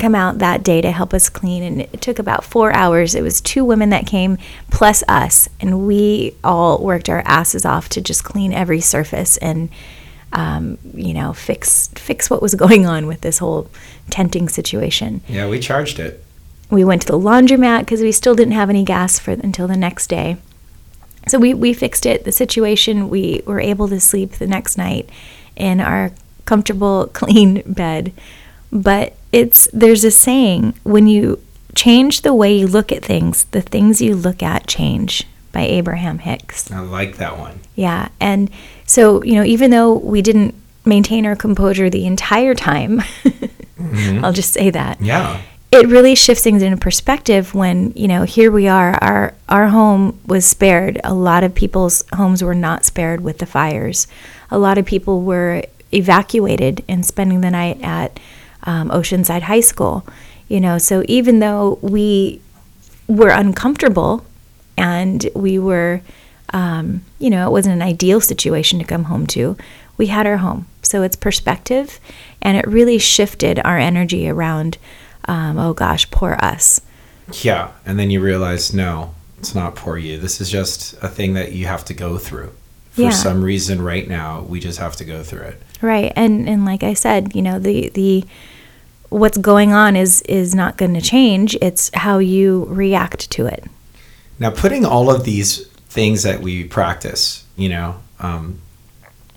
come 0.00 0.16
out 0.16 0.38
that 0.38 0.64
day 0.64 0.80
to 0.80 0.90
help 0.90 1.14
us 1.14 1.28
clean, 1.28 1.62
and 1.62 1.80
it 1.80 2.00
took 2.00 2.18
about 2.18 2.42
four 2.44 2.72
hours. 2.74 3.14
It 3.14 3.22
was 3.22 3.40
two 3.40 3.64
women 3.64 3.90
that 3.90 4.04
came 4.04 4.38
plus 4.70 5.04
us, 5.06 5.48
and 5.60 5.86
we 5.86 6.34
all 6.42 6.82
worked 6.82 7.08
our 7.08 7.22
asses 7.24 7.64
off 7.64 7.88
to 7.90 8.00
just 8.00 8.24
clean 8.24 8.52
every 8.52 8.80
surface 8.80 9.36
and 9.36 9.70
um, 10.32 10.78
you 10.94 11.14
know 11.14 11.32
fix 11.32 11.88
fix 11.94 12.28
what 12.28 12.42
was 12.42 12.54
going 12.64 12.84
on 12.84 13.06
with 13.06 13.20
this 13.20 13.38
whole 13.38 13.70
tenting 14.10 14.48
situation. 14.48 15.20
Yeah, 15.28 15.48
we 15.48 15.60
charged 15.60 16.00
it. 16.00 16.24
We 16.70 16.84
went 16.84 17.02
to 17.02 17.08
the 17.08 17.18
laundromat 17.18 17.80
because 17.80 18.00
we 18.00 18.10
still 18.10 18.34
didn't 18.34 18.54
have 18.54 18.68
any 18.68 18.84
gas 18.84 19.20
for 19.20 19.30
until 19.30 19.68
the 19.68 19.76
next 19.76 20.08
day. 20.08 20.38
So 21.28 21.38
we, 21.38 21.54
we 21.54 21.72
fixed 21.72 22.06
it, 22.06 22.24
the 22.24 22.32
situation. 22.32 23.08
We 23.08 23.42
were 23.46 23.60
able 23.60 23.88
to 23.88 24.00
sleep 24.00 24.32
the 24.32 24.46
next 24.46 24.76
night 24.76 25.08
in 25.56 25.80
our 25.80 26.12
comfortable, 26.44 27.06
clean 27.12 27.62
bed. 27.66 28.12
But 28.70 29.16
it's 29.32 29.68
there's 29.72 30.04
a 30.04 30.10
saying 30.10 30.74
when 30.82 31.06
you 31.06 31.40
change 31.74 32.22
the 32.22 32.34
way 32.34 32.56
you 32.56 32.66
look 32.66 32.92
at 32.92 33.04
things, 33.04 33.44
the 33.44 33.62
things 33.62 34.00
you 34.00 34.14
look 34.14 34.42
at 34.42 34.66
change 34.66 35.26
by 35.52 35.62
Abraham 35.62 36.18
Hicks. 36.18 36.70
I 36.70 36.80
like 36.80 37.16
that 37.16 37.38
one. 37.38 37.60
Yeah. 37.74 38.08
And 38.20 38.50
so, 38.86 39.22
you 39.22 39.34
know, 39.34 39.44
even 39.44 39.70
though 39.70 39.92
we 39.92 40.22
didn't 40.22 40.54
maintain 40.84 41.26
our 41.26 41.36
composure 41.36 41.90
the 41.90 42.06
entire 42.06 42.54
time, 42.54 42.98
mm-hmm. 43.78 44.24
I'll 44.24 44.32
just 44.32 44.54
say 44.54 44.70
that 44.70 45.00
Yeah. 45.00 45.40
It 45.72 45.88
really 45.88 46.14
shifts 46.14 46.44
things 46.44 46.62
into 46.62 46.76
perspective 46.76 47.54
when 47.54 47.92
you 47.96 48.06
know 48.06 48.24
here 48.24 48.52
we 48.52 48.68
are 48.68 48.94
our 49.02 49.34
our 49.48 49.68
home 49.68 50.20
was 50.26 50.44
spared. 50.44 51.00
A 51.02 51.14
lot 51.14 51.44
of 51.44 51.54
people's 51.54 52.04
homes 52.14 52.44
were 52.44 52.54
not 52.54 52.84
spared 52.84 53.22
with 53.22 53.38
the 53.38 53.46
fires. 53.46 54.06
A 54.50 54.58
lot 54.58 54.78
of 54.78 54.84
people 54.84 55.22
were 55.22 55.64
evacuated 55.92 56.84
and 56.88 57.04
spending 57.04 57.40
the 57.40 57.50
night 57.50 57.80
at 57.82 58.20
um, 58.64 58.90
oceanside 58.90 59.42
high 59.42 59.60
school 59.60 60.06
you 60.52 60.60
know? 60.60 60.76
So 60.76 61.02
even 61.08 61.38
though 61.38 61.78
we 61.80 62.42
were 63.08 63.30
uncomfortable 63.30 64.26
and 64.76 65.26
we 65.34 65.58
were 65.58 66.02
um, 66.50 67.02
you 67.18 67.30
know 67.30 67.48
it 67.48 67.50
wasn't 67.50 67.74
an 67.74 67.80
ideal 67.80 68.20
situation 68.20 68.78
to 68.78 68.84
come 68.84 69.04
home 69.04 69.26
to 69.28 69.56
we 69.96 70.06
had 70.08 70.26
our 70.26 70.38
home. 70.38 70.66
So 70.82 71.02
it's 71.02 71.16
perspective 71.16 71.98
and 72.42 72.58
it 72.58 72.66
really 72.66 72.98
shifted 72.98 73.58
our 73.60 73.78
energy 73.78 74.28
around 74.28 74.76
um, 75.26 75.58
oh 75.58 75.72
gosh, 75.74 76.10
poor 76.10 76.36
us. 76.40 76.80
Yeah, 77.42 77.70
and 77.86 77.98
then 77.98 78.10
you 78.10 78.20
realize 78.20 78.74
no, 78.74 79.14
it's 79.38 79.54
not 79.54 79.74
poor 79.76 79.96
you. 79.96 80.18
This 80.18 80.40
is 80.40 80.50
just 80.50 80.94
a 81.02 81.08
thing 81.08 81.34
that 81.34 81.52
you 81.52 81.66
have 81.66 81.84
to 81.86 81.94
go 81.94 82.18
through. 82.18 82.52
For 82.92 83.02
Yeah. 83.02 83.10
some 83.10 83.42
reason 83.42 83.80
right 83.80 84.06
now, 84.06 84.42
we 84.42 84.60
just 84.60 84.78
have 84.78 84.96
to 84.96 85.04
go 85.04 85.22
through 85.22 85.42
it. 85.42 85.62
Right. 85.80 86.12
And 86.14 86.48
and 86.48 86.64
like 86.64 86.82
I 86.82 86.94
said, 86.94 87.34
you 87.34 87.42
know, 87.42 87.58
the 87.58 87.88
the 87.90 88.24
what's 89.08 89.38
going 89.38 89.72
on 89.72 89.96
is 89.96 90.22
is 90.22 90.54
not 90.54 90.76
going 90.76 90.94
to 90.94 91.00
change. 91.00 91.56
It's 91.62 91.90
how 91.94 92.18
you 92.18 92.66
react 92.68 93.30
to 93.32 93.46
it. 93.46 93.64
Now, 94.38 94.50
putting 94.50 94.84
all 94.84 95.10
of 95.10 95.24
these 95.24 95.66
things 95.88 96.22
that 96.24 96.40
we 96.40 96.64
practice, 96.64 97.44
you 97.56 97.68
know, 97.68 97.96
um, 98.20 98.58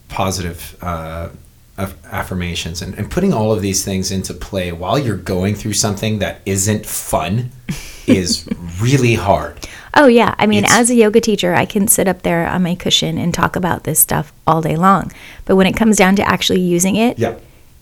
positive 0.10 0.76
uh, 0.82 1.30
aff- 1.78 1.96
affirmations, 2.06 2.82
and, 2.82 2.94
and 2.96 3.10
putting 3.12 3.34
all 3.34 3.52
of 3.52 3.62
these 3.62 3.84
things 3.86 4.12
into 4.12 4.34
play 4.34 4.72
while 4.72 4.98
you're 5.00 5.18
going 5.18 5.56
through 5.56 5.74
something 5.74 6.20
that 6.20 6.42
isn't 6.46 6.86
fun, 6.86 7.52
is 8.08 8.48
really 8.80 9.16
hard. 9.16 9.68
Oh 9.98 10.08
yeah, 10.08 10.36
I 10.38 10.46
mean, 10.46 10.66
It's- 10.66 10.78
as 10.78 10.90
a 10.90 10.96
yoga 10.96 11.22
teacher, 11.22 11.54
I 11.56 11.66
can 11.66 11.88
sit 11.88 12.08
up 12.08 12.22
there 12.24 12.46
on 12.48 12.62
my 12.64 12.76
cushion 12.76 13.18
and 13.18 13.34
talk 13.34 13.56
about 13.56 13.86
this 13.86 14.00
stuff 14.00 14.34
all 14.46 14.62
day 14.62 14.76
long. 14.76 15.12
But 15.46 15.56
when 15.56 15.68
it 15.68 15.74
comes 15.78 15.96
down 15.98 16.16
to 16.18 16.28
actually 16.28 16.60
using 16.60 16.96
it, 16.98 17.18
Yeah. 17.18 17.36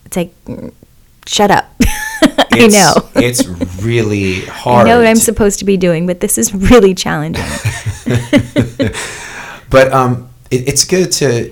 it's 0.06 0.16
like, 0.16 0.32
mm, 0.44 0.72
shut 1.26 1.50
up. 1.50 1.74
I 2.52 2.68
know. 2.68 2.92
it's 3.16 3.44
really 3.82 4.40
hard. 4.46 4.86
I 4.86 4.90
know 4.90 4.98
what 4.98 5.08
I'm 5.08 5.16
supposed 5.16 5.58
to 5.58 5.64
be 5.64 5.76
doing, 5.76 6.06
but 6.06 6.20
this 6.20 6.38
is 6.38 6.54
really 6.54 6.94
challenging. 6.94 7.42
but 9.70 9.92
um, 9.92 10.28
it, 10.50 10.68
it's 10.68 10.84
good 10.84 11.10
to 11.12 11.50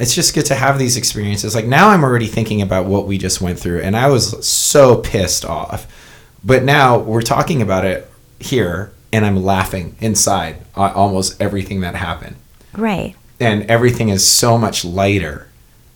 it's 0.00 0.14
just 0.14 0.34
good 0.34 0.46
to 0.46 0.54
have 0.54 0.78
these 0.78 0.96
experiences. 0.96 1.54
Like 1.54 1.66
now 1.66 1.90
i'm 1.90 2.02
already 2.02 2.26
thinking 2.26 2.62
about 2.62 2.86
what 2.86 3.06
we 3.06 3.18
just 3.18 3.40
went 3.40 3.58
through 3.58 3.80
and 3.82 3.96
i 3.96 4.08
was 4.08 4.46
so 4.46 4.96
pissed 4.96 5.44
off. 5.44 5.86
But 6.42 6.62
now 6.64 6.98
we're 6.98 7.22
talking 7.22 7.60
about 7.60 7.84
it 7.84 8.10
here 8.38 8.92
and 9.12 9.26
i'm 9.26 9.36
laughing 9.42 9.96
inside 10.00 10.56
almost 10.74 11.40
everything 11.40 11.80
that 11.80 11.94
happened. 11.94 12.36
Right. 12.72 13.14
and 13.38 13.68
everything 13.70 14.08
is 14.10 14.26
so 14.26 14.56
much 14.58 14.84
lighter. 14.84 15.48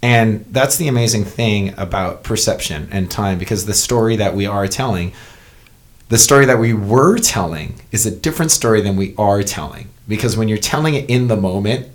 And 0.02 0.44
that's 0.50 0.76
the 0.76 0.88
amazing 0.88 1.24
thing 1.24 1.72
about 1.78 2.24
perception 2.24 2.88
and 2.90 3.10
time 3.10 3.38
because 3.38 3.64
the 3.64 3.72
story 3.74 4.16
that 4.16 4.34
we 4.34 4.44
are 4.46 4.66
telling 4.68 5.12
the 6.10 6.18
story 6.18 6.44
that 6.44 6.58
we 6.58 6.74
were 6.74 7.18
telling 7.18 7.80
is 7.90 8.04
a 8.04 8.10
different 8.14 8.50
story 8.50 8.82
than 8.82 8.96
we 8.96 9.14
are 9.16 9.42
telling. 9.42 9.88
Because 10.06 10.36
when 10.36 10.48
you're 10.48 10.58
telling 10.58 10.94
it 10.94 11.08
in 11.08 11.28
the 11.28 11.36
moment 11.36 11.88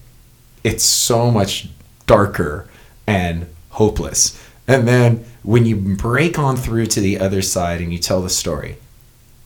it's 0.64 0.84
so 0.84 1.30
much 1.30 1.70
darker 2.10 2.68
and 3.05 3.45
hopeless. 3.70 4.41
And 4.68 4.88
then 4.88 5.26
when 5.43 5.66
you 5.66 5.76
break 5.76 6.39
on 6.39 6.57
through 6.57 6.88
to 6.88 6.99
the 6.99 7.20
other 7.20 7.41
side 7.41 7.82
and 7.82 7.93
you 7.93 7.99
tell 7.99 8.22
the 8.22 8.30
story 8.30 8.78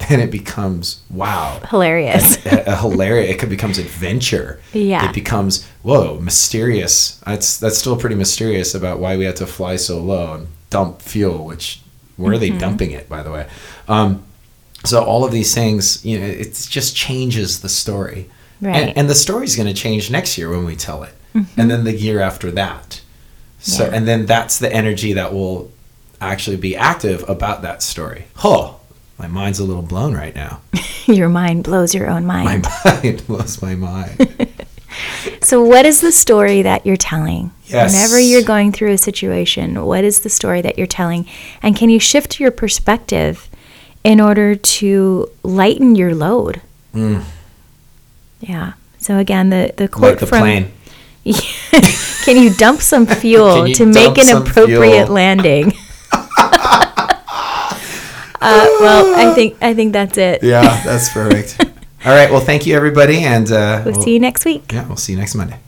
then 0.10 0.20
it 0.20 0.32
becomes 0.32 1.02
wow. 1.10 1.60
Hilarious. 1.70 2.44
a, 2.46 2.64
a 2.68 2.76
hilarious 2.76 3.42
it 3.44 3.50
becomes 3.50 3.78
adventure. 3.78 4.60
Yeah. 4.74 5.08
it 5.08 5.14
becomes 5.14 5.68
whoa 5.82 6.20
mysterious. 6.20 7.18
That's 7.26 7.58
that's 7.60 7.78
still 7.78 7.96
pretty 7.96 8.16
mysterious 8.16 8.74
about 8.76 9.00
why 9.00 9.18
we 9.18 9.26
had 9.26 9.36
to 9.38 9.46
fly 9.46 9.76
so 9.76 10.00
low 10.00 10.34
and 10.34 10.48
dump 10.70 11.02
fuel 11.02 11.46
which 11.46 11.82
where 12.18 12.34
are 12.34 12.38
they 12.38 12.50
dumping 12.50 12.92
it 12.92 13.08
by 13.08 13.24
the 13.24 13.32
way? 13.32 13.48
Um, 13.88 14.24
so 14.84 15.04
all 15.04 15.24
of 15.24 15.32
these 15.32 15.54
things 15.54 16.04
you 16.04 16.20
know 16.20 16.26
it 16.26 16.68
just 16.70 16.96
changes 16.96 17.62
the 17.62 17.70
story. 17.70 18.30
Right. 18.62 18.76
and, 18.76 18.98
and 18.98 19.10
the 19.10 19.16
story's 19.16 19.56
going 19.58 19.68
to 19.68 19.74
change 19.74 20.10
next 20.10 20.38
year 20.38 20.50
when 20.50 20.64
we 20.66 20.76
tell 20.76 21.04
it 21.04 21.14
and 21.58 21.70
then 21.72 21.84
the 21.84 21.94
year 21.94 22.20
after 22.20 22.52
that 22.52 23.02
so 23.60 23.86
Yeah. 23.86 23.92
and 23.96 24.08
then 24.08 24.26
that's 24.26 24.60
the 24.60 24.72
energy 24.72 25.14
that 25.14 25.34
will 25.34 25.72
actually 26.22 26.58
be 26.58 26.76
active 26.76 27.28
about 27.30 27.62
that 27.62 27.82
story 27.84 28.26
oh 28.44 28.80
my 29.18 29.28
mind's 29.28 29.60
a 29.60 29.64
little 29.64 29.82
blown 29.84 30.14
right 30.14 30.36
now 30.36 30.62
your 31.06 31.30
mind 31.30 31.64
blows 31.64 31.94
your 31.94 32.10
own 32.10 32.26
mind. 32.26 32.64
my 32.64 32.82
mind. 33.04 33.28
blows 33.28 33.62
my 33.62 33.76
mind. 33.76 34.38
So, 35.42 35.64
what 35.64 35.86
is 35.86 36.02
the 36.02 36.12
story 36.12 36.62
that 36.62 36.86
you're 36.86 36.98
telling? 36.98 37.52
Yes. 37.66 37.94
Whenever 37.94 38.20
you're 38.20 38.44
going 38.44 38.72
through 38.72 38.92
a 38.92 38.98
situation, 38.98 39.84
what 39.86 40.04
is 40.04 40.20
the 40.22 40.30
story 40.30 40.62
that 40.62 40.78
you're 40.78 40.88
telling? 40.88 41.26
And 41.64 41.76
can 41.76 41.90
you 41.90 42.00
shift 42.00 42.40
your 42.40 42.52
perspective 42.52 43.50
in 44.04 44.22
order 44.22 44.56
to 44.56 45.30
lighten 45.42 45.96
your 45.96 46.14
load? 46.14 46.62
Mm. 46.94 47.24
Yeah. 48.40 48.74
So 49.00 49.18
again, 49.18 49.50
the 49.50 49.74
the 49.76 49.90
like 50.00 50.20
the 50.20 50.28
from 50.28 50.40
plane. 50.40 50.72
Can 51.24 52.38
you 52.44 52.54
dump 52.54 52.82
some 52.82 53.06
fuel 53.06 53.68
to 53.74 53.86
make 53.86 54.18
an 54.18 54.36
appropriate 54.36 55.06
fuel? 55.06 55.14
landing? 55.14 55.74
uh, 56.12 57.20
well, 58.42 59.16
I 59.16 59.34
think 59.34 59.58
I 59.62 59.74
think 59.74 59.94
that's 59.94 60.18
it. 60.18 60.44
Yeah, 60.44 60.84
that's 60.84 61.12
perfect. 61.14 61.58
All 62.06 62.12
right. 62.12 62.30
Well, 62.30 62.42
thank 62.42 62.66
you, 62.66 62.76
everybody, 62.76 63.20
and 63.20 63.50
uh, 63.50 63.84
We'll 63.86 64.02
see 64.02 64.14
you 64.14 64.20
next 64.20 64.44
week. 64.44 64.74
Yeah, 64.74 64.86
we'll 64.88 64.98
see 64.98 65.14
you 65.14 65.20
next 65.20 65.36
Monday. 65.36 65.60